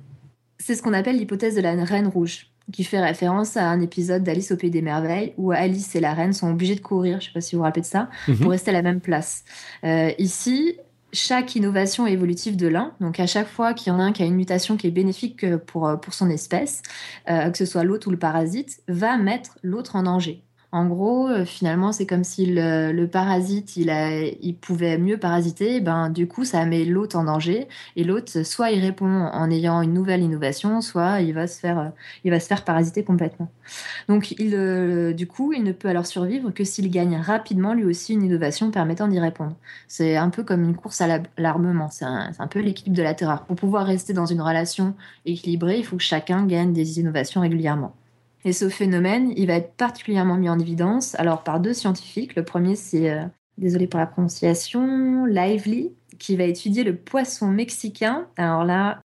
C'est 0.59 0.77
ce 0.77 0.83
qu'on 0.83 0.95
appelle 0.95 1.19
l'hypothèse 1.19 1.57
de 1.57 1.61
la 1.61 1.73
reine 1.85 2.07
rouge, 2.07 2.49
qui 2.73 2.85
fait 2.85 3.01
référence 3.01 3.57
à 3.57 3.69
un 3.69 3.81
épisode 3.81 4.23
d'Alice 4.23 4.53
au 4.53 4.57
Pays 4.57 4.71
des 4.71 4.83
Merveilles 4.83 5.35
où 5.37 5.53
Alice 5.53 5.95
et 5.95 6.01
la 6.01 6.15
reine 6.15 6.33
sont 6.33 6.51
obligées 6.51 6.75
de 6.75 6.81
courir, 6.81 7.21
je 7.21 7.27
ne 7.27 7.29
sais 7.29 7.33
pas 7.35 7.41
si 7.41 7.55
vous 7.55 7.61
vous 7.61 7.65
rappelez 7.65 7.83
de 7.83 7.87
ça, 7.87 8.09
mhm. 8.29 8.39
pour 8.39 8.51
rester 8.51 8.71
à 8.71 8.75
la 8.75 8.83
même 8.83 9.01
place. 9.01 9.45
Euh, 9.85 10.11
ici, 10.19 10.77
chaque 11.13 11.57
innovation 11.57 12.07
évolutive 12.07 12.57
de 12.57 12.69
l'un, 12.69 12.93
donc 13.01 13.19
à 13.21 13.27
chaque 13.27 13.49
fois 13.49 13.73
qu'il 13.73 13.93
y 13.93 13.97
en 13.97 13.99
a 13.99 14.03
un 14.03 14.13
qui 14.13 14.23
a 14.23 14.27
une 14.27 14.37
mutation 14.37 14.77
qui 14.77 14.87
est 14.87 14.91
bénéfique 14.91 15.57
pour, 15.67 15.99
pour 16.01 16.13
son 16.13 16.29
espèce, 16.29 16.83
euh, 17.31 17.51
que 17.51 17.57
ce 17.57 17.65
soit 17.65 17.85
l'hôte 17.85 18.07
ou 18.07 18.11
le 18.11 18.19
parasite, 18.19 18.83
va 18.89 19.17
mettre 19.17 19.59
l'autre 19.63 19.97
en 19.97 20.03
danger. 20.03 20.43
En 20.71 20.85
gros, 20.85 21.29
euh, 21.29 21.47
finalement, 21.47 21.93
c'est 21.93 22.05
comme 22.05 22.25
si 22.25 22.45
le, 22.45 23.07
parasite, 23.07 23.79
il, 23.79 24.57
pouvait 24.61 24.99
mieux 24.99 25.17
parasiter, 25.17 25.81
ben, 25.81 26.11
du 26.11 26.29
coup, 26.29 26.45
ça 26.45 26.67
met 26.67 26.85
l'hôte 26.85 27.15
en 27.15 27.25
danger. 27.25 27.69
Et 27.97 28.05
l'hôte, 28.05 28.43
soit 28.43 28.71
il 28.71 28.81
répond 28.81 29.07
en 29.07 29.51
ayant 29.51 29.81
une 29.81 29.95
nouvelle 29.95 30.23
innovation, 30.23 30.83
soit 30.83 31.23
il 31.23 31.33
va 31.33 31.47
se 31.47 31.59
faire, 31.59 31.79
euh, 31.79 31.89
il 32.25 32.31
va 32.31 32.39
se 32.39 32.47
faire 32.47 32.65
parasiter 32.65 33.03
complètement. 33.03 33.51
Donc, 34.09 34.35
euh, 34.41 35.15
du 35.15 35.27
coup, 35.27 35.55
il 35.55 35.65
ne 35.65 35.73
peut 35.73 35.89
alors 35.89 36.05
survivre 36.07 36.51
que 36.51 36.65
s'il 36.65 36.91
gagne 36.91 37.17
rapidement 37.17 37.73
lui 37.73 37.87
aussi 37.87 38.13
une 38.13 38.23
innovation 38.23 38.71
permettant 38.71 39.09
d'y 39.09 39.21
répondre. 39.21 39.57
C'est 39.89 40.19
un 40.19 40.29
peu 40.29 40.43
comme 40.43 40.65
une 40.65 40.77
course 40.77 41.01
à 41.01 41.23
l'armement. 41.39 41.89
C'est 41.91 42.05
un, 42.05 42.31
un, 42.39 42.47
peu 42.47 42.61
l'équilibre 42.61 42.97
de 42.97 43.03
la 43.03 43.15
terreur. 43.15 43.47
Pour 43.47 43.57
pouvoir 43.57 43.87
rester 43.87 44.13
dans 44.13 44.27
une 44.27 44.43
relation 44.43 44.95
équilibrée, 45.25 45.79
il 45.79 45.85
faut 45.87 45.97
que 45.97 46.03
chacun 46.03 46.45
gagne 46.47 46.75
des 46.75 47.01
innovations 47.01 47.41
régulièrement. 47.41 47.95
Et 48.49 48.53
ce 48.55 48.71
phénomène, 48.71 49.35
il 49.37 49.47
va 49.49 49.57
être 49.57 49.75
particulièrement 49.75 50.37
mis 50.37 50.49
en 50.49 50.59
évidence 50.59 51.15
alors 51.17 51.43
par 51.43 51.61
deux 51.61 51.75
scientifiques. 51.75 52.35
Le 52.35 52.47
premier, 52.47 52.77
c'est, 52.77 53.11
euh, 53.11 53.27
désolé 53.59 53.87
pour 53.87 54.01
la 54.01 54.07
prononciation, 54.07 55.27
Lively, 55.27 55.93
qui 56.19 56.35
va 56.35 56.45
étudier 56.45 56.83
le 56.83 56.97
poisson 56.97 57.49
mexicain. 57.49 58.27
Alors 58.39 58.65
là, 58.65 59.03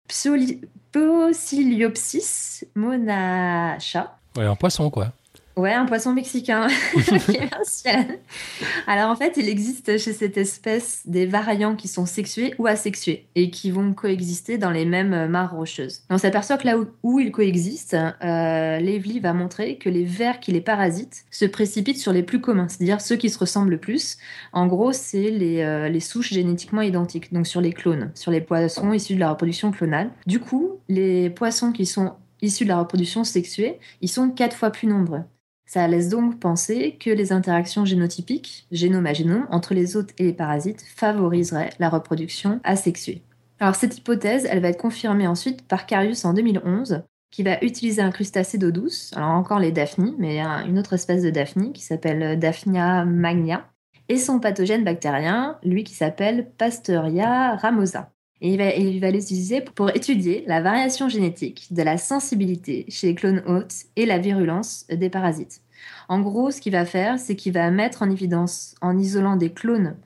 Pociliopsis 0.91 2.65
monacha. 2.75 4.17
Ouais, 4.39 4.47
un 4.47 4.57
poisson 4.57 4.89
quoi. 4.89 5.13
Ouais, 5.57 5.73
un 5.73 5.87
poisson 5.87 6.13
mexicain. 6.13 6.67
Alors 8.87 9.11
en 9.11 9.17
fait, 9.17 9.39
il 9.39 9.49
existe 9.49 9.97
chez 9.97 10.13
cette 10.13 10.37
espèce 10.37 11.01
des 11.07 11.25
variants 11.25 11.77
qui 11.77 11.89
sont 11.89 12.05
sexués 12.05 12.53
ou 12.59 12.67
asexués 12.67 13.27
et 13.35 13.49
qui 13.49 13.71
vont 13.71 13.95
coexister 13.95 14.59
dans 14.59 14.71
les 14.71 14.85
mêmes 14.85 15.29
mares 15.29 15.55
rocheuses. 15.55 16.03
On 16.11 16.19
s'aperçoit 16.19 16.59
que 16.59 16.67
là 16.67 16.77
où, 17.03 17.21
ils 17.21 17.33
coexistent, 17.33 17.97
euh, 18.23 18.79
va 19.23 19.33
montrer 19.33 19.79
que 19.79 19.89
les 19.89 20.05
vers 20.05 20.41
qui 20.41 20.53
les 20.53 20.61
parasitent 20.61 21.25
se 21.31 21.47
précipitent 21.47 21.99
sur 21.99 22.13
les 22.13 22.23
plus 22.23 22.43
communs, 22.43 22.69
c'est-à-dire 22.69 23.01
ceux 23.01 23.17
qui 23.17 23.31
se 23.31 23.39
ressemblent 23.39 23.71
le 23.71 23.79
plus. 23.79 24.19
En 24.53 24.67
gros, 24.67 24.93
c'est 24.93 25.31
les, 25.31 25.63
euh, 25.63 25.89
les 25.89 26.01
souches 26.01 26.35
génétiquement 26.35 26.83
identiques, 26.83 27.33
donc 27.33 27.47
sur 27.47 27.63
les 27.63 27.73
clones, 27.73 28.11
sur 28.15 28.31
les 28.31 28.43
poissons 28.43 28.93
issus 28.93 29.15
de 29.15 29.21
la 29.21 29.31
reproduction 29.31 29.71
clonale. 29.71 30.11
Du 30.27 30.39
coup, 30.39 30.81
les 30.89 31.31
poissons 31.31 31.73
qui 31.73 31.87
sont 31.87 32.13
issus 32.43 32.65
de 32.65 32.69
la 32.69 32.79
reproduction 32.79 33.25
sexuée, 33.25 33.79
ils 34.03 34.11
sont 34.11 34.31
quatre 34.31 34.55
fois 34.55 34.71
plus 34.71 34.87
nombreux. 34.87 35.23
Ça 35.67 35.89
laisse 35.89 36.09
donc 36.09 36.39
penser 36.39 36.97
que 36.99 37.11
les 37.11 37.33
interactions 37.33 37.85
génotypiques, 37.85 38.67
génome 38.71 39.07
à 39.07 39.13
génome, 39.13 39.47
entre 39.51 39.75
les 39.75 39.97
hôtes 39.97 40.13
et 40.19 40.23
les 40.23 40.33
parasites 40.33 40.85
favoriseraient 40.95 41.73
la 41.81 41.89
reproduction 41.89 42.61
asexuée. 42.63 43.23
Alors 43.59 43.75
cette 43.75 43.99
hypothèse, 43.99 44.47
elle 44.49 44.61
va 44.61 44.69
être 44.69 44.81
confirmée 44.81 45.27
ensuite 45.27 45.67
par 45.67 45.87
Carius 45.87 46.25
en 46.25 46.35
2011, 46.35 47.03
qui 47.33 47.43
va 47.43 47.63
utiliser 47.63 48.01
un 48.01 48.13
crustacé 48.13 48.59
d'eau 48.59 48.71
douce, 48.71 49.11
alors 49.17 49.31
encore 49.31 49.59
les 49.59 49.73
daphnies, 49.73 50.15
mais 50.19 50.41
une 50.41 50.79
autre 50.79 50.93
espèce 50.93 51.23
de 51.23 51.31
daphnie 51.31 51.73
qui 51.73 51.83
s'appelle 51.83 52.39
Daphnia 52.39 53.05
magna, 53.05 53.69
et 54.09 54.19
son 54.19 54.39
pathogène 54.39 54.85
bactérien, 54.85 55.59
lui 55.65 55.83
qui 55.83 55.95
s'appelle 55.95 56.49
Pasteuria 56.57 57.57
ramosa. 57.57 58.13
Et 58.41 58.51
il 58.51 58.59
va, 58.59 58.75
il 58.75 59.01
va 59.01 59.11
l'utiliser 59.11 59.61
pour 59.61 59.91
étudier 59.91 60.45
la 60.47 60.61
variation 60.61 61.09
génétique 61.09 61.69
de 61.71 61.83
la 61.83 61.97
sensibilité 61.97 62.85
chez 62.89 63.09
les 63.09 63.15
clones 63.15 63.43
hôtes 63.47 63.87
et 63.97 64.07
la 64.07 64.19
virulence 64.19 64.87
des 64.91 65.09
parasites. 65.09 65.63
En 66.09 66.21
gros, 66.21 66.51
ce 66.51 66.61
qu'il 66.61 66.73
va 66.73 66.85
faire, 66.85 67.19
c'est 67.19 67.37
qu'il 67.37 67.53
va 67.53 67.71
mettre 67.71 68.03
en 68.03 68.11
évidence, 68.11 68.75
en 68.81 68.99
isolant 68.99 69.37
des 69.37 69.53
clones 69.53 69.97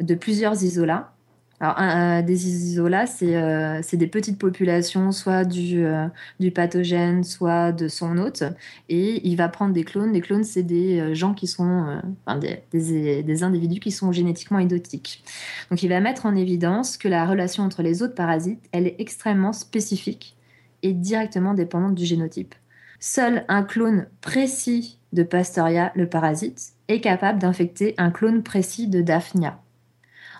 de 0.00 0.14
plusieurs 0.14 0.62
isolats, 0.62 1.12
alors, 1.58 2.22
des 2.22 2.48
isolats, 2.48 3.06
euh, 3.22 3.80
c'est 3.82 3.96
des 3.96 4.06
petites 4.06 4.38
populations, 4.38 5.10
soit 5.10 5.44
du, 5.44 5.84
euh, 5.86 6.06
du, 6.38 6.50
pathogène, 6.50 7.24
soit 7.24 7.72
de 7.72 7.88
son 7.88 8.18
hôte. 8.18 8.42
Et 8.90 9.26
il 9.26 9.36
va 9.36 9.48
prendre 9.48 9.72
des 9.72 9.84
clones. 9.84 10.12
Des 10.12 10.20
clones, 10.20 10.44
c'est 10.44 10.62
des 10.62 11.00
euh, 11.00 11.14
gens 11.14 11.32
qui 11.32 11.46
sont, 11.46 12.00
enfin, 12.26 12.38
des, 12.38 13.22
des, 13.22 13.42
individus 13.42 13.80
qui 13.80 13.90
sont 13.90 14.12
génétiquement 14.12 14.58
identiques. 14.58 15.24
Donc, 15.70 15.82
il 15.82 15.88
va 15.88 16.00
mettre 16.00 16.26
en 16.26 16.36
évidence 16.36 16.98
que 16.98 17.08
la 17.08 17.24
relation 17.24 17.62
entre 17.62 17.82
les 17.82 18.02
autres 18.02 18.14
parasites, 18.14 18.62
elle 18.72 18.86
est 18.86 18.96
extrêmement 18.98 19.54
spécifique 19.54 20.36
et 20.82 20.92
directement 20.92 21.54
dépendante 21.54 21.94
du 21.94 22.04
génotype. 22.04 22.54
Seul 23.00 23.44
un 23.48 23.62
clone 23.62 24.08
précis 24.20 24.98
de 25.14 25.22
Pasteuria, 25.22 25.90
le 25.94 26.06
parasite, 26.06 26.72
est 26.88 27.00
capable 27.00 27.38
d'infecter 27.38 27.94
un 27.96 28.10
clone 28.10 28.42
précis 28.42 28.88
de 28.88 29.00
Daphnia. 29.00 29.58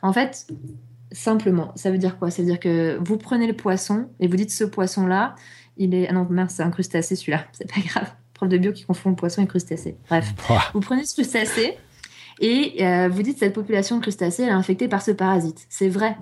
En 0.02 0.12
fait, 0.12 0.46
Simplement. 1.16 1.72
Ça 1.76 1.90
veut 1.90 1.96
dire 1.96 2.18
quoi? 2.18 2.30
Ça 2.30 2.42
veut 2.42 2.48
dire 2.48 2.60
que 2.60 2.98
vous 3.00 3.16
prenez 3.16 3.46
le 3.46 3.54
poisson 3.54 4.10
et 4.20 4.28
vous 4.28 4.36
dites 4.36 4.50
ce 4.50 4.64
poisson-là, 4.64 5.34
il 5.78 5.94
est. 5.94 6.08
Ah 6.08 6.12
non, 6.12 6.26
mince, 6.28 6.56
c'est 6.56 6.62
un 6.62 6.70
crustacé 6.70 7.16
celui-là. 7.16 7.46
C'est 7.52 7.66
pas 7.66 7.80
grave. 7.80 8.12
Prof 8.34 8.50
de 8.50 8.58
bio 8.58 8.70
qui 8.70 8.84
confond 8.84 9.14
poisson 9.14 9.42
et 9.42 9.46
crustacé. 9.46 9.96
Bref. 10.10 10.34
Vous 10.74 10.80
prenez 10.80 11.06
ce 11.06 11.14
crustacé 11.14 11.78
et 12.38 12.84
euh, 12.84 13.08
vous 13.08 13.22
dites 13.22 13.38
cette 13.38 13.54
population 13.54 13.96
de 13.96 14.02
crustacés 14.02 14.42
elle 14.42 14.50
est 14.50 14.52
infectée 14.52 14.88
par 14.88 15.00
ce 15.00 15.10
parasite. 15.10 15.64
C'est 15.70 15.88
vrai. 15.88 16.18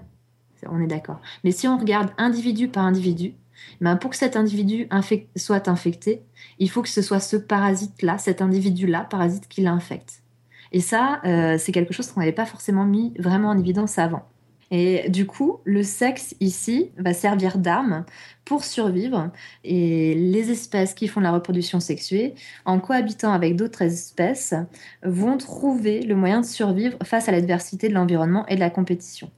on 0.71 0.81
est 0.81 0.87
d'accord. 0.87 1.21
Mais 1.43 1.51
si 1.51 1.67
on 1.67 1.77
regarde 1.77 2.11
individu 2.17 2.69
par 2.69 2.85
individu, 2.85 3.35
ben 3.81 3.97
pour 3.97 4.11
que 4.11 4.17
cet 4.17 4.37
individu 4.37 4.89
soit 5.35 5.67
infecté, 5.67 6.23
il 6.61 6.71
faut 6.71 6.83
que 6.83 6.89
ce 6.89 7.03
soit 7.03 7.19
ce 7.19 7.37
parasite-là, 7.37 8.19
cet 8.19 8.43
individu-là, 8.43 9.09
parasite 9.11 9.49
qui 9.49 9.63
l'infecte. 9.63 10.23
Et 10.71 10.81
ça, 10.81 11.21
euh, 11.25 11.57
c'est 11.59 11.73
quelque 11.73 11.93
chose 11.93 12.13
qu'on 12.13 12.21
n'avait 12.21 12.31
pas 12.33 12.47
forcément 12.47 12.85
mis 12.85 13.13
vraiment 13.19 13.49
en 13.49 13.59
évidence 13.59 13.99
avant. 13.99 14.29
Et 14.71 15.09
du 15.09 15.27
coup, 15.27 15.61
le 15.65 15.83
sexe 15.83 16.35
ici 16.41 16.91
va 16.99 17.13
servir 17.13 17.59
d'arme 17.59 18.05
pour 18.45 18.65
survivre. 18.65 19.31
Et 19.63 20.15
les 20.15 20.51
espèces 20.51 20.95
qui 20.95 21.09
font 21.09 21.21
la 21.21 21.33
reproduction 21.33 21.81
sexuée, 21.81 22.35
en 22.65 22.79
cohabitant 22.79 23.33
avec 23.33 23.57
d'autres 23.57 23.83
espèces, 23.83 24.55
vont 25.03 25.37
trouver 25.37 26.03
le 26.03 26.15
moyen 26.15 26.41
de 26.41 26.47
survivre 26.47 26.97
face 27.05 27.29
à 27.29 27.33
l'adversité 27.33 27.89
de 27.89 27.95
l'environnement 27.95 28.47
et 28.47 28.55
de 28.55 28.61
la 28.61 28.71
compétition. 28.71 29.31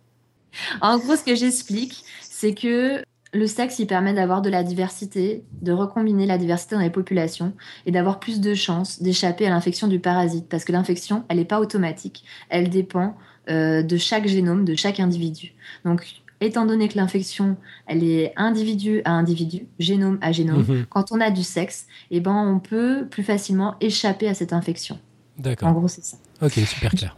En 0.80 0.98
gros, 0.98 1.16
ce 1.16 1.24
que 1.24 1.34
j'explique, 1.34 2.04
c'est 2.22 2.54
que 2.54 3.02
le 3.32 3.46
sexe, 3.46 3.78
il 3.78 3.86
permet 3.86 4.14
d'avoir 4.14 4.40
de 4.40 4.48
la 4.48 4.62
diversité, 4.62 5.44
de 5.60 5.72
recombiner 5.72 6.26
la 6.26 6.38
diversité 6.38 6.74
dans 6.74 6.80
les 6.80 6.90
populations 6.90 7.52
et 7.84 7.90
d'avoir 7.90 8.18
plus 8.18 8.40
de 8.40 8.54
chances 8.54 9.02
d'échapper 9.02 9.46
à 9.46 9.50
l'infection 9.50 9.88
du 9.88 10.00
parasite. 10.00 10.48
Parce 10.48 10.64
que 10.64 10.72
l'infection, 10.72 11.24
elle 11.28 11.36
n'est 11.36 11.44
pas 11.44 11.60
automatique. 11.60 12.24
Elle 12.48 12.70
dépend 12.70 13.14
euh, 13.48 13.82
de 13.82 13.96
chaque 13.96 14.26
génome, 14.26 14.64
de 14.64 14.74
chaque 14.74 15.00
individu. 15.00 15.52
Donc, 15.84 16.06
étant 16.40 16.66
donné 16.66 16.88
que 16.88 16.96
l'infection, 16.96 17.56
elle 17.86 18.04
est 18.04 18.32
individu 18.36 19.02
à 19.04 19.12
individu, 19.12 19.66
génome 19.78 20.18
à 20.20 20.32
génome, 20.32 20.64
mhm. 20.66 20.86
quand 20.88 21.12
on 21.12 21.20
a 21.20 21.30
du 21.30 21.42
sexe, 21.42 21.86
eh 22.10 22.20
ben, 22.20 22.34
on 22.34 22.58
peut 22.58 23.06
plus 23.10 23.22
facilement 23.22 23.76
échapper 23.80 24.28
à 24.28 24.34
cette 24.34 24.52
infection. 24.52 24.98
D'accord. 25.38 25.68
En 25.68 25.72
gros, 25.72 25.88
c'est 25.88 26.04
ça. 26.04 26.16
Ok, 26.42 26.52
super 26.52 26.90
clair. 26.92 27.16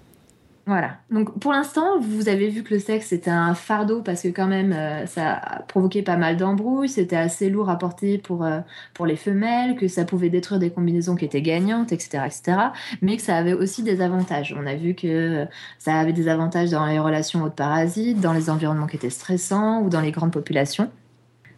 Voilà. 0.68 0.98
Donc 1.10 1.38
pour 1.38 1.52
l'instant, 1.52 1.98
vous 1.98 2.28
avez 2.28 2.50
vu 2.50 2.62
que 2.62 2.74
le 2.74 2.78
sexe 2.78 3.06
c'était 3.06 3.30
un 3.30 3.54
fardeau 3.54 4.02
parce 4.02 4.20
que 4.20 4.28
quand 4.28 4.46
même 4.46 4.74
euh, 4.74 5.06
ça 5.06 5.32
a 5.32 5.62
provoqué 5.62 6.02
pas 6.02 6.18
mal 6.18 6.36
d'embrouilles, 6.36 6.90
c'était 6.90 7.16
assez 7.16 7.48
lourd 7.48 7.70
à 7.70 7.78
porter 7.78 8.18
pour, 8.18 8.44
euh, 8.44 8.60
pour 8.92 9.06
les 9.06 9.16
femelles, 9.16 9.76
que 9.76 9.88
ça 9.88 10.04
pouvait 10.04 10.28
détruire 10.28 10.60
des 10.60 10.68
combinaisons 10.68 11.16
qui 11.16 11.24
étaient 11.24 11.40
gagnantes, 11.40 11.90
etc., 11.90 12.24
etc. 12.26 12.58
Mais 13.00 13.16
que 13.16 13.22
ça 13.22 13.38
avait 13.38 13.54
aussi 13.54 13.82
des 13.82 14.02
avantages. 14.02 14.54
On 14.60 14.66
a 14.66 14.74
vu 14.74 14.94
que 14.94 15.06
euh, 15.06 15.46
ça 15.78 15.98
avait 15.98 16.12
des 16.12 16.28
avantages 16.28 16.68
dans 16.68 16.84
les 16.84 16.98
relations 16.98 17.44
aux 17.44 17.50
parasites, 17.50 18.20
dans 18.20 18.34
les 18.34 18.50
environnements 18.50 18.86
qui 18.86 18.96
étaient 18.96 19.08
stressants 19.08 19.80
ou 19.80 19.88
dans 19.88 20.02
les 20.02 20.12
grandes 20.12 20.32
populations. 20.32 20.90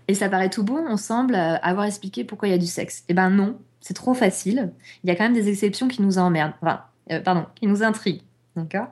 Et 0.06 0.14
ça 0.14 0.28
paraît 0.28 0.50
tout 0.50 0.62
bon, 0.62 0.84
on 0.88 0.96
semble 0.96 1.34
avoir 1.34 1.86
expliqué 1.86 2.22
pourquoi 2.22 2.46
il 2.46 2.52
y 2.52 2.54
a 2.54 2.58
du 2.58 2.66
sexe. 2.66 3.02
Eh 3.08 3.14
ben 3.14 3.28
non, 3.30 3.58
c'est 3.80 3.94
trop 3.94 4.14
facile. 4.14 4.70
Il 5.02 5.10
y 5.10 5.12
a 5.12 5.16
quand 5.16 5.24
même 5.24 5.34
des 5.34 5.48
exceptions 5.48 5.88
qui 5.88 6.00
nous 6.00 6.18
emmerdent, 6.18 6.54
enfin, 6.62 6.82
pardon, 7.24 7.46
qui 7.56 7.66
nous 7.66 7.82
intriguent. 7.82 8.22
D'accord 8.56 8.88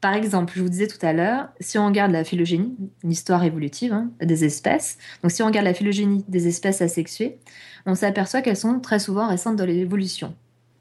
Par 0.00 0.14
exemple, 0.14 0.52
je 0.56 0.62
vous 0.62 0.68
disais 0.68 0.86
tout 0.86 1.04
à 1.04 1.12
l'heure, 1.12 1.48
si 1.60 1.78
on 1.78 1.86
regarde 1.86 2.12
la 2.12 2.24
phylogénie, 2.24 2.76
l'histoire 3.02 3.42
évolutive 3.44 3.92
hein, 3.92 4.10
des 4.20 4.44
espèces, 4.44 4.98
donc 5.22 5.32
si 5.32 5.42
on 5.42 5.46
regarde 5.46 5.66
la 5.66 5.74
phylogénie 5.74 6.24
des 6.28 6.46
espèces 6.46 6.80
asexuées, 6.80 7.38
on 7.86 7.94
s'aperçoit 7.94 8.42
qu'elles 8.42 8.56
sont 8.56 8.80
très 8.80 8.98
souvent 8.98 9.28
récentes 9.28 9.56
dans 9.56 9.66
l'évolution. 9.66 10.34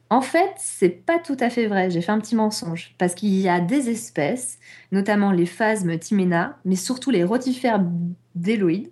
En 0.10 0.22
fait, 0.22 0.52
c'est 0.58 0.90
pas 0.90 1.20
tout 1.20 1.36
à 1.40 1.50
fait 1.50 1.68
vrai. 1.68 1.90
J'ai 1.90 2.02
fait 2.02 2.14
un 2.14 2.20
petit 2.20 2.36
mensonge 2.36 2.96
parce 2.98 3.14
qu'il 3.14 3.34
y 3.34 3.50
a 3.50 3.60
des 3.60 3.90
espèces, 3.90 4.58
notamment 4.94 5.32
les 5.32 5.46
phasmes 5.46 5.98
timena, 5.98 6.58
mais 6.64 6.78
surtout 6.78 7.12
les 7.12 7.26
rotifères 7.26 7.84
déloïdes, 8.36 8.90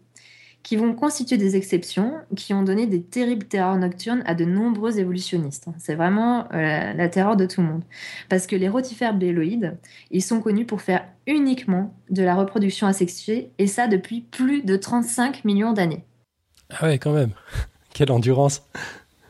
qui 0.66 0.78
vont 0.78 0.96
constituer 0.96 1.38
des 1.38 1.56
exceptions, 1.56 2.16
qui 2.36 2.52
ont 2.56 2.64
donné 2.64 2.88
des 2.88 3.04
terribles 3.04 3.46
terreurs 3.46 3.78
nocturnes 3.78 4.24
à 4.26 4.34
de 4.34 4.46
nombreux 4.46 4.98
évolutionnistes. 4.98 5.68
C'est 5.78 5.94
vraiment 5.94 6.52
euh, 6.54 6.92
la 6.92 7.08
terreur 7.08 7.36
de 7.36 7.46
tout 7.46 7.62
le 7.62 7.68
monde. 7.68 7.84
Parce 8.30 8.48
que 8.48 8.56
les 8.56 8.68
rotifères 8.68 9.14
béloïdes, 9.14 9.78
ils 10.10 10.24
sont 10.24 10.42
connus 10.42 10.66
pour 10.66 10.82
faire 10.82 11.06
uniquement 11.28 11.94
de 12.10 12.24
la 12.24 12.34
reproduction 12.34 12.88
asexuée, 12.88 13.52
et 13.60 13.68
ça 13.68 13.88
depuis 13.88 14.22
plus 14.22 14.64
de 14.64 14.76
35 14.76 15.46
millions 15.46 15.72
d'années. 15.72 16.04
Ah 16.72 16.88
ouais, 16.88 16.98
quand 16.98 17.14
même. 17.14 17.32
Quelle 17.94 18.12
endurance 18.12 18.68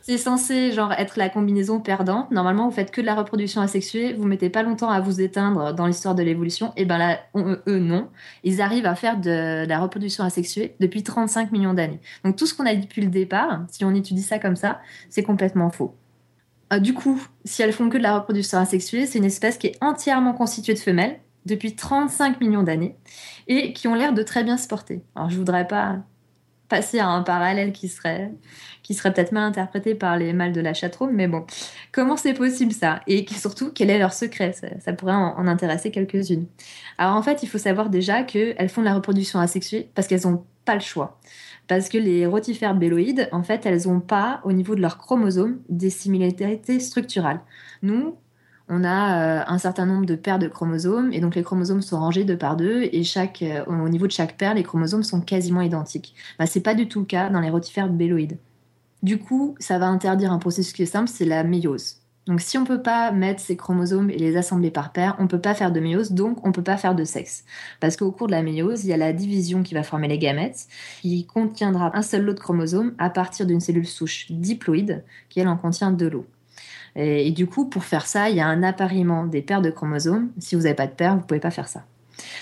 c'est 0.05 0.19
censé 0.19 0.71
genre 0.71 0.91
être 0.91 1.17
la 1.17 1.29
combinaison 1.29 1.79
perdante. 1.79 2.29
Normalement, 2.29 2.69
vous 2.69 2.75
faites 2.75 2.91
que 2.91 3.01
de 3.01 3.07
la 3.07 3.15
reproduction 3.15 3.59
asexuée, 3.61 4.13
vous 4.13 4.27
mettez 4.27 4.51
pas 4.51 4.61
longtemps 4.61 4.91
à 4.91 4.99
vous 4.99 5.19
éteindre 5.19 5.73
dans 5.73 5.87
l'histoire 5.87 6.13
de 6.13 6.21
l'évolution. 6.21 6.73
Et 6.77 6.85
ben 6.85 6.99
là, 6.99 7.21
eux 7.35 7.79
non, 7.79 8.09
ils 8.43 8.61
arrivent 8.61 8.85
à 8.85 8.93
faire 8.93 9.19
de, 9.19 9.65
la 9.65 9.79
reproduction 9.79 10.23
asexuée 10.23 10.75
depuis 10.79 11.01
35 11.01 11.51
millions 11.51 11.73
d'années. 11.73 11.99
Donc 12.23 12.35
tout 12.35 12.45
ce 12.45 12.53
qu'on 12.53 12.67
a 12.67 12.75
dit 12.75 12.85
depuis 12.85 13.01
le 13.01 13.07
départ, 13.07 13.65
si 13.71 13.83
on 13.83 13.95
étudie 13.95 14.21
ça 14.21 14.37
comme 14.37 14.55
ça, 14.55 14.79
c'est 15.09 15.23
complètement 15.23 15.71
faux. 15.71 15.95
Euh, 16.71 16.77
du 16.77 16.93
coup, 16.93 17.19
si 17.43 17.63
elles 17.63 17.73
font 17.73 17.89
que 17.89 17.97
de 17.97 18.03
la 18.03 18.19
reproduction 18.19 18.59
asexuée, 18.59 19.07
c'est 19.07 19.17
une 19.17 19.25
espèce 19.25 19.57
qui 19.57 19.67
est 19.67 19.77
entièrement 19.81 20.33
constituée 20.33 20.75
de 20.75 20.79
femelles 20.79 21.19
depuis 21.47 21.75
35 21.75 22.41
millions 22.41 22.63
d'années 22.63 22.95
et 23.47 23.73
qui 23.73 23.87
ont 23.87 23.95
l'air 23.95 24.13
de 24.13 24.21
très 24.21 24.43
bien 24.43 24.57
se 24.57 24.67
porter. 24.67 25.01
Alors 25.15 25.31
je 25.31 25.37
voudrais 25.37 25.65
pas 25.65 26.03
passer 26.69 26.99
à 26.99 27.07
un 27.07 27.21
parallèle 27.21 27.71
qui 27.71 27.87
serait 27.87 28.31
qui 28.85 28.93
serait 28.93 29.11
peut-être 29.11 29.31
mal 29.31 29.43
interprété 29.43 29.95
par 29.95 30.15
les 30.15 30.31
mâles 30.31 30.53
de 30.53 30.61
la 30.61 30.75
chatroom, 30.75 31.11
mais 31.11 31.27
bon, 31.27 31.43
comment 31.91 32.17
c'est 32.17 32.35
possible 32.35 32.71
ça? 32.71 33.01
Et 33.07 33.25
surtout, 33.31 33.71
quel 33.73 33.89
est 33.89 33.97
leur 33.97 34.13
secret? 34.13 34.53
Ça, 34.79 34.93
pourrait 34.93 35.15
en, 35.15 35.47
intéresser 35.47 35.89
quelques-unes. 35.89 36.45
Alors 36.99 37.15
en 37.15 37.23
fait, 37.23 37.41
il 37.41 37.49
faut 37.49 37.57
savoir 37.57 37.89
déjà 37.89 38.21
qu'elles 38.21 38.69
font 38.69 38.81
de 38.81 38.85
la 38.85 38.93
reproduction 38.93 39.39
asexuée 39.39 39.89
parce 39.95 40.07
qu'elles 40.07 40.21
n'ont 40.25 40.45
pas 40.65 40.75
le 40.75 40.81
choix. 40.81 41.19
Parce 41.67 41.89
que 41.89 41.97
les 41.97 42.27
rotifères 42.27 42.75
béloïdes, 42.75 43.27
en 43.31 43.41
fait, 43.41 43.65
elles 43.65 43.87
n'ont 43.87 44.01
pas, 44.01 44.39
au 44.43 44.51
niveau 44.51 44.75
de 44.75 44.81
leurs 44.81 44.99
chromosomes, 44.99 45.57
des 45.67 45.89
similarités 45.89 46.79
structurales. 46.79 47.41
Nous, 47.81 48.15
on 48.67 48.83
a 48.83 49.41
euh, 49.41 49.43
un 49.47 49.57
certain 49.57 49.85
nombre 49.85 50.05
de 50.05 50.15
paires 50.15 50.39
de 50.39 50.47
chromosomes 50.47 51.13
et 51.13 51.19
donc 51.19 51.35
les 51.35 51.43
chromosomes 51.43 51.81
sont 51.81 51.99
rangés 51.99 52.23
deux 52.23 52.37
par 52.37 52.55
deux 52.55 52.83
et 52.83 53.03
euh, 53.41 53.65
au 53.65 53.89
niveau 53.89 54.07
de 54.07 54.11
chaque 54.11 54.37
paire, 54.37 54.55
les 54.55 54.63
chromosomes 54.63 55.03
sont 55.03 55.21
quasiment 55.21 55.61
identiques. 55.61 56.15
Bah, 56.39 56.47
c'est 56.47 56.61
pas 56.61 56.73
du 56.73 56.87
tout 56.87 57.01
le 57.01 57.05
cas 57.05 57.29
dans 57.29 57.41
les 57.41 57.49
rotifères 57.49 57.89
béloïdes. 57.89 58.37
Du 59.03 59.19
coup, 59.19 59.55
ça 59.59 59.77
va 59.77 59.87
interdire 59.87 60.31
un 60.31 60.39
processus 60.39 60.73
qui 60.73 60.81
est 60.81 60.87
simple, 60.87 61.09
c'est 61.09 61.25
la 61.25 61.43
méiose. 61.43 61.97
Donc 62.25 62.41
si 62.41 62.57
on 62.57 62.61
ne 62.61 62.65
peut 62.65 62.81
pas 62.81 63.11
mettre 63.11 63.39
ces 63.39 63.55
chromosomes 63.55 64.09
et 64.09 64.17
les 64.17 64.35
assembler 64.35 64.71
par 64.71 64.91
paire, 64.91 65.15
on 65.19 65.23
ne 65.23 65.27
peut 65.27 65.39
pas 65.39 65.53
faire 65.53 65.71
de 65.71 65.79
méiose, 65.79 66.11
donc 66.11 66.43
on 66.43 66.47
ne 66.47 66.53
peut 66.53 66.63
pas 66.63 66.77
faire 66.77 66.95
de 66.95 67.03
sexe. 67.03 67.45
Parce 67.79 67.97
qu'au 67.97 68.11
cours 68.11 68.25
de 68.25 68.31
la 68.31 68.41
méiose, 68.41 68.83
il 68.83 68.89
y 68.89 68.93
a 68.93 68.97
la 68.97 69.13
division 69.13 69.61
qui 69.61 69.75
va 69.75 69.83
former 69.83 70.07
les 70.07 70.17
gamètes, 70.17 70.67
qui 71.01 71.27
contiendra 71.27 71.95
un 71.95 72.01
seul 72.01 72.23
lot 72.23 72.33
de 72.33 72.39
chromosomes 72.39 72.95
à 72.97 73.11
partir 73.11 73.45
d'une 73.45 73.59
cellule 73.59 73.85
souche 73.85 74.31
diploïde, 74.31 75.03
qui 75.29 75.39
elle 75.39 75.47
en 75.47 75.57
contient 75.57 75.91
deux 75.91 76.09
lots. 76.09 76.25
Et, 76.95 77.31
du 77.31 77.47
coup, 77.47 77.65
pour 77.65 77.83
faire 77.83 78.05
ça, 78.05 78.29
il 78.29 78.37
y 78.37 78.39
a 78.39 78.47
un 78.47 78.63
appariement 78.63 79.25
des 79.25 79.41
paires 79.41 79.61
de 79.61 79.69
chromosomes. 79.69 80.29
Si 80.39 80.55
vous 80.55 80.61
n'avez 80.61 80.75
pas 80.75 80.87
de 80.87 80.93
paire, 80.93 81.13
vous 81.15 81.21
ne 81.21 81.25
pouvez 81.25 81.39
pas 81.39 81.51
faire 81.51 81.67
ça. 81.67 81.83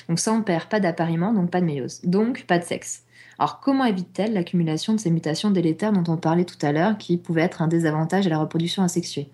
Donc 0.08 0.20
sans 0.20 0.42
paire, 0.44 0.70
pas 0.70 0.80
d'appariement, 0.80 1.34
donc 1.34 1.50
pas 1.50 1.62
de 1.62 1.66
méiose. 1.66 2.02
Donc 2.04 2.46
pas 2.46 2.60
de 2.60 2.64
sexe. 2.64 3.04
Alors 3.40 3.60
comment 3.60 3.86
évite-t-elle 3.86 4.34
l'accumulation 4.34 4.94
de 4.94 5.00
ces 5.00 5.10
mutations 5.10 5.50
délétères 5.50 5.92
dont 5.92 6.14
on 6.14 6.18
parlait 6.18 6.46
tout 6.46 6.64
à 6.64 6.72
l'heure 6.72 7.00
qui 7.00 7.18
pouvaient 7.18 7.42
être 7.42 7.64
un 7.64 7.68
désavantage 7.68 8.28
à 8.28 8.30
la 8.30 8.38
reproduction 8.38 8.84
asexuée? 8.84 9.30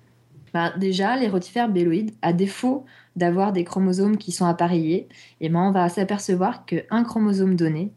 Bah, 0.54 0.72
Déjà, 0.78 1.18
les 1.18 1.28
rotifères 1.28 1.68
béloïdes, 1.68 2.12
à 2.22 2.32
défaut 2.32 2.86
d'avoir 3.18 3.52
des 3.52 3.66
chromosomes 3.66 4.18
qui 4.18 4.32
sont 4.32 4.46
appareillés, 4.46 5.10
eh 5.42 5.50
ben, 5.50 5.60
on 5.60 5.72
va 5.72 5.90
s'apercevoir 5.90 6.66
qu'un 6.66 7.04
chromosome 7.04 7.56
donné, 7.56 7.92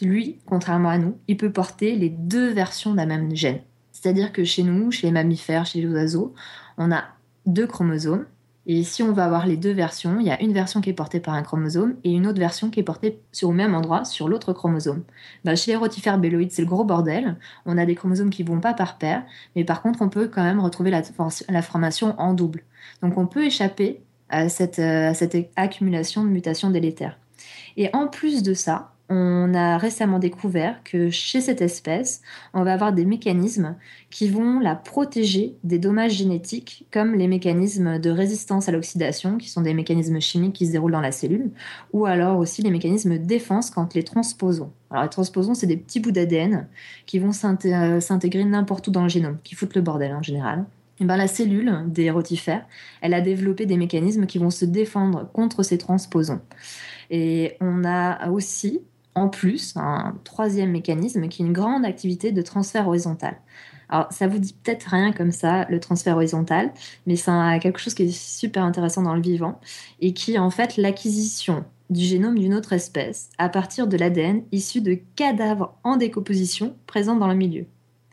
lui, 0.00 0.38
contrairement 0.46 0.88
à 0.88 0.98
nous, 0.98 1.16
il 1.28 1.36
peut 1.36 1.52
porter 1.52 1.94
les 1.94 2.08
deux 2.08 2.48
versions 2.48 2.94
d'un 2.94 3.06
même 3.06 3.34
gène. 3.36 3.60
C'est-à-dire 3.92 4.32
que 4.32 4.42
chez 4.42 4.62
nous, 4.62 4.90
chez 4.90 5.06
les 5.06 5.12
mammifères, 5.12 5.66
chez 5.66 5.80
les 5.80 5.88
oiseaux, 5.88 6.34
on 6.82 6.92
a 6.92 7.04
deux 7.46 7.66
chromosomes 7.66 8.26
et 8.66 8.84
si 8.84 9.02
on 9.02 9.12
va 9.12 9.24
avoir 9.24 9.46
les 9.46 9.56
deux 9.56 9.72
versions, 9.72 10.20
il 10.20 10.26
y 10.26 10.30
a 10.30 10.40
une 10.40 10.52
version 10.52 10.80
qui 10.80 10.90
est 10.90 10.94
portée 10.94 11.18
par 11.18 11.34
un 11.34 11.42
chromosome 11.42 11.94
et 12.04 12.12
une 12.12 12.28
autre 12.28 12.38
version 12.38 12.70
qui 12.70 12.78
est 12.78 12.84
portée 12.84 13.18
sur 13.32 13.50
le 13.50 13.56
même 13.56 13.74
endroit 13.74 14.04
sur 14.04 14.28
l'autre 14.28 14.52
chromosome. 14.52 15.02
Ben, 15.44 15.56
chez 15.56 15.72
les 15.72 15.76
rotifères 15.76 16.18
béloïdes, 16.18 16.52
c'est 16.52 16.62
le 16.62 16.68
gros 16.68 16.84
bordel. 16.84 17.36
On 17.66 17.76
a 17.76 17.84
des 17.84 17.96
chromosomes 17.96 18.30
qui 18.30 18.44
vont 18.44 18.60
pas 18.60 18.72
par 18.72 18.98
paire, 18.98 19.24
mais 19.56 19.64
par 19.64 19.82
contre, 19.82 20.00
on 20.02 20.08
peut 20.08 20.28
quand 20.28 20.44
même 20.44 20.60
retrouver 20.60 20.92
la, 20.92 21.62
formation 21.62 22.14
en 22.20 22.34
double. 22.34 22.62
Donc, 23.02 23.18
on 23.18 23.26
peut 23.26 23.44
échapper 23.44 24.00
euh, 24.32 24.46
à 24.46 25.14
cette 25.14 25.50
accumulation 25.56 26.22
de 26.24 26.28
mutations 26.28 26.70
délétères. 26.70 27.18
Et 27.76 27.90
en 27.94 28.06
plus 28.06 28.44
de 28.44 28.54
ça, 28.54 28.92
on 29.12 29.52
a 29.54 29.76
récemment 29.76 30.18
découvert 30.18 30.82
que 30.84 31.10
chez 31.10 31.40
cette 31.40 31.60
espèce, 31.60 32.22
on 32.54 32.64
va 32.64 32.72
avoir 32.72 32.92
des 32.92 33.04
mécanismes 33.04 33.76
qui 34.10 34.28
vont 34.28 34.58
la 34.58 34.74
protéger 34.74 35.56
des 35.64 35.78
dommages 35.78 36.14
génétiques, 36.14 36.86
comme 36.90 37.14
les 37.14 37.28
mécanismes 37.28 37.98
de 37.98 38.10
résistance 38.10 38.68
à 38.68 38.72
l'oxydation, 38.72 39.36
qui 39.36 39.50
sont 39.50 39.60
des 39.60 39.74
mécanismes 39.74 40.20
chimiques 40.20 40.54
qui 40.54 40.66
se 40.66 40.72
déroulent 40.72 40.92
dans 40.92 41.00
la 41.00 41.12
cellule, 41.12 41.50
ou 41.92 42.06
alors 42.06 42.38
aussi 42.38 42.62
les 42.62 42.70
mécanismes 42.70 43.18
de 43.18 43.24
défense 43.24 43.70
quand 43.70 43.94
les 43.94 44.02
transposons. 44.02 44.72
Alors 44.90 45.04
les 45.04 45.10
transposons, 45.10 45.54
c'est 45.54 45.66
des 45.66 45.76
petits 45.76 46.00
bouts 46.00 46.12
d'ADN 46.12 46.66
qui 47.04 47.18
vont 47.18 47.30
euh, 47.30 48.00
s'intégrer 48.00 48.44
n'importe 48.44 48.88
où 48.88 48.90
dans 48.90 49.02
le 49.02 49.08
génome, 49.10 49.38
qui 49.44 49.54
foutent 49.54 49.74
le 49.74 49.82
bordel 49.82 50.14
en 50.14 50.22
général. 50.22 50.64
Et 51.00 51.04
ben, 51.04 51.16
la 51.16 51.26
cellule 51.26 51.84
des 51.86 52.10
rotifères, 52.10 52.64
elle 53.00 53.12
a 53.12 53.20
développé 53.20 53.66
des 53.66 53.76
mécanismes 53.76 54.26
qui 54.26 54.38
vont 54.38 54.50
se 54.50 54.64
défendre 54.64 55.28
contre 55.32 55.62
ces 55.62 55.76
transposons. 55.76 56.40
Et 57.10 57.56
on 57.60 57.84
a 57.84 58.30
aussi 58.30 58.80
en 59.14 59.28
plus 59.28 59.74
un 59.76 60.14
troisième 60.24 60.70
mécanisme 60.70 61.28
qui 61.28 61.42
est 61.42 61.46
une 61.46 61.52
grande 61.52 61.84
activité 61.84 62.32
de 62.32 62.42
transfert 62.42 62.88
horizontal. 62.88 63.36
Alors, 63.88 64.10
ça 64.10 64.26
vous 64.26 64.38
dit 64.38 64.54
peut-être 64.54 64.84
rien 64.84 65.12
comme 65.12 65.32
ça, 65.32 65.66
le 65.68 65.78
transfert 65.78 66.16
horizontal, 66.16 66.72
mais 67.06 67.16
c'est 67.16 67.30
quelque 67.60 67.78
chose 67.78 67.92
qui 67.92 68.04
est 68.04 68.16
super 68.16 68.64
intéressant 68.64 69.02
dans 69.02 69.14
le 69.14 69.20
vivant 69.20 69.60
et 70.00 70.14
qui 70.14 70.34
est 70.34 70.38
en 70.38 70.50
fait 70.50 70.78
l'acquisition 70.78 71.64
du 71.90 72.00
génome 72.00 72.38
d'une 72.38 72.54
autre 72.54 72.72
espèce 72.72 73.28
à 73.36 73.50
partir 73.50 73.86
de 73.86 73.98
l'ADN 73.98 74.44
issu 74.50 74.80
de 74.80 74.98
cadavres 75.14 75.74
en 75.84 75.96
décomposition 75.96 76.74
présents 76.86 77.16
dans 77.16 77.28
le 77.28 77.34
milieu. 77.34 77.66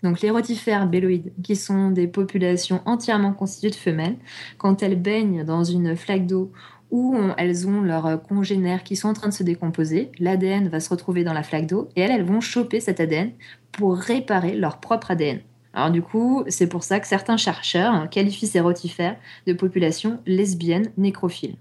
Donc 0.04 0.22
les 0.22 0.32
rotifères 0.32 0.88
béloïdes, 0.88 1.32
qui 1.44 1.56
sont 1.56 1.92
des 1.92 2.08
populations 2.08 2.82
entièrement 2.86 3.34
constituées 3.34 3.70
de 3.70 3.76
femelles, 3.76 4.18
quand 4.58 4.84
elles 4.84 5.02
baignent 5.02 5.44
dans 5.44 5.64
une 5.64 5.96
flaque 5.96 6.26
d'eau 6.26 6.52
où 6.92 7.16
elles 7.38 7.68
ont 7.68 7.82
leurs 7.82 8.22
congénères 8.24 8.84
qui 8.84 8.96
sont 8.96 9.08
en 9.10 9.14
train 9.14 9.30
de 9.30 9.34
se 9.34 9.44
décomposer, 9.44 10.12
l'ADN 10.20 10.70
va 10.70 10.80
se 10.80 10.90
retrouver 10.90 11.24
dans 11.24 11.34
la 11.34 11.44
flaque 11.44 11.68
d'eau 11.68 11.90
et 11.96 12.02
elles, 12.02 12.12
elles 12.12 12.24
vont 12.24 12.42
choper 12.42 12.80
cet 12.80 13.00
ADN 13.00 13.32
pour 13.72 13.96
réparer 13.96 14.56
leur 14.56 14.80
propre 14.80 15.12
ADN. 15.12 15.40
Alors 15.74 15.92
du 15.92 16.02
coup, 16.02 16.44
c'est 16.48 16.68
pour 16.68 16.84
ça 16.84 17.00
que 17.00 17.08
certains 17.08 17.38
chercheurs 17.38 18.10
qualifient 18.10 18.48
ces 18.48 18.60
rotifères 18.60 19.16
de 19.46 19.54
populations 19.54 20.20
lesbiennes 20.26 20.92
nécrophiles. 20.98 21.56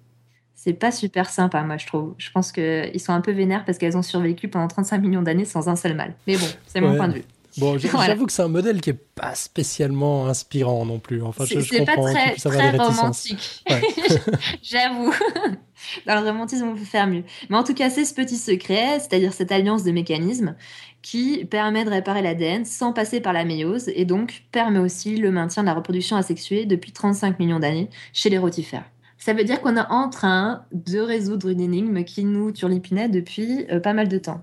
C'est 0.54 0.72
pas 0.72 0.90
super 0.90 1.30
sympa, 1.30 1.62
moi, 1.62 1.76
je 1.76 1.86
trouve. 1.86 2.14
Je 2.18 2.30
pense 2.32 2.50
qu'ils 2.50 3.00
sont 3.00 3.12
un 3.12 3.20
peu 3.20 3.30
vénères 3.30 3.64
parce 3.64 3.78
qu'elles 3.78 3.96
ont 3.96 4.02
survécu 4.02 4.48
pendant 4.48 4.66
35 4.66 4.98
millions 4.98 5.22
d'années 5.22 5.44
sans 5.44 5.68
un 5.68 5.76
seul 5.76 5.94
mâle. 5.94 6.14
Mais 6.26 6.36
bon, 6.36 6.46
c'est 6.66 6.80
mon 6.80 6.96
point 6.96 7.06
de 7.06 7.14
vue. 7.14 7.24
Bon, 7.58 7.78
j'avoue 8.06 8.26
que 8.26 8.32
c'est 8.32 8.42
un 8.42 8.48
modèle 8.48 8.80
qui 8.80 8.90
est 8.90 9.00
pas 9.14 9.34
spécialement 9.34 10.26
inspirant 10.26 10.84
non 10.86 10.98
plus. 10.98 11.22
Enfin, 11.22 11.44
je, 11.44 11.60
je 11.60 11.78
comprends 11.78 12.04
pas 12.04 12.12
très, 12.12 12.34
très 12.34 12.76
romantique. 12.76 13.64
j'avoue. 14.62 15.12
Dans 16.06 16.20
le 16.20 16.26
romantisme, 16.26 16.68
on 16.68 16.74
peut 16.74 16.84
faire 16.84 17.06
mieux. 17.06 17.24
Mais 17.50 17.56
en 17.56 17.64
tout 17.64 17.74
cas, 17.74 17.90
c'est 17.90 18.04
ce 18.04 18.14
petit 18.14 18.36
secret, 18.36 18.98
c'est-à-dire 18.98 19.32
cette 19.32 19.52
alliance 19.52 19.84
de 19.84 19.92
mécanismes 19.92 20.56
qui 21.02 21.44
permet 21.44 21.84
de 21.84 21.90
réparer 21.90 22.22
l'ADN 22.22 22.64
sans 22.64 22.92
passer 22.92 23.20
par 23.20 23.32
la 23.32 23.44
méiose 23.44 23.88
et 23.94 24.04
donc 24.04 24.42
permet 24.50 24.80
aussi 24.80 25.16
le 25.16 25.30
maintien 25.30 25.62
de 25.62 25.68
la 25.68 25.74
reproduction 25.74 26.16
asexuée 26.16 26.66
depuis 26.66 26.92
35 26.92 27.38
millions 27.38 27.60
d'années 27.60 27.88
chez 28.12 28.30
les 28.30 28.38
rotifères. 28.38 28.84
Ça 29.16 29.32
veut 29.32 29.44
dire 29.44 29.60
qu'on 29.60 29.76
est 29.76 29.86
en 29.88 30.10
train 30.10 30.64
de 30.72 30.98
résoudre 30.98 31.48
une 31.48 31.60
énigme 31.60 32.04
qui 32.04 32.24
nous 32.24 32.52
turlupinait 32.52 33.08
depuis 33.08 33.66
euh, 33.70 33.80
pas 33.80 33.92
mal 33.92 34.08
de 34.08 34.18
temps. 34.18 34.42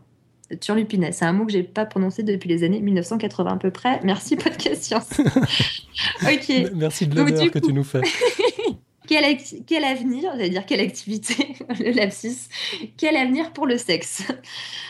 Turlupinait, 0.60 1.12
c'est 1.12 1.26
un 1.26 1.34
mot 1.34 1.46
que 1.46 1.52
j'ai 1.52 1.64
pas 1.64 1.86
prononcé 1.86 2.24
depuis 2.24 2.50
les 2.50 2.64
années 2.64 2.82
1980 2.82 3.52
à 3.52 3.58
peu 3.58 3.72
près. 3.72 4.00
Merci 4.04 4.36
podcast 4.36 4.84
science. 4.84 5.10
ok. 6.22 6.72
Merci 6.74 7.08
de 7.08 7.16
l'honneur 7.16 7.52
que 7.52 7.60
tu 7.60 7.74
nous 7.74 7.84
fais. 7.84 8.02
quel, 9.08 9.38
quel, 9.66 9.84
avenir, 9.84 10.32
j'allais 10.34 10.50
dire 10.50 10.66
quelle 10.66 10.82
activité, 10.82 11.56
le 11.80 11.92
lapsus, 11.92 12.50
quel 12.98 13.16
avenir 13.16 13.54
pour 13.54 13.68
le 13.68 13.78
sexe? 13.78 14.24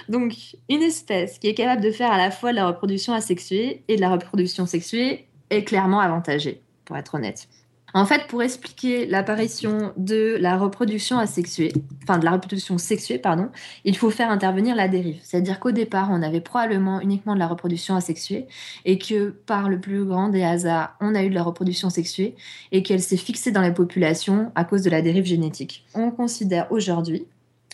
Donc, 0.09 0.34
une 0.70 0.82
espèce 0.82 1.39
qui 1.39 1.47
est 1.47 1.53
capable 1.53 1.82
de 1.82 1.91
faire 1.91 2.11
à 2.11 2.18
la 2.18 2.32
fois 2.32 2.51
de 2.51 2.55
la 2.55 2.68
reproduction 2.68 3.13
asexuée 3.13 3.84
et 3.88 3.95
de 3.95 4.01
la 4.01 4.09
reproduction 4.09 4.66
sexuée 4.66 5.28
est 5.49 5.63
clairement 5.63 5.99
avantagée, 5.99 6.61
pour 6.86 6.97
être 6.97 7.16
honnête. 7.16 7.47
En 7.96 8.06
fait, 8.06 8.28
pour 8.28 8.43
expliquer 8.43 9.06
l'apparition 9.06 9.93
de 9.96 10.36
la 10.41 10.58
reproduction 10.58 11.18
asexuée, 11.18 11.72
enfin 12.04 12.18
de 12.18 12.26
la 12.26 12.32
reproduction 12.32 12.78
sexuée, 12.78 13.18
pardon, 13.18 13.48
il 13.86 13.96
faut 13.96 14.10
faire 14.10 14.30
intervenir 14.30 14.76
la 14.76 14.89
dérive. 14.89 15.18
C'est-à-dire 15.24 15.62
qu'au 15.62 15.72
départ, 15.72 16.10
on 16.12 16.22
avait 16.22 16.41
probablement 16.41 17.00
uniquement 17.00 17.36
de 17.36 17.39
la 17.39 17.48
reproduction 17.48 17.96
asexuée 17.96 18.48
et 18.84 18.98
que 18.98 19.30
par 19.30 19.70
le 19.70 19.80
plus 19.80 20.04
grand 20.04 20.28
des 20.28 20.43
hasards, 20.43 20.93
on 21.00 21.16
a 21.16 21.24
eu 21.24 21.30
de 21.30 21.36
la 21.36 21.43
reproduction 21.43 21.89
sexuée 21.89 22.36
et 22.74 22.84
qu'elle 22.84 23.02
s'est 23.02 23.16
fixée 23.16 23.52
dans 23.52 23.62
les 23.62 23.72
populations 23.72 24.52
à 24.56 24.66
cause 24.66 24.82
de 24.82 24.89
la 24.89 25.02
dérive 25.02 25.26
génétique. 25.26 25.86
On 25.93 26.12
considère 26.12 26.70
aujourd'hui, 26.74 27.26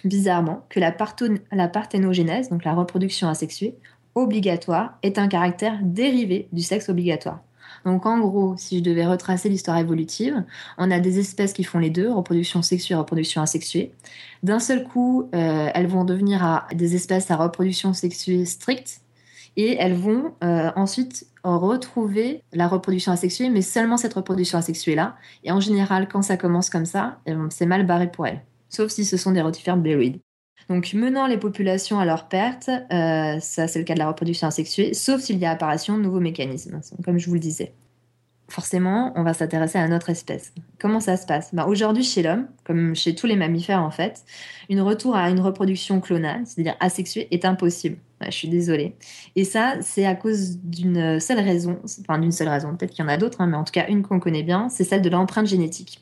bizarrement, 0.05 0.63
que 0.69 0.79
la, 0.79 0.95
la 1.51 1.67
parthénogénèse, 1.67 2.49
donc 2.49 2.63
la 2.63 2.75
reproduction 2.75 3.27
asexuée, 3.27 3.73
obligatoire, 4.13 4.99
est 5.01 5.17
un 5.17 5.27
caractère 5.27 5.79
dérivé 5.81 6.47
du 6.51 6.61
sexe 6.61 6.89
obligatoire. 6.89 7.39
Donc 7.85 8.05
en 8.05 8.19
gros, 8.19 8.55
si 8.57 8.79
je 8.79 8.83
devais 8.83 9.05
retracer 9.05 9.49
l'histoire 9.49 9.77
évolutive, 9.77 10.43
on 10.77 10.91
a 10.91 10.99
des 10.99 11.19
espèces 11.19 11.53
qui 11.53 11.63
font 11.63 11.79
les 11.79 11.89
deux, 11.89 12.11
reproduction 12.11 12.61
sexuée 12.61 12.93
et 12.93 12.97
reproduction 12.97 13.41
asexuée. 13.41 13.91
D'un 14.43 14.59
seul 14.59 14.83
coup, 14.83 15.29
euh, 15.33 15.69
elles 15.73 15.87
vont 15.87 16.05
devenir 16.05 16.65
des 16.73 16.95
espèces 16.95 17.31
à 17.31 17.35
reproduction 17.35 17.93
sexuée 17.93 18.45
stricte 18.45 19.01
et 19.57 19.75
elles 19.79 19.95
vont 19.95 20.33
euh, 20.43 20.71
ensuite 20.75 21.27
retrouver 21.43 22.43
la 22.53 22.67
reproduction 22.67 23.11
asexuée, 23.11 23.49
mais 23.49 23.61
seulement 23.61 23.97
cette 23.97 24.13
reproduction 24.13 24.57
asexuée-là. 24.57 25.15
Et 25.43 25.51
en 25.51 25.59
général, 25.59 26.07
quand 26.07 26.21
ça 26.21 26.37
commence 26.37 26.69
comme 26.69 26.85
ça, 26.85 27.19
ben, 27.25 27.49
c'est 27.49 27.65
mal 27.65 27.85
barré 27.85 28.09
pour 28.11 28.27
elles, 28.27 28.41
sauf 28.69 28.91
si 28.91 29.05
ce 29.05 29.17
sont 29.17 29.31
des 29.31 29.41
rotifères 29.41 29.77
béloïdes. 29.77 30.19
Donc, 30.71 30.93
menant 30.93 31.27
les 31.27 31.35
populations 31.35 31.99
à 31.99 32.05
leur 32.05 32.29
perte, 32.29 32.69
euh, 32.69 33.37
ça 33.41 33.67
c'est 33.67 33.77
le 33.77 33.83
cas 33.83 33.93
de 33.93 33.99
la 33.99 34.07
reproduction 34.07 34.47
asexuée, 34.47 34.93
sauf 34.93 35.19
s'il 35.19 35.37
y 35.37 35.45
a 35.45 35.51
apparition 35.51 35.97
de 35.97 36.01
nouveaux 36.01 36.21
mécanismes, 36.21 36.79
comme 37.03 37.19
je 37.19 37.27
vous 37.27 37.33
le 37.33 37.41
disais. 37.41 37.73
Forcément, 38.47 39.11
on 39.17 39.23
va 39.23 39.33
s'intéresser 39.33 39.79
à 39.79 39.87
notre 39.89 40.09
espèce. 40.09 40.53
Comment 40.79 41.01
ça 41.01 41.17
se 41.17 41.25
passe? 41.25 41.53
Bah, 41.53 41.67
Aujourd'hui, 41.67 42.05
chez 42.05 42.23
l'homme, 42.23 42.47
comme 42.63 42.95
chez 42.95 43.15
tous 43.15 43.27
les 43.27 43.35
mammifères 43.35 43.81
en 43.81 43.91
fait, 43.91 44.23
une 44.69 44.79
retour 44.79 45.13
à 45.13 45.29
une 45.29 45.41
reproduction 45.41 45.99
clonale, 45.99 46.43
c'est-à-dire 46.45 46.77
asexuée, 46.79 47.27
est 47.31 47.43
impossible. 47.43 47.97
je 48.21 48.31
suis 48.31 48.47
désolée. 48.47 48.95
Et 49.35 49.43
ça, 49.43 49.73
c'est 49.81 50.05
à 50.05 50.15
cause 50.15 50.57
d'une 50.63 51.19
seule 51.19 51.39
raison, 51.39 51.81
enfin 52.07 52.17
d'une 52.17 52.31
seule 52.31 52.47
raison, 52.47 52.77
peut-être 52.77 52.91
qu'il 52.91 53.03
y 53.03 53.05
en 53.05 53.11
a 53.11 53.17
d'autres, 53.17 53.41
hein, 53.41 53.47
mais 53.47 53.57
en 53.57 53.65
tout 53.65 53.73
cas 53.73 53.87
une 53.89 54.03
qu'on 54.03 54.21
connaît 54.21 54.43
bien, 54.43 54.69
c'est 54.69 54.85
celle 54.85 55.01
de 55.01 55.09
l'empreinte 55.09 55.47
génétique. 55.47 56.01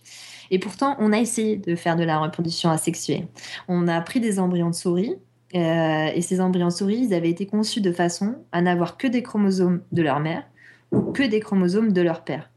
Et 0.52 0.60
pourtant, 0.60 0.96
on 1.00 1.14
a 1.14 1.20
essayé 1.20 1.58
de 1.58 1.76
faire 1.76 1.96
de 1.96 2.04
la 2.04 2.20
reproduction 2.20 2.70
asexuée. 2.70 3.28
On 3.68 3.88
a 3.88 4.02
pris 4.02 4.20
des 4.20 4.40
embryons 4.40 4.70
de 4.70 4.76
souris, 4.76 5.16
euh, 5.56 6.08
et 6.14 6.22
ces 6.22 6.42
embryons 6.42 6.68
de 6.68 6.74
souris, 6.74 7.08
ils 7.10 7.14
avaient 7.14 7.30
été 7.30 7.46
conçus 7.46 7.82
de 7.82 7.92
façon 7.92 8.36
à 8.52 8.62
n'avoir 8.62 8.98
que 8.98 9.08
des 9.08 9.24
chromosomes 9.24 9.82
de 9.92 10.02
leur 10.02 10.20
mère 10.20 10.44
ou 10.92 11.12
que 11.12 11.24
des 11.24 11.40
chromosomes 11.40 11.92
de 11.92 12.02
leur 12.02 12.24
père. 12.24 12.52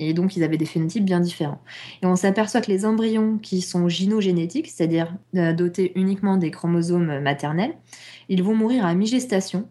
Et 0.00 0.14
donc, 0.14 0.36
ils 0.36 0.44
avaient 0.44 0.56
des 0.56 0.64
phénotypes 0.64 1.04
bien 1.04 1.18
différents. 1.18 1.60
Et 2.02 2.06
on 2.06 2.14
s'aperçoit 2.14 2.60
que 2.60 2.70
les 2.70 2.86
embryons 2.86 3.38
qui 3.38 3.60
sont 3.60 3.88
gynogénétiques, 3.88 4.68
c'est-à-dire 4.68 5.12
euh, 5.34 5.52
dotés 5.52 5.92
uniquement 5.96 6.36
des 6.36 6.52
chromosomes 6.52 7.18
maternels, 7.20 7.74
ils 8.28 8.42
vont 8.44 8.54
mourir 8.54 8.86
à 8.86 8.94
mi-gestation 8.94 9.68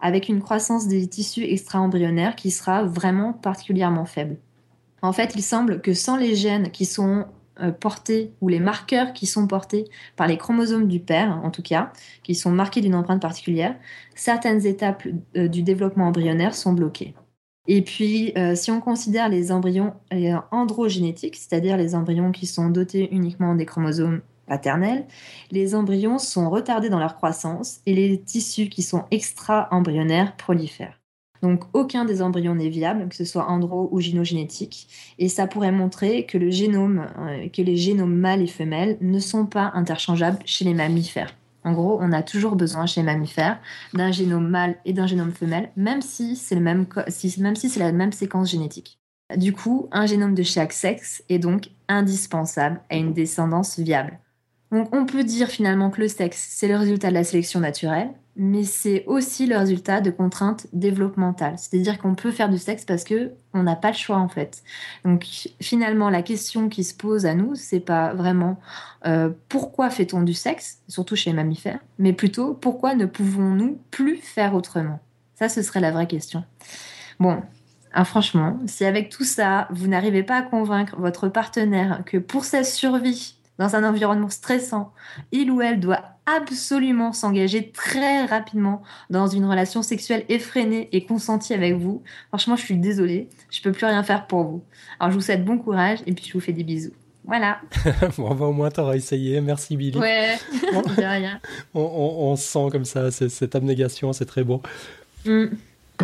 avec 0.00 0.28
une 0.28 0.40
croissance 0.40 0.88
des 0.88 1.06
tissus 1.06 1.44
extra-embryonnaires 1.44 2.36
qui 2.36 2.50
sera 2.50 2.84
vraiment 2.84 3.32
particulièrement 3.32 4.04
faible. 4.04 4.36
En 5.02 5.12
fait, 5.12 5.34
il 5.34 5.42
semble 5.42 5.80
que 5.80 5.94
sans 5.94 6.16
les 6.16 6.34
gènes 6.34 6.70
qui 6.70 6.84
sont 6.84 7.26
euh, 7.60 7.72
portés, 7.72 8.32
ou 8.40 8.48
les 8.48 8.60
marqueurs 8.60 9.12
qui 9.12 9.26
sont 9.26 9.48
portés 9.48 9.88
par 10.14 10.28
les 10.28 10.38
chromosomes 10.38 10.86
du 10.86 11.00
père, 11.00 11.40
en 11.42 11.50
tout 11.50 11.62
cas, 11.62 11.92
qui 12.22 12.36
sont 12.36 12.52
marqués 12.52 12.80
d'une 12.80 12.94
empreinte 12.94 13.20
particulière, 13.20 13.74
certaines 14.14 14.64
étapes 14.64 15.04
euh, 15.36 15.48
du 15.48 15.64
développement 15.64 16.06
embryonnaire 16.06 16.54
sont 16.54 16.72
bloquées. 16.72 17.14
Et 17.66 17.82
puis, 17.82 18.32
euh, 18.38 18.54
si 18.54 18.70
on 18.70 18.80
considère 18.80 19.28
les 19.28 19.50
embryons 19.50 19.94
androgénétiques, 20.52 21.36
c'est-à-dire 21.36 21.76
les 21.76 21.96
embryons 21.96 22.30
qui 22.30 22.46
sont 22.46 22.70
dotés 22.70 23.08
uniquement 23.12 23.56
des 23.56 23.66
chromosomes 23.66 24.20
paternels, 24.46 25.06
les 25.50 25.74
embryons 25.74 26.18
sont 26.18 26.50
retardés 26.50 26.90
dans 26.90 27.00
leur 27.00 27.16
croissance 27.16 27.80
et 27.86 27.94
les 27.94 28.20
tissus 28.20 28.68
qui 28.68 28.82
sont 28.82 29.04
extra-embryonnaires 29.10 30.36
prolifèrent. 30.36 30.97
Donc 31.42 31.64
aucun 31.72 32.04
des 32.04 32.22
embryons 32.22 32.54
n'est 32.54 32.68
viable, 32.68 33.08
que 33.08 33.14
ce 33.14 33.24
soit 33.24 33.48
andro 33.48 33.88
ou 33.92 34.00
gynogénétique, 34.00 34.88
et 35.18 35.28
ça 35.28 35.46
pourrait 35.46 35.72
montrer 35.72 36.26
euh, 36.34 37.48
que 37.48 37.62
les 37.62 37.76
génomes 37.76 38.14
mâles 38.14 38.42
et 38.42 38.46
femelles 38.46 38.98
ne 39.00 39.18
sont 39.18 39.46
pas 39.46 39.70
interchangeables 39.74 40.38
chez 40.44 40.64
les 40.64 40.74
mammifères. 40.74 41.34
En 41.64 41.72
gros, 41.72 41.98
on 42.00 42.12
a 42.12 42.22
toujours 42.22 42.56
besoin 42.56 42.86
chez 42.86 43.00
les 43.00 43.06
mammifères 43.06 43.60
d'un 43.92 44.12
génome 44.12 44.48
mâle 44.48 44.76
et 44.84 44.92
d'un 44.92 45.06
génome 45.06 45.32
femelle, 45.32 45.70
même 45.76 46.02
si 46.02 46.36
c'est 46.36 46.58
même 46.58 46.86
si 47.10 47.30
c'est 47.30 47.80
la 47.80 47.92
même 47.92 48.12
séquence 48.12 48.50
génétique. 48.50 48.98
Du 49.36 49.52
coup, 49.52 49.88
un 49.92 50.06
génome 50.06 50.34
de 50.34 50.42
chaque 50.42 50.72
sexe 50.72 51.22
est 51.28 51.38
donc 51.38 51.68
indispensable 51.88 52.80
à 52.88 52.96
une 52.96 53.12
descendance 53.12 53.78
viable. 53.78 54.18
Donc 54.72 54.94
on 54.94 55.06
peut 55.06 55.24
dire 55.24 55.48
finalement 55.48 55.90
que 55.90 56.00
le 56.00 56.08
sexe, 56.08 56.46
c'est 56.50 56.68
le 56.68 56.76
résultat 56.76 57.08
de 57.08 57.14
la 57.14 57.24
sélection 57.24 57.60
naturelle, 57.60 58.10
mais 58.38 58.62
c'est 58.62 59.04
aussi 59.06 59.46
le 59.46 59.56
résultat 59.56 60.00
de 60.00 60.10
contraintes 60.10 60.68
développementales. 60.72 61.58
C'est-à-dire 61.58 61.98
qu'on 61.98 62.14
peut 62.14 62.30
faire 62.30 62.48
du 62.48 62.56
sexe 62.56 62.84
parce 62.84 63.02
que 63.02 63.32
on 63.52 63.64
n'a 63.64 63.74
pas 63.74 63.88
le 63.88 63.96
choix 63.96 64.18
en 64.18 64.28
fait. 64.28 64.62
Donc 65.04 65.26
finalement, 65.60 66.08
la 66.08 66.22
question 66.22 66.68
qui 66.68 66.84
se 66.84 66.94
pose 66.94 67.26
à 67.26 67.34
nous, 67.34 67.56
c'est 67.56 67.80
pas 67.80 68.14
vraiment 68.14 68.60
euh, 69.06 69.30
pourquoi 69.48 69.90
fait-on 69.90 70.22
du 70.22 70.34
sexe, 70.34 70.78
surtout 70.86 71.16
chez 71.16 71.30
les 71.30 71.36
mammifères, 71.36 71.80
mais 71.98 72.12
plutôt 72.12 72.54
pourquoi 72.54 72.94
ne 72.94 73.06
pouvons-nous 73.06 73.80
plus 73.90 74.18
faire 74.18 74.54
autrement? 74.54 75.00
Ça, 75.34 75.48
ce 75.48 75.60
serait 75.62 75.80
la 75.80 75.90
vraie 75.90 76.06
question. 76.06 76.44
Bon, 77.18 77.42
ah, 77.92 78.04
franchement, 78.04 78.60
si 78.66 78.84
avec 78.84 79.08
tout 79.08 79.24
ça, 79.24 79.66
vous 79.70 79.88
n'arrivez 79.88 80.22
pas 80.22 80.36
à 80.36 80.42
convaincre 80.42 80.94
votre 80.98 81.28
partenaire 81.28 82.02
que 82.06 82.18
pour 82.18 82.44
sa 82.44 82.62
survie, 82.62 83.37
dans 83.58 83.74
un 83.74 83.88
environnement 83.88 84.30
stressant, 84.30 84.92
il 85.32 85.50
ou 85.50 85.60
elle 85.60 85.80
doit 85.80 86.02
absolument 86.26 87.12
s'engager 87.12 87.70
très 87.72 88.24
rapidement 88.24 88.82
dans 89.10 89.26
une 89.26 89.44
relation 89.44 89.82
sexuelle 89.82 90.24
effrénée 90.28 90.88
et 90.92 91.04
consentie 91.04 91.54
avec 91.54 91.74
vous. 91.74 92.02
Franchement, 92.28 92.56
je 92.56 92.64
suis 92.64 92.76
désolée, 92.76 93.28
je 93.50 93.60
peux 93.62 93.72
plus 93.72 93.86
rien 93.86 94.02
faire 94.02 94.26
pour 94.26 94.44
vous. 94.44 94.62
Alors, 95.00 95.10
je 95.10 95.16
vous 95.16 95.22
souhaite 95.22 95.44
bon 95.44 95.58
courage 95.58 95.98
et 96.06 96.12
puis 96.12 96.24
je 96.26 96.32
vous 96.32 96.40
fais 96.40 96.52
des 96.52 96.64
bisous. 96.64 96.92
Voilà. 97.24 97.60
bon, 98.16 98.34
bah, 98.34 98.46
au 98.46 98.52
moins, 98.52 98.70
t'auras 98.70 98.94
essayé. 98.94 99.40
Merci, 99.40 99.76
Billy. 99.76 99.98
Ouais, 99.98 100.38
de 100.62 101.02
rien. 101.02 101.40
On, 101.74 102.36
sent 102.36 102.68
comme 102.72 102.86
ça 102.86 103.10
cette 103.10 103.54
abnégation, 103.54 104.12
c'est 104.12 104.24
très 104.24 104.44
beau. 104.44 104.62
Mm. 105.26 105.46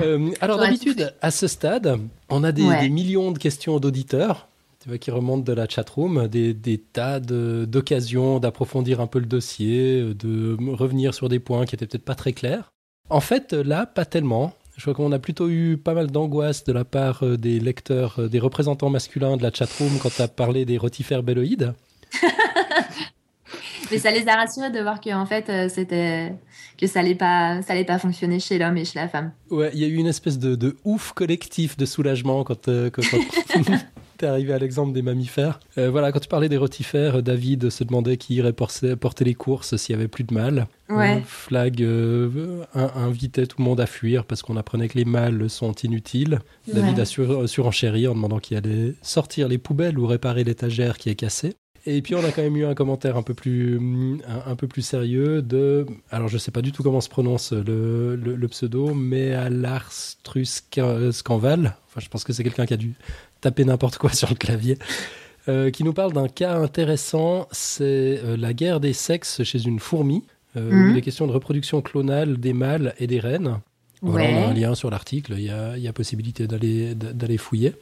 Euh, 0.02 0.30
alors, 0.40 0.58
d'habitude, 0.58 1.14
à 1.22 1.30
ce 1.30 1.46
stade, 1.46 2.00
on 2.28 2.42
a 2.42 2.50
des 2.52 2.88
millions 2.88 3.30
de 3.30 3.38
questions 3.38 3.78
d'auditeurs 3.78 4.48
tu 4.84 4.90
vois, 4.90 4.98
qui 4.98 5.10
remontent 5.10 5.42
de 5.42 5.52
la 5.54 5.66
chatroom, 5.66 6.28
des, 6.28 6.52
des 6.52 6.76
tas 6.76 7.18
d'occasions 7.18 8.38
d'approfondir 8.38 9.00
un 9.00 9.06
peu 9.06 9.18
le 9.18 9.24
dossier, 9.24 10.12
de 10.14 10.58
revenir 10.74 11.14
sur 11.14 11.30
des 11.30 11.38
points 11.38 11.64
qui 11.64 11.74
étaient 11.74 11.86
peut-être 11.86 12.04
pas 12.04 12.14
très 12.14 12.34
clairs. 12.34 12.70
En 13.08 13.20
fait, 13.20 13.54
là, 13.54 13.86
pas 13.86 14.04
tellement. 14.04 14.52
Je 14.76 14.82
crois 14.82 14.92
qu'on 14.92 15.10
a 15.12 15.18
plutôt 15.18 15.48
eu 15.48 15.78
pas 15.78 15.94
mal 15.94 16.10
d'angoisse 16.10 16.64
de 16.64 16.72
la 16.74 16.84
part 16.84 17.24
euh, 17.24 17.38
des 17.38 17.60
lecteurs, 17.60 18.16
euh, 18.18 18.28
des 18.28 18.40
représentants 18.40 18.90
masculins 18.90 19.38
de 19.38 19.42
la 19.42 19.50
chatroom 19.50 19.98
quand 20.02 20.10
tu 20.14 20.20
as 20.20 20.28
parlé 20.28 20.66
des 20.66 20.76
rotifères 20.76 21.22
belloïdes. 21.22 21.72
Mais 23.90 23.98
ça 23.98 24.10
les 24.10 24.26
a 24.28 24.36
rassurés 24.36 24.70
de 24.70 24.80
voir 24.80 25.00
que 25.00 25.14
en 25.14 25.26
fait 25.26 25.48
euh, 25.48 25.68
c'était 25.68 26.34
que 26.78 26.86
ça 26.86 27.00
allait 27.00 27.14
pas 27.14 27.62
ça 27.62 27.72
allait 27.72 27.84
pas 27.84 27.98
fonctionner 27.98 28.40
chez 28.40 28.58
l'homme 28.58 28.76
et 28.76 28.84
chez 28.84 28.98
la 28.98 29.08
femme. 29.08 29.32
Ouais, 29.50 29.70
il 29.74 29.80
y 29.80 29.84
a 29.84 29.86
eu 29.86 29.94
une 29.94 30.06
espèce 30.06 30.38
de, 30.38 30.54
de 30.54 30.76
ouf 30.84 31.12
collectif 31.12 31.76
de 31.76 31.86
soulagement 31.86 32.44
quand, 32.44 32.68
euh, 32.68 32.90
quand, 32.90 33.02
t'es 34.24 34.30
arrivé 34.30 34.54
à 34.54 34.58
l'exemple 34.58 34.94
des 34.94 35.02
mammifères. 35.02 35.60
Euh, 35.76 35.90
voilà, 35.90 36.10
quand 36.10 36.18
tu 36.18 36.28
parlais 36.28 36.48
des 36.48 36.56
rotifères, 36.56 37.22
David 37.22 37.68
se 37.68 37.84
demandait 37.84 38.16
qui 38.16 38.36
irait 38.36 38.54
porter, 38.54 38.96
les 39.20 39.34
courses 39.34 39.76
s'il 39.76 39.94
y 39.94 39.98
avait 39.98 40.08
plus 40.08 40.24
de 40.24 40.32
mâles. 40.32 40.66
Ouais. 40.88 41.22
Flag 41.26 41.86
invitait 42.74 43.46
tout 43.46 43.56
le 43.58 43.64
monde 43.64 43.80
à 43.80 43.86
fuir 43.86 44.24
parce 44.24 44.42
qu'on 44.42 44.56
apprenait 44.56 44.88
que 44.88 44.96
les 44.96 45.04
mâles 45.04 45.50
sont 45.50 45.72
inutiles. 45.72 46.38
David 46.72 47.00
a 47.00 47.04
sur, 47.04 47.48
surenchéri 47.48 48.06
en 48.06 48.14
demandant 48.14 48.38
qu'il 48.38 48.56
allait 48.56 48.94
sortir 49.02 49.48
les 49.48 49.58
poubelles 49.58 49.98
ou 49.98 50.06
réparer 50.06 50.42
l'étagère 50.42 50.96
qui 50.96 51.10
est 51.10 51.14
cassée. 51.14 51.54
Et 51.86 52.00
puis 52.00 52.14
on 52.14 52.24
a 52.24 52.30
quand 52.30 52.40
même 52.42 52.56
eu 52.56 52.64
un 52.64 52.74
commentaire 52.74 53.18
un 53.18 53.22
peu 53.22 53.34
plus, 53.34 53.78
un, 54.46 54.56
peu 54.56 54.66
plus 54.66 54.80
sérieux 54.80 55.42
de, 55.42 55.84
alors 56.10 56.28
je 56.28 56.38
sais 56.38 56.50
pas 56.50 56.62
du 56.62 56.72
tout 56.72 56.82
comment 56.82 57.02
se 57.02 57.10
prononce 57.10 57.52
le, 57.52 58.16
le, 58.16 58.48
pseudo, 58.48 58.94
mais 58.94 59.34
Alarstruscanval, 59.34 61.76
enfin 61.86 62.00
je 62.00 62.08
pense 62.08 62.24
que 62.24 62.32
c'est 62.32 62.42
quelqu'un 62.42 62.64
qui 62.64 62.72
a 62.72 62.78
dû 62.78 62.94
taper 63.42 63.66
n'importe 63.66 63.98
quoi 63.98 64.08
sur 64.14 64.30
le 64.30 64.36
clavier, 64.36 64.78
euh, 65.48 65.70
qui 65.70 65.84
nous 65.84 65.92
parle 65.92 66.14
d'un 66.14 66.28
cas 66.28 66.56
intéressant, 66.56 67.46
c'est 67.52 68.18
euh, 68.24 68.38
la 68.38 68.54
guerre 68.54 68.80
des 68.80 68.94
sexes 68.94 69.42
chez 69.42 69.66
une 69.66 69.78
fourmi, 69.78 70.24
euh, 70.56 70.70
mm 70.70 70.92
il 70.92 70.96
est 70.96 71.02
question 71.02 71.26
de 71.26 71.32
reproduction 71.32 71.82
clonale 71.82 72.38
des 72.38 72.54
mâles 72.54 72.94
et 72.98 73.06
des 73.06 73.20
reines. 73.20 73.60
Voilà, 74.00 74.30
on 74.30 74.44
a 74.44 74.46
un 74.48 74.54
lien 74.54 74.74
sur 74.74 74.88
l'article, 74.90 75.34
il 75.36 75.44
y 75.44 75.50
a, 75.50 75.76
y 75.76 75.88
a 75.88 75.92
possibilité 75.92 76.46
d'aller 76.46 77.38
fouiller. 77.38 77.74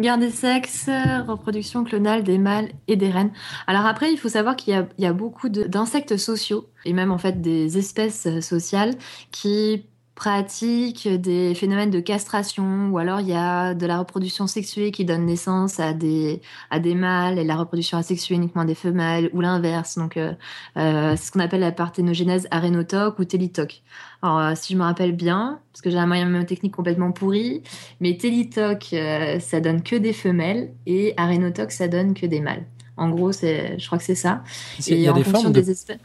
Guerre 0.00 0.18
des 0.18 0.30
sexes, 0.30 0.90
reproduction 1.26 1.84
clonale 1.84 2.22
des 2.22 2.38
mâles 2.38 2.70
et 2.88 2.96
des 2.96 3.10
reines. 3.10 3.32
Alors 3.66 3.86
après, 3.86 4.12
il 4.12 4.16
faut 4.16 4.28
savoir 4.28 4.56
qu'il 4.56 4.74
y, 4.74 5.02
y, 5.02 5.06
a 5.06 5.12
beaucoup 5.12 5.48
d'insectes 5.48 6.16
sociaux 6.16 6.66
et 6.84 6.92
même 6.92 7.10
en 7.10 7.18
fait 7.18 7.40
des 7.40 7.78
espèces 7.78 8.40
sociales 8.40 8.94
qui 9.30 9.84
pratique 10.20 11.08
des 11.08 11.54
phénomènes 11.54 11.88
de 11.88 11.98
castration, 11.98 12.90
ou 12.90 12.98
alors 12.98 13.20
il 13.20 13.28
y 13.28 13.34
a 13.34 13.72
de 13.72 13.86
la 13.86 13.96
reproduction 13.96 14.46
sexuée 14.46 14.90
qui 14.90 15.06
donne 15.06 15.24
naissance 15.24 15.80
à 15.80 15.94
des, 15.94 16.42
à 16.68 16.78
des 16.78 16.94
mâles 16.94 17.38
et 17.38 17.44
la 17.44 17.56
reproduction 17.56 17.96
asexuée 17.96 18.34
uniquement 18.34 18.66
des 18.66 18.74
femelles, 18.74 19.30
ou 19.32 19.40
l'inverse. 19.40 19.96
Donc, 19.96 20.18
euh, 20.18 20.34
euh, 20.76 21.14
c'est 21.16 21.24
ce 21.24 21.32
qu'on 21.32 21.40
appelle 21.40 21.60
la 21.60 21.72
parthénogénèse 21.72 22.48
arénotoque 22.50 23.18
ou 23.18 23.24
télitoque. 23.24 23.80
Alors, 24.20 24.40
euh, 24.40 24.52
si 24.56 24.74
je 24.74 24.78
me 24.78 24.82
rappelle 24.82 25.12
bien, 25.12 25.58
parce 25.72 25.80
que 25.80 25.88
j'ai 25.88 25.96
un 25.96 26.04
moyen 26.04 26.44
technique 26.44 26.74
complètement 26.74 27.12
pourri, 27.12 27.62
mais 28.00 28.18
télitoque, 28.18 28.94
ça 29.40 29.60
donne 29.60 29.82
que 29.82 29.96
des 29.96 30.12
femelles, 30.12 30.74
et 30.84 31.14
arénotoque, 31.16 31.72
ça 31.72 31.88
donne 31.88 32.12
que 32.12 32.26
des 32.26 32.40
mâles. 32.40 32.66
En 32.98 33.08
gros, 33.08 33.32
c'est, 33.32 33.78
je 33.78 33.86
crois 33.86 33.96
que 33.96 34.04
c'est 34.04 34.14
ça. 34.14 34.44
Il 34.86 35.00
y 35.00 35.08
a, 35.08 35.14
des 35.14 35.24
formes 35.24 35.50
de... 35.50 35.60
espèces... 35.60 35.96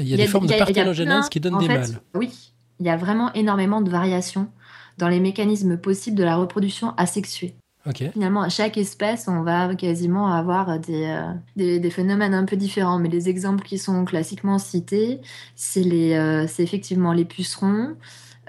il 0.00 0.08
y 0.08 0.14
a, 0.14 0.16
des 0.16 0.26
formes 0.26 0.46
de 0.46 0.54
parthénogénèse 0.54 1.28
qui 1.28 1.38
donnent 1.38 1.58
des 1.58 1.68
mâles. 1.68 2.00
Oui, 2.14 2.47
il 2.80 2.86
y 2.86 2.90
a 2.90 2.96
vraiment 2.96 3.32
énormément 3.32 3.80
de 3.80 3.90
variations 3.90 4.48
dans 4.98 5.08
les 5.08 5.20
mécanismes 5.20 5.76
possibles 5.76 6.16
de 6.16 6.24
la 6.24 6.36
reproduction 6.36 6.94
asexuée. 6.96 7.54
Finalement, 7.94 8.42
à 8.42 8.48
chaque 8.48 8.76
espèce, 8.76 9.28
on 9.28 9.42
va 9.42 9.74
quasiment 9.74 10.32
avoir 10.32 10.78
des, 10.78 11.04
euh, 11.06 11.78
des, 11.78 11.90
phénomènes 11.90 12.34
un 12.34 12.44
peu 12.44 12.56
différents. 12.56 12.98
Mais 12.98 13.08
les 13.08 13.28
exemples 13.28 13.64
qui 13.64 13.78
sont 13.78 14.04
classiquement 14.04 14.58
cités, 14.58 15.20
c'est 15.54 16.16
euh, 16.16 16.46
effectivement 16.58 17.12
les 17.12 17.24
pucerons, 17.24 17.96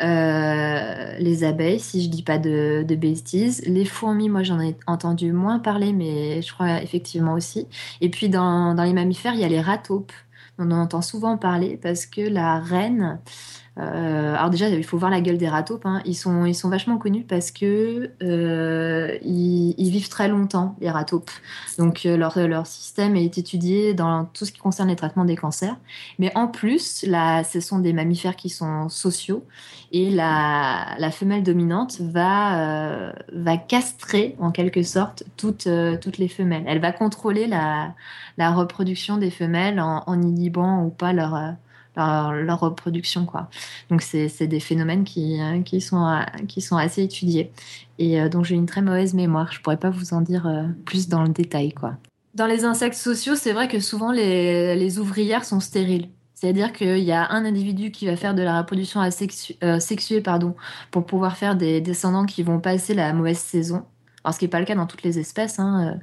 euh, 0.01 1.17
les 1.19 1.43
abeilles, 1.43 1.79
si 1.79 2.03
je 2.03 2.09
dis 2.09 2.23
pas 2.23 2.37
de, 2.37 2.83
de 2.85 2.95
bêtises. 2.95 3.61
Les 3.65 3.85
fourmis, 3.85 4.29
moi 4.29 4.43
j'en 4.43 4.59
ai 4.59 4.75
entendu 4.87 5.31
moins 5.31 5.59
parler, 5.59 5.93
mais 5.93 6.41
je 6.41 6.51
crois 6.53 6.81
effectivement 6.81 7.33
aussi. 7.33 7.67
Et 8.01 8.09
puis 8.09 8.27
dans, 8.27 8.73
dans 8.75 8.83
les 8.83 8.93
mammifères, 8.93 9.35
il 9.35 9.39
y 9.39 9.45
a 9.45 9.49
les 9.49 9.61
rataupes. 9.61 10.11
On 10.57 10.71
en 10.71 10.81
entend 10.81 11.01
souvent 11.01 11.37
parler 11.37 11.79
parce 11.81 12.05
que 12.05 12.19
la 12.19 12.59
reine 12.59 13.19
euh, 13.77 14.35
alors 14.35 14.49
déjà, 14.49 14.67
il 14.67 14.83
faut 14.83 14.97
voir 14.97 15.11
la 15.11 15.21
gueule 15.21 15.37
des 15.37 15.47
ratopes. 15.47 15.85
Hein. 15.85 16.01
Ils, 16.05 16.15
sont, 16.15 16.45
ils 16.45 16.55
sont 16.55 16.69
vachement 16.69 16.97
connus 16.97 17.23
parce 17.23 17.51
que 17.51 18.11
euh, 18.21 19.17
ils, 19.21 19.89
vivent 19.89 20.09
très 20.09 20.27
longtemps, 20.27 20.75
les 20.81 20.89
ratopes. 20.89 21.31
Donc 21.77 22.05
euh, 22.05 22.17
leur, 22.17 22.37
leur 22.47 22.67
système 22.67 23.15
est 23.15 23.37
étudié 23.37 23.93
dans 23.93 24.25
tout 24.25 24.45
ce 24.45 24.51
qui 24.51 24.59
concerne 24.59 24.89
les 24.89 24.95
traitements 24.95 25.25
des 25.25 25.35
cancers. 25.35 25.77
Mais 26.17 26.31
en 26.35 26.47
plus, 26.47 27.03
là, 27.03 27.43
ce 27.43 27.59
sont 27.59 27.79
des 27.79 27.93
mammifères 27.93 28.35
qui 28.35 28.49
sont 28.49 28.89
sociaux 28.89 29.45
et 29.91 30.09
la, 30.09 30.95
la 30.99 31.11
femelle 31.11 31.43
dominante 31.43 31.99
va, 32.01 33.13
va 33.33 33.57
castrer 33.57 34.35
en 34.39 34.51
quelque 34.51 34.83
sorte 34.83 35.23
toutes, 35.37 35.67
toutes 36.01 36.17
les 36.17 36.27
femelles. 36.27 36.63
Elle 36.67 36.79
va 36.79 36.91
contrôler 36.91 37.47
la, 37.47 37.93
la 38.37 38.51
reproduction 38.51 39.17
des 39.17 39.31
femelles 39.31 39.79
en 39.79 40.21
inhibant 40.21 40.83
ou 40.83 40.89
pas 40.89 41.11
leur 41.13 41.55
leur, 41.95 42.59
reproduction. 42.59 43.25
Quoi. 43.25 43.49
Donc, 43.89 44.01
c'est 44.01 44.47
des 44.47 44.59
phénomènes 44.59 45.03
qui, 45.03 45.39
euh, 45.41 45.61
qui, 45.61 45.81
sont, 45.81 46.05
euh, 46.05 46.21
qui 46.47 46.61
sont 46.61 46.77
assez 46.77 47.03
étudiés. 47.03 47.51
Et 47.97 48.19
euh, 48.19 48.29
donc, 48.29 48.45
j'ai 48.45 48.55
une 48.55 48.65
très 48.65 48.81
mauvaise 48.81 49.13
mémoire. 49.13 49.51
Je 49.51 49.61
pourrais 49.61 49.77
pas 49.77 49.89
vous 49.89 50.13
en 50.13 50.21
dire 50.21 50.47
plus 50.85 51.07
dans 51.07 51.23
le 51.23 51.29
détail. 51.29 51.73
Quoi. 51.73 51.97
Dans 52.35 52.45
les 52.45 52.65
insectes 52.65 52.97
sociaux, 52.97 53.35
c'est 53.35 53.53
vrai 53.53 53.67
que 53.67 53.79
souvent 53.79 54.11
les, 54.11 54.75
les 54.75 54.99
ouvrières 54.99 55.45
sont 55.45 55.59
stériles. 55.59 56.09
C'est-à-dire 56.35 56.71
qu'il 56.71 56.99
y 56.99 57.11
a 57.11 57.29
un 57.31 57.43
individu 57.43 57.91
qui 57.91 58.05
va 58.05 58.15
faire 58.15 58.33
de 58.33 58.41
la 58.41 58.59
reproduction 58.59 59.01
sexuée 59.11 60.21
pardon, 60.21 60.55
pour 60.89 61.05
pouvoir 61.05 61.35
faire 61.35 61.57
des 61.57 61.81
descendants 61.81 62.25
qui 62.25 62.43
vont 62.43 62.59
passer 62.59 62.93
la 62.93 63.11
mauvaise 63.11 63.39
saison. 63.39 63.83
Alors, 64.23 64.33
ce 64.33 64.39
qui 64.39 64.45
n'est 64.45 64.49
pas 64.49 64.59
le 64.59 64.65
cas 64.65 64.75
dans 64.75 64.85
toutes 64.85 65.03
les 65.03 65.19
espèces. 65.19 65.59
Hein, 65.59 65.93
euh, 65.93 65.97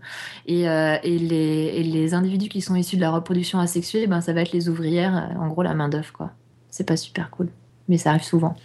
et, 0.46 0.68
euh, 0.68 0.96
et, 1.02 1.18
les, 1.18 1.82
les, 1.82 2.14
individus 2.14 2.48
qui 2.48 2.60
sont 2.60 2.74
issus 2.74 2.96
de 2.96 3.02
la 3.02 3.10
reproduction 3.10 3.58
asexuée, 3.58 4.06
ben, 4.06 4.20
ça 4.20 4.32
va 4.32 4.42
être 4.42 4.52
les 4.52 4.68
ouvrières, 4.68 5.16
euh, 5.16 5.38
en 5.38 5.48
gros 5.48 5.62
la 5.62 5.74
main-d'œuvre. 5.74 6.12
quoi. 6.12 6.30
C'est 6.70 6.86
pas 6.86 6.96
super 6.96 7.30
cool, 7.30 7.48
mais 7.88 7.98
ça 7.98 8.10
arrive 8.10 8.22
souvent. 8.22 8.56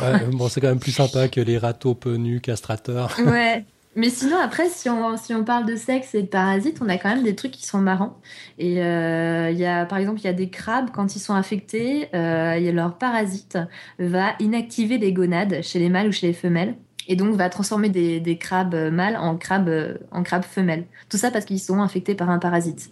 Ouais, 0.00 0.24
bon, 0.32 0.48
c'est 0.48 0.60
quand 0.60 0.68
même 0.68 0.80
plus 0.80 0.92
sympa 0.92 1.28
que 1.28 1.40
les 1.40 1.58
râteaux 1.58 1.98
nus 2.16 2.40
castrateurs. 2.40 3.16
Ouais. 3.26 3.64
Mais 3.96 4.10
sinon, 4.10 4.38
après, 4.38 4.68
si 4.70 4.90
on, 4.90 5.16
si 5.16 5.32
on 5.34 5.44
parle 5.44 5.66
de 5.66 5.76
sexe 5.76 6.16
et 6.16 6.22
de 6.22 6.26
parasites, 6.26 6.78
on 6.82 6.88
a 6.88 6.98
quand 6.98 7.10
même 7.10 7.22
des 7.22 7.36
trucs 7.36 7.52
qui 7.52 7.64
sont 7.64 7.78
marrants. 7.78 8.18
Et 8.58 8.72
il 8.72 9.56
y 9.56 9.64
a, 9.66 9.86
par 9.86 9.98
exemple, 9.98 10.18
il 10.18 10.24
y 10.24 10.28
a 10.28 10.32
des 10.32 10.50
crabes, 10.50 10.88
quand 10.92 11.14
ils 11.14 11.20
sont 11.20 11.32
infectés, 11.32 12.08
euh, 12.12 12.72
leur 12.72 12.98
parasite 12.98 13.56
va 14.00 14.34
inactiver 14.40 14.98
les 14.98 15.12
gonades 15.12 15.62
chez 15.62 15.78
les 15.78 15.90
mâles 15.90 16.08
ou 16.08 16.12
chez 16.12 16.26
les 16.26 16.32
femelles 16.32 16.74
et 17.08 17.16
donc 17.16 17.34
va 17.34 17.48
transformer 17.48 17.88
des, 17.88 18.38
crabes 18.38 18.74
mâles 18.92 19.16
en 19.16 19.36
crabes, 19.36 19.98
en 20.10 20.22
crabes 20.22 20.44
femelles. 20.44 20.84
Tout 21.08 21.16
ça 21.16 21.30
parce 21.30 21.44
qu'ils 21.44 21.60
sont 21.60 21.80
infectés 21.80 22.14
par 22.14 22.30
un 22.30 22.38
parasite. 22.38 22.90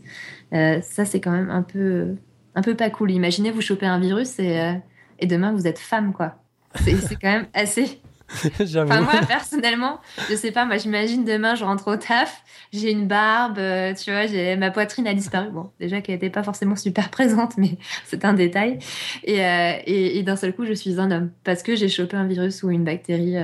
Euh, 0.53 0.81
ça, 0.83 1.05
c'est 1.05 1.21
quand 1.21 1.31
même 1.31 1.51
un 1.51 1.63
peu, 1.63 2.15
un 2.55 2.63
peu 2.63 2.75
pas 2.75 2.91
cool. 2.91 3.11
Imaginez, 3.11 3.51
vous 3.51 3.61
chopez 3.61 3.87
un 3.87 3.99
virus 3.99 4.39
et, 4.39 4.61
euh, 4.61 4.73
et 5.19 5.27
demain, 5.27 5.53
vous 5.53 5.67
êtes 5.67 5.79
femme, 5.79 6.13
quoi. 6.13 6.37
C'est 6.77 6.95
quand 7.21 7.31
même 7.31 7.47
assez... 7.55 8.01
Enfin, 8.75 9.03
moi, 9.03 9.21
personnellement, 9.29 10.01
je 10.31 10.35
sais 10.37 10.53
pas, 10.53 10.65
moi, 10.65 10.79
j'imagine 10.79 11.23
demain, 11.23 11.55
je 11.55 11.65
rentre 11.65 11.89
au 11.89 11.97
taf, 11.97 12.43
j'ai 12.73 12.91
une 12.91 13.07
barbe, 13.07 13.59
euh, 13.59 13.93
tu 13.93 14.11
vois, 14.11 14.27
j'ai 14.27 14.57
ma 14.57 14.71
poitrine 14.71 15.07
a 15.07 15.13
disparu. 15.13 15.51
Bon, 15.51 15.69
déjà 15.79 16.01
qu'elle 16.01 16.15
n'était 16.15 16.31
pas 16.31 16.43
forcément 16.43 16.75
super 16.75 17.11
présente, 17.11 17.59
mais 17.59 17.77
c'est 18.07 18.25
un 18.25 18.33
détail. 18.33 18.79
Et, 19.25 19.37
et, 19.37 20.19
et 20.19 20.23
d'un 20.23 20.37
seul 20.37 20.55
coup, 20.55 20.65
je 20.65 20.73
suis 20.73 20.99
un 20.99 21.11
homme 21.11 21.31
parce 21.45 21.63
que 21.63 21.77
j'ai 21.77 21.91
chopé 21.91 22.17
un 22.17 22.27
virus 22.27 22.63
ou 22.63 22.71
une 22.71 22.85
bactérie 22.85 23.37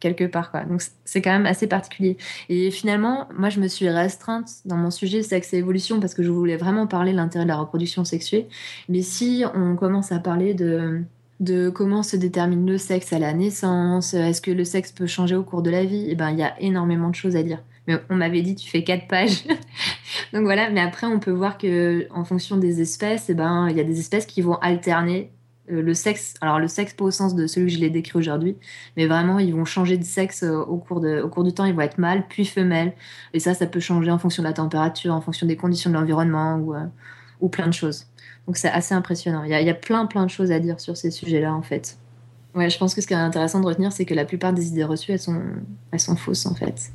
quelque 0.00 0.24
part. 0.24 0.50
Quoi. 0.50 0.64
Donc 0.64 0.82
c'est 1.04 1.22
quand 1.22 1.32
même 1.32 1.46
assez 1.46 1.66
particulier. 1.66 2.16
Et 2.48 2.70
finalement, 2.70 3.28
moi, 3.36 3.48
je 3.48 3.60
me 3.60 3.68
suis 3.68 3.88
restreinte 3.88 4.48
dans 4.64 4.76
mon 4.76 4.90
sujet 4.90 5.22
sexe 5.22 5.52
et 5.54 5.58
évolution 5.58 6.00
parce 6.00 6.14
que 6.14 6.22
je 6.22 6.30
voulais 6.30 6.56
vraiment 6.56 6.86
parler 6.86 7.12
de 7.12 7.16
l'intérêt 7.16 7.44
de 7.44 7.48
la 7.48 7.56
reproduction 7.56 8.04
sexuée. 8.04 8.48
Mais 8.88 9.02
si 9.02 9.44
on 9.54 9.76
commence 9.76 10.12
à 10.12 10.18
parler 10.18 10.54
de 10.54 11.02
de 11.40 11.70
comment 11.70 12.02
se 12.02 12.16
détermine 12.16 12.66
le 12.66 12.78
sexe 12.78 13.12
à 13.12 13.18
la 13.18 13.32
naissance, 13.32 14.12
est-ce 14.14 14.42
que 14.42 14.50
le 14.50 14.64
sexe 14.64 14.90
peut 14.90 15.06
changer 15.06 15.36
au 15.36 15.44
cours 15.44 15.62
de 15.62 15.70
la 15.70 15.84
vie, 15.84 16.06
et 16.06 16.12
eh 16.12 16.14
ben 16.16 16.30
il 16.30 16.38
y 16.38 16.42
a 16.42 16.60
énormément 16.60 17.10
de 17.10 17.14
choses 17.14 17.36
à 17.36 17.42
dire. 17.42 17.62
Mais 17.86 17.94
on 18.10 18.16
m'avait 18.16 18.42
dit 18.42 18.54
tu 18.54 18.68
fais 18.68 18.82
quatre 18.82 19.06
pages. 19.06 19.44
Donc 20.32 20.42
voilà, 20.42 20.68
mais 20.70 20.80
après 20.80 21.06
on 21.06 21.20
peut 21.20 21.30
voir 21.30 21.56
que 21.56 22.08
en 22.10 22.24
fonction 22.24 22.56
des 22.56 22.80
espèces, 22.80 23.28
et 23.28 23.32
eh 23.32 23.34
ben 23.36 23.68
il 23.70 23.76
y 23.76 23.80
a 23.80 23.84
des 23.84 24.00
espèces 24.00 24.26
qui 24.26 24.42
vont 24.42 24.56
alterner 24.56 25.30
le 25.68 25.94
sexe, 25.94 26.34
alors 26.40 26.58
le 26.58 26.68
sexe 26.68 26.94
pas 26.94 27.04
au 27.04 27.10
sens 27.10 27.34
de 27.34 27.46
celui 27.46 27.68
que 27.68 27.74
je 27.74 27.78
l'ai 27.78 27.90
décrit 27.90 28.18
aujourd'hui, 28.18 28.56
mais 28.96 29.06
vraiment 29.06 29.38
ils 29.38 29.54
vont 29.54 29.64
changer 29.64 29.96
de 29.96 30.04
sexe 30.04 30.42
euh, 30.42 30.56
au 30.56 30.78
cours, 30.78 31.00
de, 31.00 31.20
au 31.20 31.28
cours 31.28 31.44
du 31.44 31.52
temps, 31.52 31.64
ils 31.64 31.74
vont 31.74 31.82
être 31.82 31.98
mâles 31.98 32.24
puis 32.28 32.44
femelles, 32.44 32.92
et 33.34 33.40
ça, 33.40 33.54
ça 33.54 33.66
peut 33.66 33.80
changer 33.80 34.10
en 34.10 34.18
fonction 34.18 34.42
de 34.42 34.48
la 34.48 34.54
température, 34.54 35.14
en 35.14 35.20
fonction 35.20 35.46
des 35.46 35.56
conditions 35.56 35.90
de 35.90 35.94
l'environnement 35.94 36.56
ou, 36.56 36.74
euh, 36.74 36.84
ou 37.40 37.48
plein 37.48 37.66
de 37.66 37.74
choses. 37.74 38.06
Donc 38.46 38.56
c'est 38.56 38.70
assez 38.70 38.94
impressionnant. 38.94 39.42
Il 39.44 39.50
y, 39.50 39.54
a, 39.54 39.60
il 39.60 39.66
y, 39.66 39.70
a, 39.70 39.74
plein 39.74 40.06
plein 40.06 40.24
de 40.24 40.30
choses 40.30 40.50
à 40.50 40.58
dire 40.58 40.80
sur 40.80 40.96
ces 40.96 41.10
sujets-là 41.10 41.54
en 41.54 41.62
fait. 41.62 41.98
Ouais, 42.54 42.70
je 42.70 42.78
pense 42.78 42.94
que 42.94 43.00
ce 43.00 43.06
qui 43.06 43.12
est 43.12 43.16
intéressant 43.16 43.60
de 43.60 43.66
retenir, 43.66 43.92
c'est 43.92 44.06
que 44.06 44.14
la 44.14 44.24
plupart 44.24 44.52
des 44.52 44.68
idées 44.68 44.84
reçues, 44.84 45.12
elles 45.12 45.20
sont, 45.20 45.40
elles 45.92 46.00
sont 46.00 46.16
fausses 46.16 46.46
en 46.46 46.54
fait. 46.54 46.90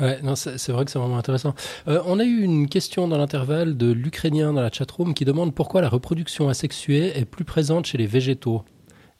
Ouais, 0.00 0.20
non, 0.22 0.36
c'est 0.36 0.70
vrai 0.70 0.84
que 0.84 0.90
c'est 0.92 0.98
vraiment 0.98 1.18
intéressant. 1.18 1.54
Euh, 1.88 2.00
on 2.06 2.20
a 2.20 2.24
eu 2.24 2.42
une 2.42 2.68
question 2.68 3.08
dans 3.08 3.18
l'intervalle 3.18 3.76
de 3.76 3.90
l'Ukrainien 3.90 4.52
dans 4.52 4.62
la 4.62 4.70
chatroom 4.70 5.12
qui 5.12 5.24
demande 5.24 5.54
pourquoi 5.54 5.80
la 5.80 5.88
reproduction 5.88 6.48
asexuée 6.48 7.18
est 7.18 7.24
plus 7.24 7.44
présente 7.44 7.86
chez 7.86 7.98
les 7.98 8.06
végétaux. 8.06 8.62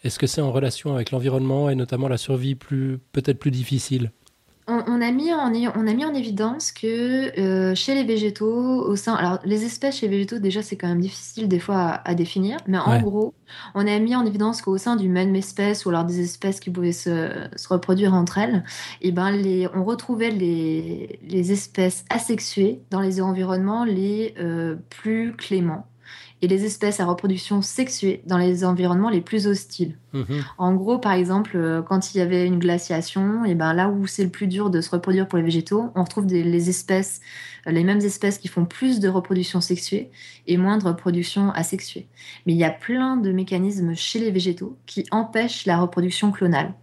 Est-ce 0.05 0.20
que 0.20 0.29
c'est 0.29 0.41
en 0.41 0.53
relation 0.53 0.95
avec 0.95 1.11
l'environnement 1.11 1.68
et 1.68 1.74
notamment 1.74 2.07
la 2.07 2.16
survie 2.18 2.55
plus 2.55 2.99
peut-être 3.12 3.41
plus 3.41 3.51
difficile? 3.51 4.12
On, 4.69 5.01
a 5.01 5.11
mis 5.11 5.33
en, 5.33 5.53
on 5.53 5.87
a 5.87 5.95
mis 5.95 6.05
en 6.05 6.14
évidence 6.14 6.73
que 6.73 7.39
euh, 7.39 7.75
chez 7.75 7.95
les 7.95 8.05
végétaux, 8.05 8.85
au 8.85 8.97
sein, 8.97 9.14
alors 9.14 9.39
les 9.45 9.64
espèces 9.64 9.97
chez 9.97 10.07
les 10.07 10.16
végétaux, 10.16 10.39
déjà 10.39 10.62
c'est 10.62 10.77
quand 10.77 10.89
même 10.89 11.01
difficile 11.01 11.49
des 11.49 11.59
fois 11.59 12.01
à, 12.05 12.14
définir, 12.14 12.59
mais 12.66 12.79
en 12.79 13.01
gros, 13.01 13.35
on 13.75 13.87
a 13.87 13.99
mis 13.99 14.14
en 14.14 14.27
évidence 14.27 14.61
qu'au 14.61 14.77
sein 14.77 14.97
d'une 14.97 15.12
même 15.12 15.35
espèce 15.35 15.87
ou 15.87 15.89
alors 15.89 16.05
des 16.05 16.21
espèces 16.21 16.61
qui 16.61 16.71
pouvaient 16.71 16.93
se, 16.93 17.49
reproduire 17.69 18.14
entre 18.14 18.39
elles, 18.39 18.64
et 19.01 19.09
eh 19.09 19.12
ben 19.12 19.31
les, 19.31 19.69
on 19.75 19.85
retrouvait 19.85 20.31
les, 20.31 21.19
les 21.27 21.53
espèces 21.53 22.05
asexuées 22.11 22.83
dans 22.91 23.01
les 23.01 23.21
environnements 23.21 23.85
les 23.85 24.35
euh, 24.39 24.77
plus 24.91 25.35
cléments 25.35 25.87
et 26.41 26.49
les 26.49 26.64
espèces 26.64 27.01
à 27.01 27.05
reproduction 27.05 27.62
sexuée 27.62 28.22
dans 28.26 28.39
les 28.39 28.64
environnements 28.64 29.11
les 29.11 29.20
plus 29.20 29.47
hostiles. 29.47 29.97
Mhm. 30.12 30.45
En 30.57 30.74
gros, 30.74 30.99
par 30.99 31.12
exemple, 31.12 31.53
euh, 31.57 31.82
quand 31.82 32.14
il 32.14 32.18
y 32.18 32.20
avait 32.20 32.47
une 32.47 32.59
glaciation, 32.59 33.45
et 33.45 33.55
ben 33.55 33.74
là 33.74 33.89
où 33.89 34.07
c'est 34.07 34.22
le 34.22 34.30
plus 34.30 34.47
dur 34.47 34.70
de 34.70 34.80
se 34.80 34.91
reproduire 34.91 35.26
pour 35.26 35.39
les 35.39 35.45
végétaux, 35.45 35.91
on 35.95 36.05
retrouve 36.05 36.26
des, 36.26 36.45
les 36.45 36.70
espèces, 36.70 37.20
euh, 37.66 37.72
les 37.72 37.82
mêmes 37.82 38.01
espèces 38.01 38.39
qui 38.39 38.49
font 38.49 38.64
plus 38.64 39.01
de 39.01 39.09
reproduction 39.09 39.61
sexuée 39.61 40.11
et 40.47 40.57
moins 40.57 40.78
de 40.78 40.84
reproduction 40.84 41.51
asexuée. 41.51 42.07
Mais 42.47 42.53
il 42.53 42.59
y 42.59 42.64
a 42.64 42.70
plein 42.70 43.16
de 43.16 43.32
mécanismes 43.32 43.95
chez 43.95 44.20
les 44.20 44.30
végétaux 44.30 44.76
qui 44.86 45.07
empêchent 45.11 45.66
la 45.66 45.78
reproduction 45.78 46.30
clonale. 46.30 46.74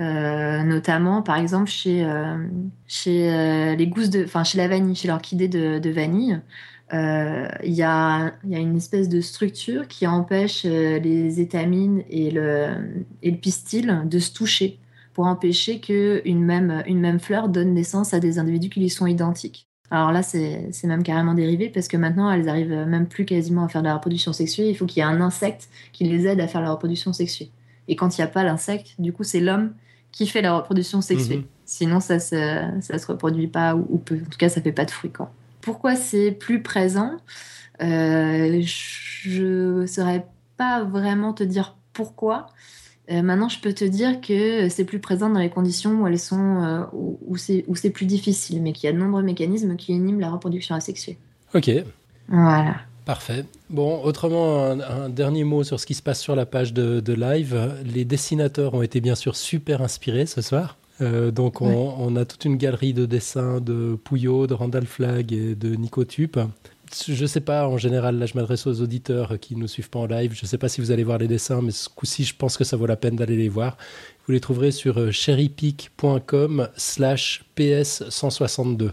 Euh, 0.00 0.62
notamment 0.62 1.20
par 1.20 1.36
exemple 1.36 1.68
chez, 1.68 2.04
chez 2.86 3.76
les 3.76 3.86
gousses 3.86 4.10
de, 4.10 4.24
enfin 4.24 4.44
chez 4.44 4.58
la 4.58 4.66
vanille, 4.66 4.96
chez 4.96 5.08
l'orchidée 5.08 5.46
de, 5.46 5.78
de 5.78 5.90
vanille, 5.90 6.40
euh, 6.92 7.48
il 7.62 7.72
y, 7.72 7.82
a, 7.82 8.32
une 8.44 8.76
espèce 8.76 9.08
de 9.08 9.20
structure 9.20 9.86
qui 9.86 10.06
empêche 10.06 10.62
euh, 10.64 10.98
les 10.98 11.40
étamines 11.40 12.02
et 12.10 12.30
le, 12.30 12.68
et 13.22 13.30
le 13.30 13.36
pistil 13.36 14.02
de 14.06 14.18
se 14.18 14.32
toucher 14.32 14.78
pour 15.12 15.26
empêcher 15.26 15.80
qu'une 15.80 16.42
même, 16.42 16.82
une 16.86 17.00
même 17.00 17.20
fleur 17.20 17.48
donne 17.48 17.74
naissance 17.74 18.12
à 18.14 18.20
des 18.20 18.38
individus 18.38 18.70
qui 18.70 18.80
lui 18.80 18.90
sont 18.90 19.06
identiques. 19.06 19.68
Alors 19.92 20.12
là, 20.12 20.22
c'est 20.22 20.70
même 20.84 21.02
carrément 21.02 21.34
dérivé 21.34 21.68
parce 21.68 21.88
que 21.88 21.96
maintenant, 21.96 22.30
elles 22.30 22.48
arrivent 22.48 22.86
même 22.86 23.06
plus 23.06 23.24
quasiment 23.24 23.64
à 23.64 23.68
faire 23.68 23.82
de 23.82 23.88
la 23.88 23.94
reproduction 23.94 24.32
sexuée. 24.32 24.70
Il 24.70 24.76
faut 24.76 24.86
qu'il 24.86 24.98
y 24.98 25.00
ait 25.00 25.08
un 25.08 25.20
insecte 25.20 25.68
qui 25.92 26.04
les 26.04 26.28
aide 26.28 26.40
à 26.40 26.46
faire 26.46 26.60
la 26.60 26.70
reproduction 26.70 27.12
sexuée. 27.12 27.50
Et 27.88 27.96
quand 27.96 28.16
il 28.16 28.20
n'y 28.20 28.24
a 28.24 28.28
pas 28.28 28.44
l'insecte, 28.44 28.94
du 29.00 29.12
coup, 29.12 29.24
c'est 29.24 29.40
l'homme 29.40 29.72
qui 30.12 30.28
fait 30.28 30.42
la 30.42 30.56
reproduction 30.56 31.00
sexuée. 31.00 31.38
Mhm. 31.38 31.44
Sinon, 31.64 32.00
ça 32.00 32.14
ne 32.14 32.20
se, 32.20 32.80
ça 32.80 32.98
se 32.98 33.06
reproduit 33.06 33.48
pas 33.48 33.74
ou, 33.74 33.86
ou, 33.90 33.98
peu. 33.98 34.14
En 34.14 34.30
tout 34.30 34.38
cas, 34.38 34.48
ça 34.48 34.60
fait 34.60 34.72
pas 34.72 34.84
de 34.84 34.92
fruits. 34.92 35.10
Quoi. 35.10 35.32
Pourquoi 35.60 35.96
c'est 35.96 36.32
plus 36.32 36.62
présent 36.62 37.16
euh, 37.82 38.60
Je 38.62 39.80
ne 39.80 39.86
saurais 39.86 40.26
pas 40.56 40.84
vraiment 40.84 41.32
te 41.32 41.42
dire 41.42 41.76
pourquoi. 41.92 42.46
Euh, 43.10 43.22
maintenant, 43.22 43.48
je 43.48 43.58
peux 43.58 43.72
te 43.72 43.84
dire 43.84 44.20
que 44.20 44.68
c'est 44.68 44.84
plus 44.84 45.00
présent 45.00 45.28
dans 45.30 45.40
les 45.40 45.50
conditions 45.50 46.02
où 46.02 46.06
elles 46.06 46.18
sont 46.18 46.62
euh, 46.62 46.84
où, 46.92 47.36
c'est 47.36 47.90
plus 47.90 48.06
difficile, 48.06 48.62
mais 48.62 48.72
qu'il 48.72 48.86
y 48.86 48.90
a 48.90 48.92
de 48.92 48.98
nombreux 48.98 49.22
mécanismes 49.22 49.76
qui 49.76 49.92
inhibent 49.92 50.20
la 50.20 50.30
reproduction 50.30 50.74
asexuée. 50.74 51.18
Ok. 51.54 51.70
Voilà. 52.28 52.76
Parfait. 53.04 53.44
Bon, 53.70 54.00
autrement, 54.04 54.62
un, 54.66 55.08
dernier 55.08 55.42
mot 55.42 55.64
sur 55.64 55.80
ce 55.80 55.86
qui 55.86 55.94
se 55.94 56.02
passe 56.02 56.20
sur 56.20 56.36
la 56.36 56.46
page 56.46 56.72
de, 56.72 57.00
de, 57.00 57.12
live. 57.12 57.74
Les 57.84 58.04
dessinateurs 58.04 58.74
ont 58.74 58.82
été 58.82 59.00
bien 59.00 59.16
sûr 59.16 59.34
super 59.34 59.82
inspirés 59.82 60.26
ce 60.26 60.42
soir. 60.42 60.76
Euh, 61.00 61.30
donc 61.30 61.60
on, 61.62 62.16
a 62.16 62.24
toute 62.24 62.44
une 62.44 62.56
galerie 62.56 62.92
de 62.92 63.06
dessins 63.06 63.60
de 63.60 63.98
Pouillot, 64.02 64.46
de 64.46 64.54
Randall 64.54 64.86
Flagg 64.86 65.32
et 65.32 65.54
de 65.54 65.74
Nico 65.74 66.04
Tup. 66.04 66.38
Je 67.06 67.22
ne 67.22 67.26
sais 67.26 67.40
pas, 67.40 67.68
en 67.68 67.78
général, 67.78 68.18
là 68.18 68.26
je 68.26 68.34
m'adresse 68.34 68.66
aux 68.66 68.80
auditeurs 68.80 69.38
qui 69.38 69.54
ne 69.54 69.60
nous 69.60 69.68
suivent 69.68 69.90
pas 69.90 70.00
en 70.00 70.06
live. 70.06 70.32
Je 70.34 70.44
ne 70.44 70.48
sais 70.48 70.58
pas 70.58 70.68
si 70.68 70.80
vous 70.80 70.90
allez 70.90 71.04
voir 71.04 71.18
les 71.18 71.28
dessins, 71.28 71.62
mais 71.62 71.70
ce 71.70 71.88
coup-ci, 71.88 72.24
je 72.24 72.34
pense 72.34 72.56
que 72.56 72.64
ça 72.64 72.76
vaut 72.76 72.86
la 72.86 72.96
peine 72.96 73.16
d'aller 73.16 73.36
les 73.36 73.48
voir. 73.48 73.76
Vous 74.26 74.32
les 74.32 74.40
trouverez 74.40 74.72
sur 74.72 74.98
euh, 74.98 75.10
cherrypeak.com 75.12 76.68
slash 76.76 77.44
ps162 77.56 78.90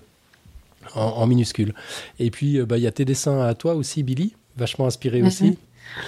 en, 0.93 1.27
minuscule. 1.27 1.73
Et 2.19 2.31
puis, 2.31 2.59
euh, 2.59 2.65
bah, 2.65 2.77
il 2.77 2.83
y 2.83 2.87
a 2.87 2.91
tes 2.91 3.03
dessins 3.03 3.41
à 3.41 3.55
toi 3.55 3.73
aussi, 3.73 4.03
Billy, 4.03 4.35
vachement 4.55 4.85
inspiré 4.85 5.21
aussi. 5.23 5.57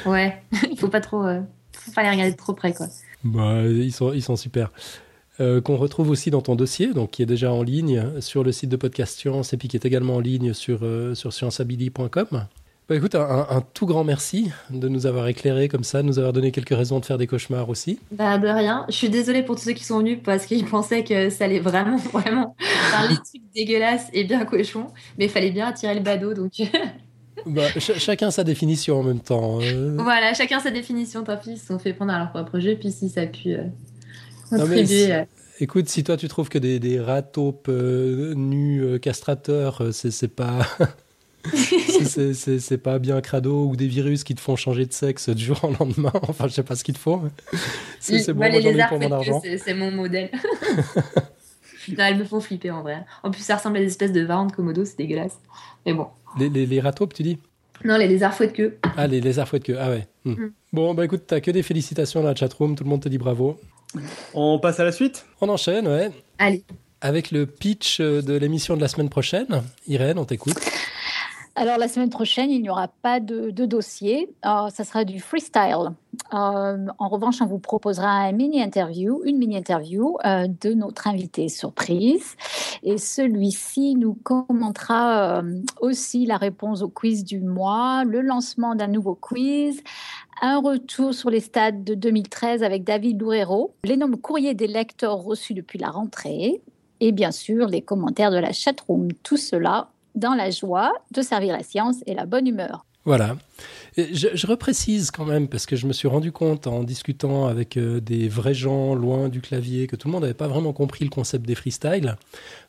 Ouais, 0.05 0.41
il 0.71 0.77
faut 0.77 0.89
pas 0.89 1.01
trop, 1.01 1.23
faut 1.73 1.91
pas 1.91 2.03
les 2.03 2.09
regarder 2.11 2.35
trop 2.35 2.53
près, 2.53 2.73
quoi. 2.73 2.87
Bah, 3.23 3.63
ils 3.63 3.91
sont, 3.91 4.13
ils 4.13 4.23
sont 4.23 4.35
super. 4.35 4.71
Euh, 5.41 5.61
qu'on 5.61 5.77
retrouve 5.77 6.09
aussi 6.09 6.31
dans 6.31 6.41
ton 6.41 6.55
dossier, 6.55 6.93
donc 6.93 7.11
qui 7.11 7.21
est 7.21 7.25
déjà 7.25 7.53
en 7.53 7.63
ligne 7.63 8.03
sur 8.19 8.43
le 8.43 8.51
site 8.51 8.69
de 8.69 8.75
Podcast 8.75 9.17
Science 9.17 9.53
et 9.53 9.57
puis 9.57 9.69
qui 9.69 9.77
est 9.77 9.85
également 9.85 10.15
en 10.15 10.19
ligne 10.19 10.53
sur, 10.53 10.79
euh, 10.83 11.15
sur. 11.15 11.31
Bah, 12.89 12.95
écoute, 12.95 13.13
un, 13.13 13.63
tout 13.75 13.85
grand 13.85 14.03
merci 14.03 14.51
de 14.71 14.89
nous 14.89 15.05
avoir 15.05 15.27
éclairé 15.27 15.67
comme 15.67 15.83
ça, 15.83 16.01
de 16.01 16.07
nous 16.07 16.17
avoir 16.17 16.33
donné 16.33 16.51
quelques 16.51 16.75
raisons 16.75 16.99
de 16.99 17.05
faire 17.05 17.19
des 17.19 17.27
cauchemars 17.27 17.69
aussi. 17.69 17.99
Bah, 18.11 18.39
de 18.39 18.47
rien. 18.47 18.85
Je 18.89 18.95
suis 18.95 19.09
désolée 19.09 19.43
pour 19.43 19.55
tous 19.57 19.61
ceux 19.61 19.73
qui 19.73 19.83
sont 19.83 19.99
venus 19.99 20.17
parce 20.23 20.47
qu'ils 20.47 20.65
pensaient 20.69 21.03
que 21.03 21.29
ça 21.29 21.45
allait 21.45 21.59
vraiment, 21.59 21.97
vraiment 22.11 22.55
faire 22.59 23.07
les 23.07 23.15
trucs 23.15 23.43
dégueulasses 23.53 24.07
et 24.11 24.23
bien 24.23 24.43
cochon, 24.43 24.87
mais 25.19 25.25
il 25.25 25.29
fallait 25.29 25.51
bien 25.51 25.67
attirer 25.67 25.93
le 25.93 26.01
badaud, 26.01 26.33
donc. 26.33 26.53
bah, 27.45 27.67
chacun 27.77 28.31
sa 28.31 28.43
définition 28.43 28.99
en 28.99 29.03
même 29.03 29.19
temps. 29.19 29.59
Euh. 29.61 29.95
Voilà, 29.99 30.33
chacun 30.33 30.59
sa 30.59 30.71
définition. 30.71 31.23
Tant 31.23 31.37
pis, 31.37 31.51
ils 31.51 31.57
se 31.59 31.67
sont 31.67 31.77
fait 31.77 31.93
prendre 31.93 32.11
à 32.11 32.17
leur 32.17 32.31
propre 32.31 32.59
jeu, 32.59 32.75
puis 32.75 32.91
si 32.91 33.07
ça 33.07 33.27
pu 33.27 33.53
euh, 33.53 33.61
écoute, 35.59 35.89
si 35.89 36.03
toi 36.03 36.17
tu 36.17 36.27
trouves 36.27 36.49
que 36.49 36.57
des, 36.57 36.79
des 36.79 36.99
rats 36.99 37.21
taupes 37.21 37.67
euh, 37.69 38.33
nus 38.35 38.83
euh, 38.83 38.97
castrateurs, 38.97 39.83
c'est 39.91 40.33
pas. 40.33 40.65
c'est 42.03 42.77
pas 42.77 42.99
bien 42.99 43.21
crado 43.21 43.65
ou 43.65 43.75
des 43.75 43.87
virus 43.87 44.23
qui 44.23 44.35
te 44.35 44.41
font 44.41 44.55
changer 44.55 44.85
de 44.85 44.93
sexe 44.93 45.29
du 45.29 45.45
jour 45.45 45.63
au 45.63 45.71
lendemain. 45.71 46.11
Enfin, 46.27 46.47
je 46.47 46.53
sais 46.53 46.63
pas 46.63 46.75
ce 46.75 46.83
qu'il 46.83 46.95
te 46.95 46.99
faut. 46.99 47.21
C'est 47.99 48.33
bon, 48.33 48.39
moi 48.39 48.59
j'en 48.59 48.69
ai 48.69 48.87
pour 48.87 48.99
mon 48.99 49.11
argent. 49.11 49.41
C'est 49.41 49.73
mon 49.73 49.91
modèle. 49.91 50.29
elles 51.97 52.17
me 52.17 52.23
font 52.23 52.39
flipper 52.39 52.71
en 52.71 52.81
vrai. 52.81 53.05
En 53.23 53.31
plus, 53.31 53.41
ça 53.41 53.55
ressemble 53.55 53.77
à 53.77 53.79
des 53.79 53.87
espèces 53.87 54.11
de 54.11 54.21
variantes 54.21 54.53
Komodo, 54.53 54.85
c'est 54.85 54.97
dégueulasse. 54.97 55.37
Mais 55.85 55.93
bon. 55.93 56.07
Les, 56.37 56.49
les, 56.49 56.65
les 56.65 56.79
rats 56.79 56.91
taupes, 56.91 57.13
tu 57.13 57.23
dis? 57.23 57.37
Non, 57.85 57.97
les 57.97 58.07
lézards 58.07 58.33
fouet 58.33 58.47
de 58.47 58.51
queue. 58.51 58.77
Ah, 58.97 59.07
les 59.07 59.21
lézards 59.21 59.47
fouet 59.47 59.59
de 59.59 59.63
queue. 59.63 59.77
Ah 59.79 59.89
ouais. 59.89 60.07
Hmm. 60.25 60.31
Mm. 60.31 60.51
Bon, 60.73 60.93
bah 60.93 61.05
écoute, 61.05 61.23
t'as 61.27 61.39
que 61.39 61.51
des 61.51 61.63
félicitations 61.63 62.21
dans 62.21 62.27
la 62.27 62.35
chatroom. 62.35 62.75
Tout 62.75 62.83
le 62.83 62.89
monde 62.89 63.01
te 63.01 63.09
dit 63.09 63.17
bravo. 63.17 63.59
On 64.33 64.59
passe 64.59 64.79
à 64.79 64.83
la 64.83 64.91
suite? 64.91 65.25
On 65.41 65.49
enchaîne, 65.49 65.87
ouais. 65.87 66.11
Allez. 66.37 66.63
Avec 67.01 67.31
le 67.31 67.45
pitch 67.45 68.01
de 68.01 68.33
l'émission 68.35 68.75
de 68.75 68.81
la 68.81 68.87
semaine 68.87 69.09
prochaine. 69.09 69.63
Irène, 69.87 70.19
on 70.19 70.25
t'écoute. 70.25 70.57
Alors, 71.55 71.77
la 71.77 71.87
semaine 71.87 72.09
prochaine, 72.09 72.51
il 72.51 72.61
n'y 72.61 72.69
aura 72.69 72.87
pas 72.87 73.19
de, 73.19 73.49
dossier. 73.51 74.29
Euh, 74.45 74.69
ça 74.69 74.83
sera 74.83 75.03
du 75.03 75.19
freestyle. 75.19 75.91
Euh, 76.33 76.85
en 76.97 77.09
revanche, 77.09 77.41
on 77.41 77.47
vous 77.47 77.59
proposera 77.59 78.09
un 78.09 78.31
mini-interview, 78.31 79.21
une 79.25 79.37
mini-interview 79.37 80.17
euh, 80.25 80.47
de 80.47 80.73
notre 80.73 81.07
invité 81.07 81.49
surprise. 81.49 82.35
Et 82.83 82.97
celui-ci 82.97 83.95
nous 83.95 84.13
commentera 84.13 85.43
aussi 85.81 86.25
la 86.25 86.37
réponse 86.37 86.81
au 86.81 86.89
quiz 86.89 87.23
du 87.25 87.41
mois, 87.41 88.03
le 88.05 88.21
lancement 88.21 88.75
d'un 88.75 88.87
nouveau 88.87 89.15
quiz, 89.15 89.81
un 90.41 90.59
retour 90.61 91.13
sur 91.13 91.29
les 91.29 91.41
stades 91.41 91.83
de 91.83 91.93
2013 91.93 92.63
avec 92.63 92.83
David 92.83 93.19
Loureiro, 93.19 93.73
l'énorme 93.83 94.15
courrier 94.15 94.53
des 94.53 94.67
lecteurs 94.67 95.17
reçus 95.17 95.53
depuis 95.53 95.79
la 95.79 95.89
rentrée 95.89 96.61
et 97.01 97.11
bien 97.11 97.31
sûr 97.31 97.67
les 97.67 97.81
commentaires 97.81 98.31
de 98.31 98.37
la 98.37 98.53
chatroom. 98.53 99.11
Tout 99.23 99.37
cela 99.37 99.89
dans 100.19 100.35
la 100.35 100.51
joie 100.51 100.91
de 101.11 101.21
servir 101.21 101.53
la 101.53 101.63
science 101.63 101.97
et 102.05 102.13
la 102.13 102.25
bonne 102.25 102.47
humeur. 102.47 102.85
Voilà. 103.05 103.37
Je, 103.97 104.27
je, 104.33 104.45
reprécise 104.45 105.09
quand 105.09 105.25
même, 105.25 105.47
parce 105.47 105.65
que 105.65 105.75
je 105.75 105.87
me 105.87 105.93
suis 105.93 106.07
rendu 106.07 106.31
compte 106.31 106.67
en 106.67 106.83
discutant 106.83 107.47
avec 107.47 107.75
euh, 107.75 107.99
des 107.99 108.27
vrais 108.27 108.53
gens 108.53 108.93
loin 108.93 109.29
du 109.29 109.41
clavier 109.41 109.87
que 109.87 109.95
tout 109.95 110.07
le 110.07 110.11
monde 110.11 110.21
n'avait 110.21 110.33
pas 110.33 110.47
vraiment 110.47 110.73
compris 110.73 111.05
le 111.05 111.09
concept 111.09 111.45
des 111.45 111.55
freestyles. 111.55 112.17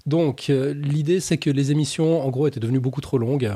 Donc, 0.06 0.48
euh, 0.48 0.72
l'idée, 0.72 1.20
c'est 1.20 1.36
que 1.36 1.50
les 1.50 1.72
émissions, 1.72 2.24
en 2.24 2.30
gros, 2.30 2.46
étaient 2.46 2.60
devenues 2.60 2.80
beaucoup 2.80 3.00
trop 3.00 3.18
longues. 3.18 3.52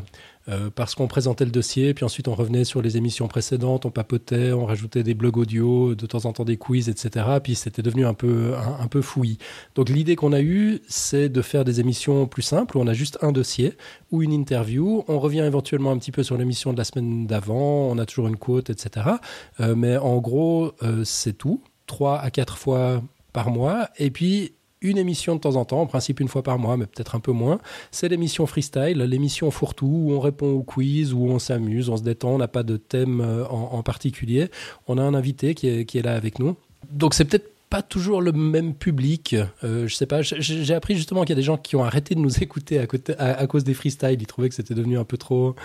Euh, 0.51 0.69
parce 0.75 0.95
qu'on 0.95 1.07
présentait 1.07 1.47
le 1.47 1.51
dossier, 1.51 1.95
puis 1.95 2.05
ensuite 2.05 2.29
on 2.29 2.35
revenait 2.35 2.65
sur 2.65 2.83
les 2.83 2.99
émissions 2.99 3.29
précédentes, 3.29 3.87
on 3.87 3.91
papotait, 3.91 4.53
on 4.53 4.67
rajoutait 4.67 5.03
des 5.03 5.15
blogs 5.15 5.39
audio, 5.39 5.95
de 5.95 6.07
temps 6.07 6.27
en 6.27 6.35
temps 6.35 6.45
des 6.45 6.59
quiz, 6.59 6.91
etc. 6.91 7.27
Puis 7.43 7.55
c'était 7.55 7.81
devenu 7.81 8.05
un 8.05 8.13
peu, 8.13 8.53
un, 8.55 8.87
peu 8.87 9.01
fouillis. 9.01 9.39
Donc 9.75 9.89
l'idée 9.89 10.17
qu'on 10.17 10.35
a 10.35 10.43
eue, 10.43 10.81
c'est 10.87 11.31
de 11.31 11.41
faire 11.41 11.65
des 11.65 11.81
émissions 11.81 12.27
plus 12.27 12.43
simples, 12.43 12.77
où 12.77 12.81
on 12.81 12.87
a 12.87 12.93
juste 12.93 13.19
un 13.23 13.33
dossier 13.33 13.73
ou 14.11 14.23
une 14.23 14.33
interview. 14.33 15.03
On 15.09 15.19
revient 15.19 15.41
éventuellement 15.41 15.93
un 15.93 15.99
petit 15.99 16.13
peu 16.13 16.23
sur 16.23 16.37
l'émission 16.37 16.75
de 16.75 16.79
la 16.79 16.85
semaine 16.85 17.27
d'avant, 17.27 17.89
on 17.89 17.97
a 17.99 18.05
toujours 18.05 18.29
une 18.29 18.37
quote, 18.37 18.69
etc. 18.69 19.07
Euh, 19.61 19.75
mais 19.75 19.97
en 19.97 20.19
gros, 20.19 20.73
euh, 20.83 21.05
c'est 21.05 21.33
tout. 21.33 21.63
Trois 21.87 22.19
à 22.19 22.31
quatre 22.31 22.59
fois 22.59 23.03
par 23.33 23.51
mois. 23.51 23.89
Et 23.99 24.11
puis, 24.11 24.53
une 24.85 24.99
émission 24.99 25.35
de 25.35 25.41
temps 25.41 25.57
en 25.57 25.65
temps, 25.65 25.81
en 25.81 25.87
principe 25.87 26.21
une 26.21 26.29
fois 26.29 26.43
par 26.43 26.59
mois, 26.59 26.77
mais 26.77 26.87
peut-être 26.87 27.17
un 27.17 27.21
peu 27.21 27.33
moins. 27.33 27.59
C'est 27.91 28.09
l'émission 28.09 28.47
freestyle, 28.47 28.99
l'émission 28.99 29.51
fourre-tout, 29.51 29.87
où 29.87 30.13
on 30.13 30.21
répond 30.21 30.53
aux 30.53 30.63
quiz, 30.63 31.15
où 31.15 31.25
on 31.25 31.39
s'amuse, 31.39 31.89
on 31.89 31.97
se 31.97 32.03
détend, 32.03 32.35
on 32.35 32.39
n'a 32.39 32.49
pas 32.49 32.63
de 32.63 32.77
thème 32.77 33.21
euh, 33.23 33.47
en, 33.47 33.83
particulier. 33.83 34.51
On 34.87 34.99
a 34.99 35.03
un 35.03 35.15
invité 35.15 35.55
qui 35.55 35.69
est, 35.69 36.03
là 36.05 36.15
avec 36.15 36.39
nous. 36.39 36.57
Donc 36.93 37.15
c'est 37.15 37.25
peut-être 37.25 37.51
pas 37.71 37.81
toujours 37.81 38.21
le 38.21 38.33
même 38.33 38.75
public. 38.75 39.35
Euh, 39.65 39.89
je 39.89 39.95
sais 39.95 40.07
pas. 40.07 40.21
J'ai 40.23 40.75
appris 40.75 40.97
justement 40.97 41.23
qu'il 41.23 41.31
y 41.31 41.33
a 41.33 41.37
des 41.37 41.43
gens 41.43 41.57
qui 41.57 41.77
ont 41.77 41.85
arrêté 41.85 42.15
de 42.15 42.21
nous 42.21 42.43
écouter 42.43 42.79
à, 42.79 43.47
cause 43.47 43.65
des 43.65 43.75
freestyles. 43.75 44.21
Ils 44.21 44.27
trouvaient 44.27 44.51
que 44.51 44.55
c'était 44.55 44.75
devenu 44.75 44.99
un 44.99 45.05
peu 45.05 45.17
trop 45.17 45.57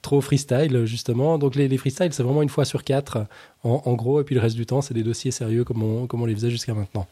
trop 0.00 0.20
freestyle 0.20 0.84
justement. 0.84 1.38
Donc 1.38 1.54
les, 1.54 1.68
les 1.68 1.78
freestyles, 1.78 2.12
c'est 2.12 2.22
vraiment 2.22 2.42
une 2.42 2.48
fois 2.48 2.64
sur 2.64 2.84
quatre 2.84 3.26
en, 3.62 3.94
gros, 3.94 4.20
et 4.20 4.24
puis 4.24 4.34
le 4.34 4.40
reste 4.42 4.56
du 4.56 4.66
temps, 4.66 4.82
c'est 4.82 4.92
des 4.92 5.02
dossiers 5.02 5.30
sérieux 5.30 5.64
comme 5.64 5.82
on, 5.82 6.06
comme 6.06 6.20
on 6.20 6.26
les 6.26 6.34
faisait 6.34 6.50
jusqu'à 6.50 6.74
maintenant. 6.74 7.06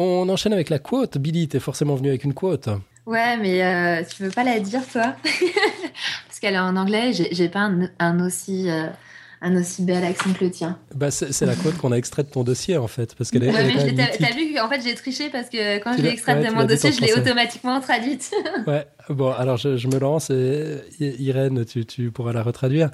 On 0.00 0.28
enchaîne 0.28 0.52
avec 0.52 0.70
la 0.70 0.78
quote. 0.78 1.18
Billy, 1.18 1.48
t'es 1.48 1.58
forcément 1.58 1.96
venu 1.96 2.08
avec 2.08 2.22
une 2.22 2.32
quote. 2.32 2.68
Ouais, 3.04 3.36
mais 3.36 3.64
euh, 3.64 4.04
tu 4.08 4.22
veux 4.22 4.30
pas 4.30 4.44
la 4.44 4.60
dire 4.60 4.86
toi? 4.86 5.16
Parce 6.28 6.38
qu'elle 6.40 6.54
est 6.54 6.58
en 6.60 6.76
anglais. 6.76 7.10
J'ai 7.12 7.48
pas 7.48 7.68
un, 7.98 8.24
aussi 8.24 8.70
euh, 8.70 8.86
un 9.40 9.60
aussi 9.60 9.82
bel 9.82 10.04
accent 10.04 10.32
que 10.34 10.44
le 10.44 10.52
tien. 10.52 10.78
Bah, 10.94 11.10
c'est 11.10 11.42
la 11.46 11.56
quote 11.56 11.76
qu'on 11.78 11.90
a 11.90 11.96
extraite 11.96 12.28
de 12.28 12.32
ton 12.32 12.44
dossier 12.44 12.76
en 12.76 12.86
fait. 12.86 13.16
Parce 13.16 13.32
qu'elle 13.32 13.42
est, 13.42 13.50
T'as 13.50 14.36
vu 14.36 14.54
qu'en 14.54 14.68
fait 14.68 14.82
j'ai 14.84 14.94
triché 14.94 15.30
parce 15.30 15.48
que 15.48 15.78
quand 15.78 15.96
je 15.96 16.02
l'ai 16.02 16.10
extraite 16.10 16.46
de 16.46 16.54
mon 16.54 16.64
dossier, 16.64 16.92
je 16.92 17.00
l'ai 17.00 17.14
automatiquement 17.14 17.80
traduite. 17.80 18.30
ouais, 18.68 18.86
bon, 19.08 19.32
alors 19.32 19.56
je, 19.56 19.88
me 19.88 19.98
lance 19.98 20.30
et 20.30 20.80
Irène, 21.00 21.64
tu, 21.64 21.84
tu 21.84 22.12
pourras 22.12 22.32
la 22.32 22.44
retraduire. 22.44 22.90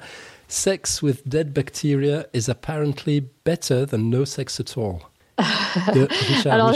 Sex 0.47 1.03
with 1.03 1.27
dead 1.27 1.53
bacteria 1.53 2.25
is 2.33 2.49
apparently 2.49 3.23
better 3.45 3.85
than 3.85 4.09
no 4.09 4.25
sex 4.25 4.59
at 4.59 4.75
all. 4.75 5.01
De 5.93 6.07
Richard 6.27 6.53
alors, 6.53 6.73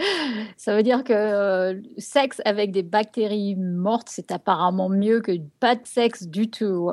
ça 0.56 0.74
veut 0.74 0.82
dire 0.82 1.04
que 1.04 1.12
euh, 1.12 1.80
sexe 1.98 2.40
avec 2.44 2.72
des 2.72 2.82
bactéries 2.82 3.56
mortes, 3.56 4.08
c'est 4.10 4.32
apparemment 4.32 4.88
mieux 4.88 5.20
que 5.20 5.32
pas 5.58 5.74
de 5.74 5.84
sexe 5.84 6.26
du 6.26 6.50
tout. 6.50 6.90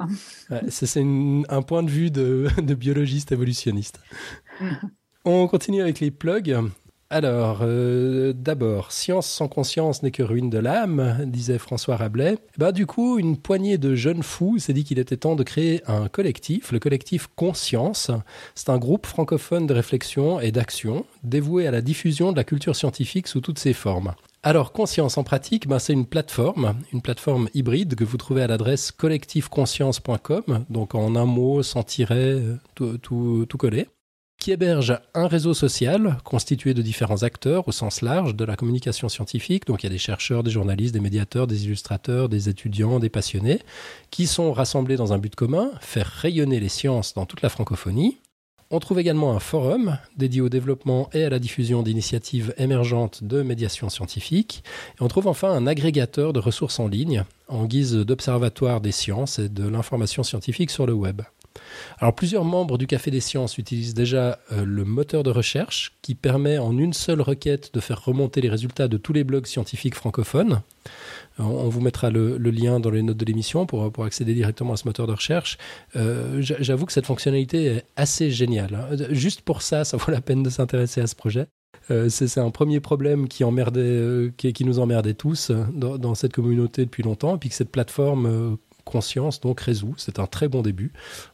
c'est 0.68 1.02
un 1.02 1.62
point 1.62 1.84
de 1.84 1.90
vue 1.90 2.12
de, 2.12 2.48
de 2.62 2.74
biologiste 2.74 3.32
évolutionniste. 3.32 4.00
On 5.26 5.48
continue 5.48 5.82
avec 5.82 6.00
les 6.00 6.12
plugs. 6.12 6.58
Alors, 7.10 7.60
euh, 7.62 8.34
d'abord, 8.36 8.92
science 8.92 9.28
sans 9.28 9.48
conscience 9.48 10.04
n'est 10.04 10.12
que 10.12 10.24
ruine 10.24 10.50
de 10.50 10.58
l'âme, 10.58 11.20
disait 11.26 11.58
François 11.58 11.96
Rabelais. 11.96 12.38
Bah, 12.58 12.74
du 12.74 12.86
coup, 12.86 13.18
une 13.18 13.38
poignée 13.38 13.78
de 13.78 13.96
jeunes 13.96 14.24
fous 14.24 14.60
s'est 14.60 14.74
dit 14.74 14.84
qu'il 14.84 15.00
était 15.00 15.16
temps 15.16 15.38
de 15.38 15.44
créer 15.44 15.82
un 15.88 16.10
collectif, 16.10 16.74
le 16.74 16.80
collectif 16.80 17.28
Conscience. 17.38 18.12
C'est 18.56 18.70
un 18.70 18.78
groupe 18.78 19.06
francophone 19.06 19.68
de 19.68 19.74
réflexion 19.74 20.42
et 20.42 20.52
d'action 20.52 21.06
dévoué 21.24 21.66
à 21.66 21.72
la 21.72 21.82
diffusion 21.82 22.34
de 22.34 22.38
la 22.38 22.44
culture 22.44 22.76
scientifique 22.76 23.28
sous 23.28 23.40
toutes 23.40 23.60
ses 23.60 23.74
formes. 23.74 24.14
Alors, 24.44 24.74
Conscience 24.74 25.18
en 25.18 25.24
pratique, 25.24 25.66
bah, 25.66 25.80
c'est 25.80 25.94
une 25.94 26.08
plateforme, 26.08 26.76
une 26.92 27.02
plateforme 27.02 27.48
hybride 27.54 27.96
que 27.96 28.04
vous 28.04 28.18
trouvez 28.18 28.44
à 28.44 28.48
l'adresse 28.48 28.92
collectifconscience.com, 28.92 30.66
donc 30.70 30.94
en 30.94 31.16
un 31.16 31.26
mot, 31.26 31.64
sans 31.64 31.84
tirer, 31.84 32.42
tout, 32.76 32.98
tout, 32.98 33.46
tout 33.48 33.58
collé 33.58 33.88
qui 34.40 34.52
héberge 34.52 35.00
un 35.14 35.28
réseau 35.28 35.54
social 35.54 36.18
constitué 36.24 36.74
de 36.74 36.82
différents 36.82 37.24
acteurs 37.24 37.68
au 37.68 37.72
sens 37.72 38.02
large 38.02 38.36
de 38.36 38.46
la 38.46 38.56
communication 38.56 39.10
scientifique. 39.10 39.66
Donc 39.66 39.84
il 39.84 39.88
y 39.88 39.90
a 39.90 39.92
des 39.92 39.98
chercheurs, 39.98 40.44
des 40.44 40.52
journalistes, 40.52 40.94
des 40.94 41.00
médiateurs, 41.00 41.48
des 41.48 41.66
illustrateurs, 41.66 42.30
des 42.30 42.50
étudiants, 42.50 43.00
des 43.00 43.10
passionnés, 43.10 43.62
qui 44.12 44.28
sont 44.28 44.54
rassemblés 44.54 44.96
dans 44.96 45.14
un 45.14 45.18
but 45.18 45.36
commun, 45.36 45.72
faire 45.82 46.08
rayonner 46.08 46.60
les 46.60 46.70
sciences 46.70 47.14
dans 47.14 47.26
toute 47.26 47.42
la 47.42 47.50
francophonie. 47.50 48.18
On 48.70 48.80
trouve 48.80 49.00
également 49.00 49.32
un 49.32 49.40
forum 49.40 49.98
dédié 50.18 50.42
au 50.42 50.50
développement 50.50 51.10
et 51.14 51.24
à 51.24 51.30
la 51.30 51.40
diffusion 51.40 51.84
d'initiatives 51.84 52.54
émergentes 52.58 53.24
de 53.24 53.42
médiation 53.42 53.90
scientifique. 53.90 54.62
Et 55.00 55.04
on 55.04 55.08
trouve 55.08 55.28
enfin 55.28 55.52
un 55.52 55.68
agrégateur 55.68 56.34
de 56.34 56.40
ressources 56.40 56.80
en 56.82 56.90
ligne 56.90 57.24
en 57.48 57.64
guise 57.66 57.94
d'observatoire 57.94 58.82
des 58.82 58.92
sciences 58.92 59.40
et 59.40 59.48
de 59.48 59.66
l'information 59.66 60.22
scientifique 60.24 60.70
sur 60.70 60.86
le 60.86 60.92
web. 60.92 61.22
Alors 62.00 62.14
plusieurs 62.14 62.44
membres 62.44 62.78
du 62.78 62.88
Café 62.88 63.12
des 63.12 63.20
Sciences 63.20 63.58
utilisent 63.58 63.94
déjà 63.94 64.40
euh, 64.52 64.64
le 64.66 64.86
moteur 64.86 65.24
de 65.24 65.32
recherche 65.32 65.94
qui 66.02 66.16
permet 66.16 66.58
en 66.58 66.78
une 66.78 66.94
seule 66.94 67.22
requête 67.22 67.74
de 67.74 67.80
faire 67.80 68.04
remonter 68.04 68.42
les 68.42 68.50
résultats 68.50 68.88
de 68.88 68.98
tous 68.98 69.14
les 69.14 69.24
blogs 69.24 69.46
scientifiques 69.46 69.96
francophones. 69.96 70.62
On, 71.40 71.70
vous 71.70 71.82
mettra 71.82 72.10
le, 72.10 72.38
lien 72.38 72.80
dans 72.80 72.90
les 72.90 73.04
notes 73.04 73.18
de 73.18 73.26
l'émission 73.26 73.66
pour, 73.66 73.92
pour 73.92 74.06
accéder 74.06 74.34
directement 74.34 74.74
à 74.74 74.78
ce 74.78 74.88
moteur 74.88 75.06
de 75.06 75.12
recherche. 75.12 75.58
Euh, 75.96 76.42
j'avoue 76.42 76.86
que 76.86 76.92
cette 76.92 77.06
fonctionnalité 77.06 77.66
est 77.66 77.86
assez 77.96 78.32
géniale. 78.32 78.74
Hein. 78.74 78.96
Juste 79.12 79.42
pour 79.42 79.62
ça, 79.62 79.84
ça 79.84 79.98
vaut 79.98 80.12
la 80.12 80.22
peine 80.22 80.42
de 80.42 80.50
s'intéresser 80.50 81.02
à 81.02 81.08
ce 81.08 81.16
projet. 81.16 81.48
Euh, 81.92 82.10
c'est 82.10 82.40
un 82.40 82.50
premier 82.50 82.80
problème 82.80 83.28
qui, 83.28 83.44
emmerdait, 83.44 84.32
qui, 84.36 84.66
nous 84.66 84.80
emmerdait 84.80 85.14
tous 85.14 85.52
dans, 85.52 85.98
dans, 85.98 86.16
cette 86.16 86.34
communauté 86.34 86.86
depuis 86.86 87.04
longtemps, 87.04 87.36
et 87.36 87.38
puis 87.38 87.50
que 87.50 87.56
cette 87.56 87.72
plateforme 87.72 88.58
conscience 88.90 89.40
donc 89.42 89.62
résout. 89.62 89.94
C'est 89.98 90.20
un 90.20 90.28
très 90.28 90.48
bon 90.48 90.62
début. 90.62 90.92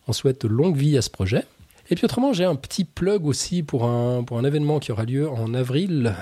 On 0.08 0.14
souhaite 0.14 0.44
longue 0.44 0.76
vie 0.76 0.98
à 0.98 1.02
ce 1.02 1.10
projet. 1.10 1.46
Et 1.90 1.96
puis 1.96 2.06
autrement, 2.06 2.34
j'ai 2.34 2.46
un 2.46 2.56
petit 2.56 2.86
plug 2.86 3.26
aussi 3.26 3.64
pour 3.64 3.86
un, 3.86 4.24
pour 4.24 4.38
un 4.38 4.44
événement 4.44 4.80
qui 4.80 4.92
aura 4.92 5.04
lieu 5.04 5.30
en 5.30 5.54
avril. 5.54 6.16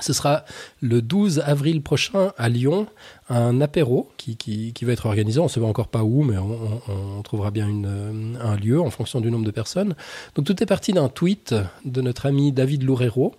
Ce 0.00 0.12
sera 0.12 0.44
le 0.80 1.02
12 1.02 1.38
avril 1.38 1.80
prochain 1.80 2.32
à 2.36 2.48
Lyon, 2.48 2.88
un 3.28 3.60
apéro 3.60 4.10
qui, 4.16 4.36
qui, 4.36 4.84
va 4.84 4.92
être 4.92 5.06
organisé. 5.06 5.38
On 5.38 5.44
ne 5.44 5.48
sait 5.48 5.60
encore 5.60 5.86
pas 5.86 6.02
où, 6.02 6.24
mais 6.24 6.36
on, 6.36 7.22
trouvera 7.22 7.52
bien 7.52 7.68
une, 7.68 8.36
un 8.42 8.56
lieu 8.56 8.80
en 8.80 8.90
fonction 8.90 9.20
du 9.20 9.30
nombre 9.30 9.44
de 9.44 9.52
personnes. 9.52 9.94
Donc 10.34 10.46
tout 10.46 10.60
est 10.60 10.66
parti 10.66 10.92
d'un 10.92 11.08
tweet 11.08 11.54
de 11.84 12.00
notre 12.00 12.26
ami 12.26 12.50
David 12.50 12.82
Loureiro. 12.82 13.36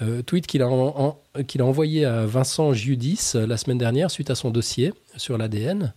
Euh, 0.00 0.22
tweet 0.22 0.46
qu'il 0.46 0.62
a, 0.62 0.68
qu'il 1.46 1.60
a 1.60 1.66
envoyé 1.66 2.06
à 2.06 2.24
Vincent 2.24 2.72
Giudis 2.72 3.32
la 3.34 3.58
semaine 3.58 3.76
dernière 3.76 4.10
suite 4.10 4.30
à 4.30 4.34
son 4.34 4.50
dossier 4.50 4.94
sur 5.16 5.36
l'ADN. 5.36 5.92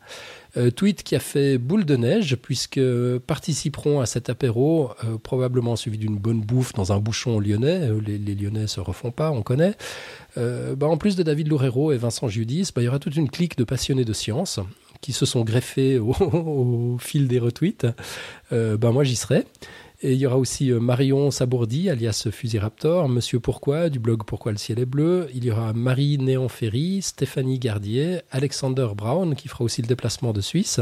Euh, 0.56 0.70
tweet 0.70 1.02
qui 1.02 1.16
a 1.16 1.20
fait 1.20 1.58
boule 1.58 1.84
de 1.84 1.96
neige, 1.96 2.36
puisque 2.36 2.80
participeront 3.26 4.02
à 4.02 4.06
cet 4.06 4.30
apéro, 4.30 4.92
euh, 5.04 5.18
probablement 5.18 5.76
suivi 5.76 5.98
d'une 5.98 6.18
bonne 6.18 6.42
bouffe 6.42 6.74
dans 6.74 6.94
un 6.94 7.00
bouchon 7.00 7.40
lyonnais. 7.40 7.90
Euh, 7.90 8.00
les, 8.06 8.36
Lyonnais 8.36 8.68
se 8.68 8.80
refont 8.80 9.12
pas, 9.12 9.32
on 9.32 9.42
connaît. 9.42 9.76
Bah, 10.36 10.88
en 10.88 10.98
plus 10.98 11.16
de 11.16 11.24
David 11.24 11.48
Loureiro 11.48 11.92
et 11.92 11.98
Vincent 11.98 12.28
Giudis, 12.28 12.70
bah, 12.76 12.82
il 12.82 12.86
y 12.86 12.88
aura 12.88 13.00
toute 13.00 13.16
une 13.16 13.30
clique 13.30 13.58
de 13.58 13.64
passionnés 13.64 14.06
de 14.06 14.14
science 14.14 14.60
qui 15.02 15.12
se 15.12 15.26
sont 15.26 15.44
greffés 15.44 16.00
au, 16.00 16.12
au 16.20 16.98
fil 17.00 17.28
des 17.28 17.40
retweets. 17.40 17.86
bah, 18.52 18.92
moi, 18.92 19.04
j'y 19.04 19.16
serai. 19.16 19.46
Et 20.06 20.12
il 20.12 20.18
y 20.18 20.26
aura 20.26 20.38
aussi 20.38 20.70
euh, 20.70 20.82
Marion 20.82 21.32
Sabourdi, 21.32 21.90
alias 21.90 22.28
Fusiraptor, 22.30 23.08
Monsieur 23.08 23.40
Pourquoi, 23.40 23.90
du 23.90 24.00
blog 24.00 24.24
Pourquoi 24.28 24.52
le 24.52 24.58
ciel 24.58 24.78
est 24.80 24.86
bleu. 24.86 25.30
Il 25.34 25.46
y 25.46 25.52
aura 25.52 25.72
Marie 25.72 26.18
Néon-Ferry, 26.18 27.02
Stéphanie 27.02 27.58
Gardier, 27.58 28.20
Alexander 28.30 28.90
Brown, 28.98 29.34
qui 29.34 29.48
fera 29.48 29.64
aussi 29.64 29.82
le 29.82 29.88
déplacement 29.88 30.34
de 30.34 30.42
Suisse, 30.42 30.82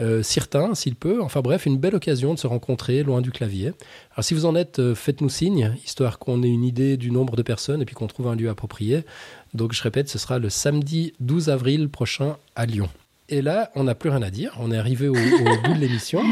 euh, 0.00 0.22
Cirtin, 0.22 0.74
s'il 0.74 0.94
peut. 0.94 1.20
Enfin 1.20 1.42
bref, 1.42 1.66
une 1.66 1.76
belle 1.76 1.94
occasion 1.94 2.32
de 2.32 2.38
se 2.38 2.46
rencontrer 2.46 3.02
loin 3.02 3.20
du 3.20 3.32
clavier. 3.32 3.72
Alors 4.12 4.24
si 4.24 4.32
vous 4.32 4.46
en 4.46 4.56
êtes, 4.56 4.78
euh, 4.78 4.94
faites-nous 4.94 5.28
signe, 5.28 5.76
histoire 5.84 6.18
qu'on 6.18 6.42
ait 6.42 6.48
une 6.48 6.64
idée 6.64 6.96
du 6.96 7.10
nombre 7.10 7.36
de 7.36 7.42
personnes 7.42 7.82
et 7.82 7.84
puis 7.84 7.94
qu'on 7.94 8.06
trouve 8.06 8.28
un 8.28 8.34
lieu 8.34 8.48
approprié. 8.48 9.04
Donc 9.52 9.74
je 9.74 9.82
répète, 9.82 10.08
ce 10.08 10.18
sera 10.18 10.38
le 10.38 10.48
samedi 10.48 11.12
12 11.20 11.50
avril 11.50 11.90
prochain 11.90 12.38
à 12.56 12.64
Lyon. 12.64 12.88
Et 13.30 13.42
là, 13.42 13.70
on 13.74 13.84
n'a 13.84 13.94
plus 13.94 14.08
rien 14.08 14.22
à 14.22 14.30
dire. 14.30 14.56
On 14.58 14.72
est 14.72 14.78
arrivé 14.78 15.08
au, 15.08 15.12
bout 15.14 15.74
de 15.74 15.78
l'émission. 15.78 16.22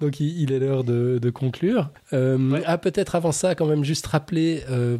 Donc, 0.00 0.20
il, 0.20 0.52
est 0.52 0.58
l'heure 0.58 0.84
de, 0.84 1.30
conclure. 1.30 1.90
Euh, 2.12 2.60
ah, 2.66 2.76
peut-être 2.76 3.14
avant 3.14 3.32
ça, 3.32 3.54
quand 3.54 3.66
même, 3.66 3.84
juste 3.84 4.06
rappeler 4.06 4.62
euh, 4.70 4.98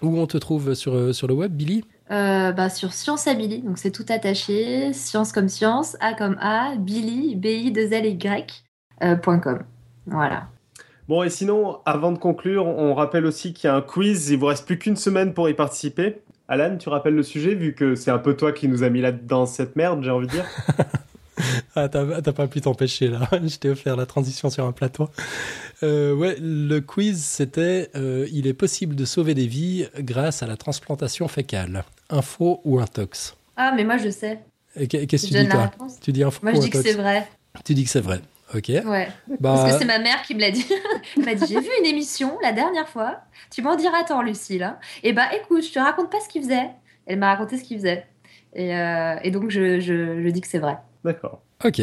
où 0.00 0.18
on 0.18 0.26
te 0.26 0.38
trouve 0.38 0.74
sur, 0.74 1.14
sur 1.14 1.26
le 1.26 1.34
web, 1.34 1.52
Billy? 1.52 1.84
Euh, 2.12 2.52
bah, 2.52 2.68
Sur 2.68 2.92
Science 2.92 3.26
à 3.26 3.34
Billy. 3.34 3.62
Donc, 3.62 3.78
c'est 3.78 3.90
tout 3.90 4.06
attaché. 4.08 4.92
Science 4.92 5.32
comme 5.32 5.48
science, 5.48 5.96
A 6.00 6.14
comme 6.14 6.36
A, 6.40 6.76
Billy, 6.76 7.34
B-I-2-L-Y.com. 7.36 9.64
voilà. 10.06 10.48
Bon, 11.08 11.24
et 11.24 11.30
sinon, 11.30 11.80
avant 11.84 12.12
de 12.12 12.18
conclure, 12.18 12.66
on 12.66 12.94
rappelle 12.94 13.26
aussi 13.26 13.52
qu'il 13.52 13.66
y 13.66 13.70
a 13.70 13.74
un 13.74 13.82
quiz. 13.82 14.30
Il 14.30 14.38
vous 14.38 14.46
reste 14.46 14.66
plus 14.66 14.78
qu'une 14.78 14.94
semaine 14.96 15.34
pour 15.34 15.48
y 15.48 15.54
participer. 15.54 16.22
Alan, 16.48 16.76
tu 16.76 16.88
rappelles 16.88 17.14
le 17.14 17.22
sujet, 17.22 17.54
vu 17.54 17.74
que 17.74 17.94
c'est 17.94 18.10
un 18.10 18.18
peu 18.18 18.36
toi 18.36 18.52
qui 18.52 18.68
nous 18.68 18.82
a 18.82 18.90
mis 18.90 19.00
là 19.00 19.12
dans 19.12 19.46
cette 19.46 19.76
merde, 19.76 20.02
j'ai 20.02 20.10
envie 20.10 20.26
de 20.26 20.32
dire. 20.32 20.44
ah, 21.76 21.88
t'as 21.88 22.32
pas 22.32 22.46
pu 22.46 22.60
t'empêcher 22.60 23.08
là. 23.08 23.28
Je 23.32 23.56
t'ai 23.56 23.70
offert 23.70 23.96
la 23.96 24.06
transition 24.06 24.50
sur 24.50 24.64
un 24.66 24.72
plateau. 24.72 25.08
Euh, 25.82 26.14
ouais, 26.14 26.36
le 26.40 26.80
quiz 26.80 27.24
c'était 27.24 27.90
euh, 27.96 28.28
il 28.32 28.46
est 28.46 28.54
possible 28.54 28.94
de 28.94 29.04
sauver 29.04 29.34
des 29.34 29.46
vies 29.46 29.88
grâce 29.98 30.42
à 30.42 30.46
la 30.46 30.56
transplantation 30.56 31.26
fécale. 31.28 31.84
Info 32.10 32.60
ou 32.64 32.78
intox? 32.78 33.36
Ah, 33.56 33.72
mais 33.74 33.84
moi 33.84 33.96
je 33.96 34.10
sais. 34.10 34.40
Qu'est-ce 34.76 35.26
que 35.26 35.32
tu 35.32 35.42
dis 35.42 35.48
toi? 35.48 35.70
Tu 36.00 36.12
dis 36.12 36.22
info 36.22 36.40
Moi 36.42 36.54
je 36.54 36.60
dis 36.60 36.70
que 36.70 36.82
c'est 36.82 36.94
vrai. 36.94 37.28
Tu 37.64 37.74
dis 37.74 37.84
que 37.84 37.90
c'est 37.90 38.00
vrai. 38.00 38.20
Ok. 38.54 38.68
Ouais. 38.68 39.08
Bah, 39.40 39.54
Parce 39.54 39.72
que 39.72 39.78
c'est 39.78 39.84
ma 39.84 39.98
mère 39.98 40.22
qui 40.22 40.34
me 40.34 40.40
l'a 40.40 40.50
dit. 40.50 40.66
Elle 41.16 41.24
m'a 41.24 41.34
dit 41.34 41.46
J'ai 41.46 41.60
vu 41.60 41.68
une 41.80 41.86
émission 41.86 42.38
la 42.42 42.52
dernière 42.52 42.88
fois. 42.88 43.20
Tu 43.50 43.62
m'en 43.62 43.76
diras 43.76 44.04
tant, 44.04 44.22
Lucille. 44.22 44.62
Hein. 44.62 44.78
Et 45.02 45.10
eh 45.10 45.12
bah 45.12 45.34
écoute, 45.34 45.64
je 45.64 45.72
te 45.72 45.78
raconte 45.78 46.10
pas 46.10 46.20
ce 46.20 46.28
qu'il 46.28 46.42
faisait. 46.42 46.70
Elle 47.06 47.18
m'a 47.18 47.32
raconté 47.32 47.56
ce 47.56 47.64
qu'il 47.64 47.78
faisait. 47.78 48.06
Et, 48.54 48.76
euh, 48.76 49.16
et 49.22 49.30
donc 49.30 49.50
je, 49.50 49.80
je, 49.80 50.22
je 50.22 50.28
dis 50.28 50.40
que 50.40 50.46
c'est 50.48 50.58
vrai. 50.58 50.76
D'accord. 51.04 51.42
Ok. 51.64 51.80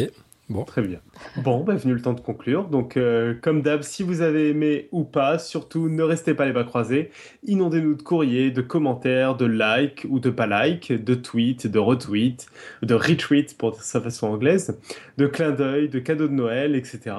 Bon. 0.50 0.64
Très 0.64 0.82
bien. 0.82 0.98
Bon, 1.36 1.62
bah, 1.62 1.76
venu 1.76 1.94
le 1.94 2.02
temps 2.02 2.12
de 2.12 2.20
conclure. 2.20 2.64
Donc, 2.64 2.96
euh, 2.96 3.34
comme 3.40 3.62
d'hab, 3.62 3.82
si 3.82 4.02
vous 4.02 4.20
avez 4.20 4.50
aimé 4.50 4.88
ou 4.90 5.04
pas, 5.04 5.38
surtout 5.38 5.88
ne 5.88 6.02
restez 6.02 6.34
pas 6.34 6.44
les 6.44 6.52
bras 6.52 6.64
croisés. 6.64 7.10
Inondez-nous 7.44 7.94
de 7.94 8.02
courriers, 8.02 8.50
de 8.50 8.60
commentaires, 8.60 9.36
de 9.36 9.46
likes 9.46 10.04
ou 10.10 10.18
de 10.18 10.28
pas 10.28 10.48
likes, 10.48 10.92
de 10.92 11.14
tweets, 11.14 11.68
de 11.68 11.78
retweets, 11.78 12.48
de 12.82 12.94
retweets 12.94 13.56
pour 13.56 13.76
sa 13.76 14.00
façon 14.00 14.26
anglaise, 14.26 14.76
de 15.18 15.28
clins 15.28 15.52
d'œil, 15.52 15.88
de 15.88 16.00
cadeaux 16.00 16.26
de 16.26 16.32
Noël, 16.32 16.74
etc. 16.74 17.14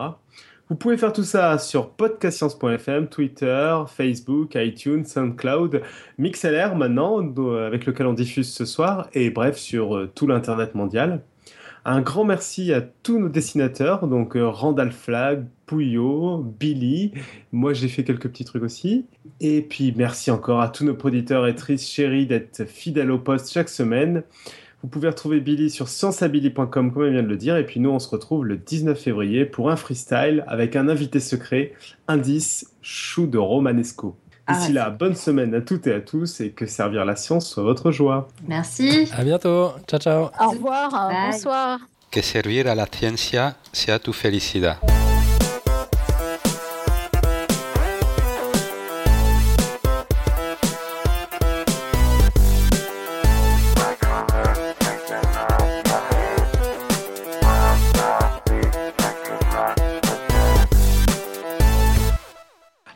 Vous 0.67 0.75
pouvez 0.75 0.97
faire 0.97 1.13
tout 1.13 1.23
ça 1.23 1.57
sur 1.57 1.89
podcastscience.fm, 1.89 3.07
Twitter, 3.07 3.77
Facebook, 3.87 4.55
iTunes, 4.55 5.05
SoundCloud, 5.05 5.81
MixLR 6.17 6.75
maintenant, 6.75 7.19
avec 7.65 7.85
lequel 7.85 8.07
on 8.07 8.13
diffuse 8.13 8.51
ce 8.53 8.65
soir, 8.65 9.07
et 9.13 9.29
bref, 9.29 9.57
sur 9.57 9.95
euh, 9.95 10.11
tout 10.13 10.27
l'Internet 10.27 10.75
mondial. 10.75 11.21
Un 11.83 12.01
grand 12.01 12.25
merci 12.25 12.73
à 12.73 12.81
tous 12.81 13.17
nos 13.17 13.27
dessinateurs, 13.27 14.07
donc 14.07 14.37
euh, 14.37 14.47
Randall 14.47 14.91
Flag, 14.91 15.45
Pouillot, 15.65 16.37
Billy, 16.59 17.11
moi 17.51 17.73
j'ai 17.73 17.87
fait 17.87 18.03
quelques 18.03 18.29
petits 18.29 18.45
trucs 18.45 18.61
aussi. 18.61 19.07
Et 19.39 19.63
puis 19.63 19.91
merci 19.97 20.29
encore 20.29 20.61
à 20.61 20.69
tous 20.69 20.85
nos 20.85 20.93
producteurs 20.93 21.47
et 21.47 21.55
tristes 21.55 21.89
chéris 21.89 22.27
d'être 22.27 22.65
fidèles 22.65 23.09
au 23.09 23.17
poste 23.17 23.51
chaque 23.51 23.69
semaine. 23.69 24.21
Vous 24.83 24.89
pouvez 24.89 25.07
retrouver 25.07 25.39
Billy 25.39 25.71
sur 25.71 25.87
scienceabilly.com 25.87 26.91
comme 26.91 27.05
elle 27.05 27.13
vient 27.13 27.23
de 27.23 27.27
le 27.27 27.37
dire. 27.37 27.57
Et 27.57 27.65
puis 27.65 27.79
nous 27.79 27.89
on 27.89 27.99
se 27.99 28.09
retrouve 28.09 28.45
le 28.45 28.57
19 28.57 28.99
février 28.99 29.45
pour 29.45 29.71
un 29.71 29.75
freestyle 29.75 30.43
avec 30.47 30.75
un 30.75 30.87
invité 30.87 31.19
secret, 31.19 31.73
Indice 32.07 32.71
Chou 32.83 33.25
de 33.25 33.39
Romanesco. 33.39 34.15
D'ici 34.53 34.73
là, 34.73 34.89
bonne 34.89 35.15
semaine 35.15 35.53
à 35.55 35.61
toutes 35.61 35.87
et 35.87 35.93
à 35.93 36.01
tous 36.01 36.41
et 36.41 36.51
que 36.51 36.65
servir 36.65 37.05
la 37.05 37.15
science 37.15 37.49
soit 37.49 37.63
votre 37.63 37.91
joie. 37.91 38.27
Merci. 38.47 39.09
À 39.15 39.23
bientôt. 39.23 39.71
Ciao, 39.87 39.99
ciao. 39.99 40.29
Au 40.39 40.49
revoir. 40.51 41.09
Bonsoir. 41.09 41.79
Que 42.09 42.21
servir 42.21 42.67
a 42.67 42.75
la 42.75 42.87
ciencia 42.87 43.55
sea 43.71 43.99
tu 43.99 44.11
felicidad. 44.11 44.77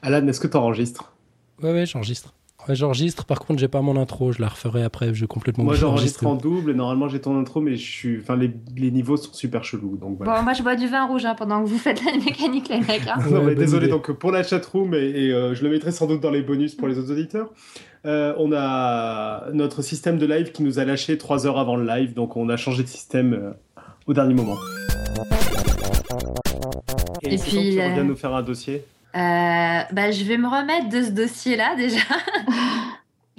Alan, 0.02 0.28
est-ce 0.28 0.40
que 0.40 0.46
tu 0.48 0.56
enregistres 0.56 1.16
Ouais, 1.62 1.72
ouais, 1.72 1.86
j'enregistre. 1.86 2.34
Ouais, 2.68 2.76
j'enregistre, 2.76 3.26
par 3.26 3.40
contre, 3.40 3.60
j'ai 3.60 3.68
pas 3.68 3.82
mon 3.82 3.96
intro, 3.96 4.32
je 4.32 4.42
la 4.42 4.48
referai 4.48 4.84
après, 4.84 5.14
je 5.14 5.22
vais 5.22 5.28
complètement 5.28 5.66
Moi, 5.66 5.76
j'enregistre 5.76 6.26
en 6.26 6.34
double, 6.34 6.72
normalement, 6.74 7.08
j'ai 7.08 7.22
ton 7.22 7.40
intro, 7.40 7.62
mais 7.62 7.76
je 7.76 7.92
suis... 7.92 8.20
enfin, 8.20 8.36
les, 8.36 8.50
les 8.76 8.90
niveaux 8.90 9.18
sont 9.18 9.34
super 9.34 9.64
chelous. 9.64 9.98
Donc 9.98 10.18
Bon, 10.18 10.42
moi, 10.42 10.54
je 10.54 10.64
bois 10.64 10.76
du 10.76 10.88
vin 10.88 11.06
rouge 11.06 11.26
hein, 11.26 11.36
pendant 11.38 11.64
que 11.64 11.70
vous 11.70 11.78
faites 11.78 12.04
la 12.04 12.14
mécanique, 12.14 12.68
les 12.70 12.80
mecs. 12.80 13.08
Hein. 13.08 13.20
non, 13.30 13.44
mais 13.44 13.54
désolé, 13.54 13.88
donc 13.88 14.12
pour 14.14 14.32
la 14.32 14.42
chatroom, 14.42 14.96
et, 14.96 14.98
et 14.98 15.32
euh, 15.32 15.54
je 15.54 15.64
le 15.64 15.70
mettrai 15.70 15.92
sans 15.92 16.08
doute 16.08 16.22
dans 16.22 16.32
les 16.32 16.42
bonus 16.42 16.74
pour 16.74 16.88
les 16.88 16.98
autres 16.98 17.12
auditeurs, 17.12 17.52
euh, 18.06 18.34
on 18.38 18.52
a 18.52 19.52
notre 19.54 19.84
système 19.84 20.18
de 20.18 20.26
live 20.26 20.52
qui 20.52 20.64
nous 20.64 20.80
a 20.80 20.86
lâché 20.86 21.20
trois 21.20 21.46
heures 21.46 21.60
avant 21.60 21.76
le 21.76 21.86
live, 21.86 22.14
donc 22.14 22.36
on 22.36 22.50
a 22.50 22.58
changé 22.58 22.82
de 22.82 22.88
système 22.88 23.34
euh, 23.34 23.52
au 24.08 24.14
dernier 24.14 24.34
moment. 24.34 24.58
Et, 27.22 27.36
Et 27.36 27.38
puis, 27.38 27.52
tu 27.52 27.80
euh, 27.80 27.90
reviens 27.90 28.04
nous 28.04 28.16
faire 28.16 28.34
un 28.34 28.44
dossier? 28.44 28.84
Bah, 29.16 30.12
je 30.12 30.24
vais 30.24 30.38
me 30.38 30.48
remettre 30.48 30.90
de 30.90 31.04
ce 31.04 31.10
dossier-là 31.12 31.76
déjà. 31.76 32.00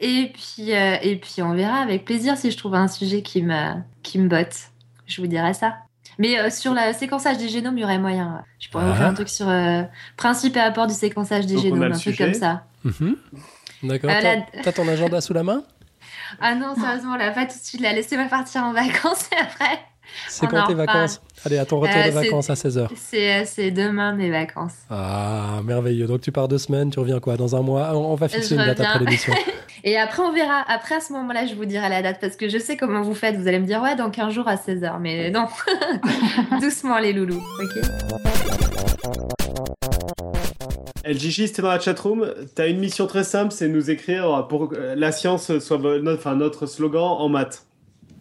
et, 0.00 0.32
puis, 0.32 0.72
euh, 0.74 0.96
et 1.02 1.16
puis 1.16 1.42
on 1.42 1.54
verra 1.54 1.78
avec 1.78 2.04
plaisir 2.04 2.36
si 2.36 2.50
je 2.50 2.56
trouve 2.56 2.74
un 2.74 2.88
sujet 2.88 3.22
qui 3.22 3.42
me, 3.42 3.74
qui 4.02 4.18
me 4.18 4.28
botte. 4.28 4.70
Je 5.06 5.20
vous 5.20 5.26
dirai 5.26 5.54
ça. 5.54 5.76
Mais 6.18 6.38
euh, 6.38 6.50
sur 6.50 6.72
le 6.74 6.92
séquençage 6.92 7.38
des 7.38 7.48
génomes, 7.48 7.76
il 7.78 7.82
y 7.82 7.84
aurait 7.84 7.98
moyen. 7.98 8.42
Je 8.58 8.68
pourrais 8.70 8.84
vous 8.84 8.92
Ah. 8.92 8.96
faire 8.96 9.06
un 9.08 9.14
truc 9.14 9.28
sur 9.28 9.48
euh, 9.48 9.82
principe 10.16 10.56
et 10.56 10.60
apport 10.60 10.86
du 10.86 10.94
séquençage 10.94 11.46
des 11.46 11.54
Donc, 11.54 11.62
on 11.64 11.66
génomes, 11.66 11.92
un 11.92 11.98
truc 11.98 12.16
comme 12.18 12.34
ça. 12.34 12.64
Mhm. 12.84 13.16
D'accord. 13.82 14.10
Euh, 14.10 14.14
T'as 14.22 14.36
la- 14.36 14.62
t'as 14.62 14.72
ton 14.72 14.88
agenda 14.88 15.20
sous 15.20 15.34
la 15.34 15.42
main? 15.42 15.62
Ah 16.40 16.54
non, 16.54 16.74
sérieusement, 16.74 17.16
là, 17.16 17.30
pas 17.30 17.46
tout 17.46 17.58
de 17.58 17.64
suite. 17.64 17.80
Là, 17.80 17.92
laissez-moi 17.92 18.26
partir 18.26 18.62
en 18.64 18.72
vacances 18.72 19.28
et 19.32 19.36
après. 19.40 19.80
C'est 20.28 20.46
quand 20.46 20.66
tes 20.66 20.74
vacances 20.74 21.20
Allez, 21.44 21.58
à 21.58 21.64
ton 21.64 21.80
retour 21.80 21.96
Euh, 21.96 22.06
de 22.06 22.10
vacances 22.10 22.50
à 22.50 22.54
16h. 22.54 22.88
C'est 22.96 23.44
c'est 23.44 23.70
demain 23.70 24.12
mes 24.12 24.30
vacances. 24.30 24.74
Ah, 24.90 25.60
merveilleux. 25.64 26.06
Donc 26.06 26.20
tu 26.20 26.32
pars 26.32 26.48
deux 26.48 26.58
semaines, 26.58 26.90
tu 26.90 26.98
reviens 26.98 27.20
quoi 27.20 27.36
Dans 27.36 27.54
un 27.56 27.62
mois? 27.62 27.90
On 27.94 28.12
on 28.12 28.14
va 28.14 28.28
fixer 28.28 28.54
Je 28.54 28.60
une 28.60 28.66
date 28.66 28.80
après 28.80 28.98
l'émission. 29.00 29.32
Et 29.84 29.96
après, 29.96 30.22
on 30.22 30.32
verra. 30.32 30.64
Après, 30.68 30.96
à 30.96 31.00
ce 31.00 31.12
moment-là, 31.12 31.46
je 31.46 31.54
vous 31.54 31.64
dirai 31.64 31.88
la 31.88 32.02
date 32.02 32.18
parce 32.20 32.34
que 32.34 32.48
je 32.48 32.58
sais 32.58 32.76
comment 32.76 33.02
vous 33.02 33.14
faites. 33.14 33.36
Vous 33.36 33.46
allez 33.46 33.60
me 33.60 33.66
dire, 33.66 33.80
ouais, 33.82 33.94
dans 33.94 34.10
15 34.10 34.32
jours 34.34 34.48
à 34.48 34.56
16h. 34.56 34.98
Mais 35.00 35.30
non, 35.30 35.46
doucement, 36.60 36.98
les 36.98 37.12
loulous. 37.12 37.42
Ok 37.62 37.82
LGJ, 41.04 41.46
c'était 41.46 41.62
dans 41.62 41.68
la 41.68 41.78
chatroom. 41.78 42.32
T'as 42.56 42.68
une 42.68 42.78
mission 42.78 43.06
très 43.06 43.22
simple, 43.22 43.52
c'est 43.52 43.68
nous 43.68 43.90
écrire 43.90 44.46
pour 44.48 44.68
que 44.70 44.76
la 44.96 45.12
science 45.12 45.56
soit 45.60 45.78
notre, 45.78 46.18
enfin, 46.18 46.34
notre 46.34 46.66
slogan 46.66 47.02
en 47.18 47.28
maths. 47.28 47.64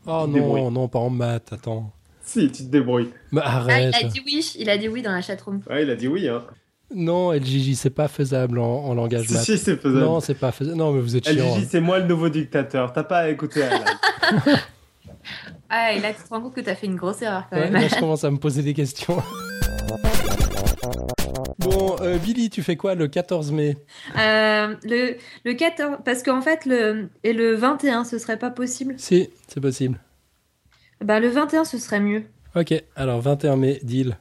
Oh 0.07 0.25
non, 0.27 0.71
non, 0.71 0.87
pas 0.87 0.99
en 0.99 1.09
maths, 1.09 1.51
attends. 1.53 1.91
Si, 2.23 2.51
tu 2.51 2.63
te 2.65 2.69
débrouilles. 2.69 3.09
Mais 3.31 3.41
Ah, 3.43 3.57
arrête. 3.57 3.95
il 4.01 4.05
a 4.05 4.09
dit 4.09 4.21
oui. 4.25 4.51
Il 4.59 4.69
a 4.69 4.77
dit 4.77 4.87
oui 4.87 5.01
dans 5.01 5.11
la 5.11 5.21
chatroom. 5.21 5.61
Ouais, 5.69 5.83
il 5.83 5.89
a 5.89 5.95
dit 5.95 6.07
oui. 6.07 6.27
Hein. 6.27 6.43
Non, 6.93 7.31
LGJ, 7.31 7.73
c'est 7.75 7.89
pas 7.89 8.07
faisable 8.07 8.59
en, 8.59 8.65
en 8.85 8.93
langage 8.93 9.27
Si, 9.27 9.33
maths. 9.33 9.43
si, 9.43 9.57
c'est 9.57 9.75
faisable. 9.77 9.99
Non, 10.05 10.19
c'est 10.19 10.35
pas 10.35 10.51
faisable. 10.51 10.77
Non, 10.77 10.91
mais 10.91 11.01
vous 11.01 11.15
êtes 11.15 11.27
chiant. 11.27 11.55
LGJ, 11.55 11.67
c'est 11.69 11.81
moi 11.81 11.99
le 11.99 12.05
nouveau 12.07 12.29
dictateur. 12.29 12.93
T'as 12.93 13.03
pas 13.03 13.19
à 13.19 13.29
écouter 13.29 13.63
Alan. 13.63 13.83
Ah, 15.67 15.93
et 15.93 15.99
là, 15.99 16.13
tu 16.13 16.21
te 16.21 16.29
rends 16.29 16.41
compte 16.41 16.53
que 16.53 16.61
t'as 16.61 16.75
fait 16.75 16.85
une 16.85 16.95
grosse 16.95 17.21
erreur 17.23 17.45
quand 17.49 17.57
Ouais, 17.57 17.69
même. 17.71 17.81
là, 17.81 17.87
je 17.87 17.95
commence 17.99 18.23
à 18.23 18.29
me 18.29 18.37
poser 18.37 18.61
des 18.61 18.75
questions. 18.75 19.17
Bon, 21.65 21.95
euh, 22.01 22.17
Billy, 22.17 22.49
tu 22.49 22.61
fais 22.63 22.75
quoi 22.75 22.95
le 22.95 23.07
14 23.07 23.51
mai 23.51 23.77
Euh, 24.17 24.75
le, 24.83 25.15
le 25.45 25.53
14, 25.53 25.97
parce 26.05 26.21
qu'en 26.23 26.41
fait, 26.41 26.65
le, 26.65 27.09
et 27.23 27.33
le 27.33 27.55
21, 27.55 28.03
ce 28.03 28.17
serait 28.19 28.37
pas 28.37 28.49
possible? 28.51 28.93
Si, 28.97 29.29
c'est 29.47 29.59
possible. 29.61 29.99
Bah, 31.03 31.19
le 31.19 31.27
21, 31.27 31.65
ce 31.65 31.77
serait 31.77 31.99
mieux. 31.99 32.23
Ok, 32.55 32.73
alors 32.95 33.19
21 33.21 33.55
mai, 33.57 33.79
deal. 33.83 34.17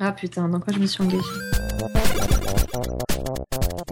Ah 0.00 0.12
putain, 0.12 0.48
dans 0.48 0.60
quoi 0.60 0.72
je 0.72 0.78
me 0.78 0.86
suis 0.86 1.02
engagée? 1.02 1.22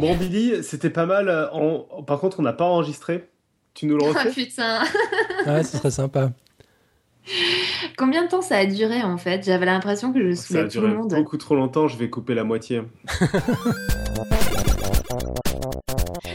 Bon, 0.00 0.14
Billy, 0.16 0.62
c'était 0.62 0.90
pas 0.90 1.06
mal. 1.06 1.28
euh, 1.28 1.48
en- 1.52 2.02
Par 2.02 2.20
contre, 2.20 2.40
on 2.40 2.42
n'a 2.42 2.52
pas 2.52 2.64
enregistré. 2.64 3.28
Tu 3.74 3.86
nous 3.86 3.96
le 3.96 4.04
Ah 4.04 4.08
refais? 4.08 4.30
putain 4.30 4.82
Ouais, 5.46 5.62
ce 5.62 5.76
serait 5.76 5.90
sympa. 5.90 6.30
Combien 7.98 8.24
de 8.24 8.28
temps 8.28 8.42
ça 8.42 8.56
a 8.58 8.66
duré 8.66 9.02
en 9.02 9.16
fait? 9.16 9.44
J'avais 9.44 9.66
l'impression 9.66 10.12
que 10.12 10.20
je 10.30 10.34
Ça 10.34 10.42
a 10.42 10.56
saoulais 10.56 10.68
tout 10.68 10.80
le 10.80 10.94
monde. 10.94 11.14
beaucoup 11.14 11.36
trop 11.36 11.54
longtemps. 11.56 11.88
Je 11.88 11.96
vais 11.96 12.08
couper 12.10 12.34
la 12.34 12.44
moitié. 12.44 12.82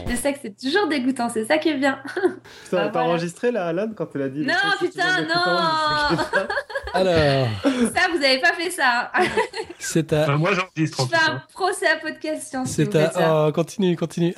C'est 0.06 0.16
ça 0.16 0.32
que 0.32 0.38
c'est 0.42 0.56
toujours 0.56 0.88
dégoûtant, 0.88 1.28
c'est 1.30 1.44
ça 1.46 1.58
qui 1.58 1.70
est 1.70 1.78
bien. 1.78 1.98
Putain, 2.04 2.28
Bah, 2.76 2.82
t'as 2.84 2.90
voilà. 2.90 3.08
enregistré 3.08 3.50
là, 3.50 3.66
Alan, 3.66 3.88
quand 3.96 4.08
elle 4.14 4.22
a 4.22 4.28
dit. 4.28 4.40
Non, 4.40 4.52
putain, 4.78 5.02
je 5.02 5.22
sais 5.22 5.26
je 5.26 6.16
pas. 6.16 6.48
Alors, 6.94 7.48
Ça, 7.94 8.00
vous 8.14 8.22
avez 8.22 8.38
pas 8.40 8.52
fait 8.52 8.70
ça. 8.70 9.10
c'est 9.78 10.12
à. 10.12 10.22
Enfin, 10.24 10.36
moi, 10.36 10.50
j'enregistre 10.54 11.00
en 11.00 11.04
Je 11.06 11.10
fais 11.10 11.30
un 11.30 11.42
procès 11.52 11.86
à 11.86 11.96
podcast 11.96 12.42
science. 12.48 12.68
si 12.68 12.74
C'est 12.74 12.92
ça. 12.92 13.10
à. 13.16 13.48
Oh, 13.48 13.52
continue, 13.52 13.96
continue. 13.96 14.34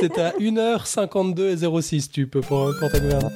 c'est 0.00 0.16
à 0.18 0.30
1h52 0.38 1.40
et 1.42 1.82
06, 1.82 2.10
tu 2.10 2.26
peux 2.28 2.40
pour, 2.40 2.70
pour 2.78 2.90
ta 2.90 3.00
gouverne. 3.00 3.30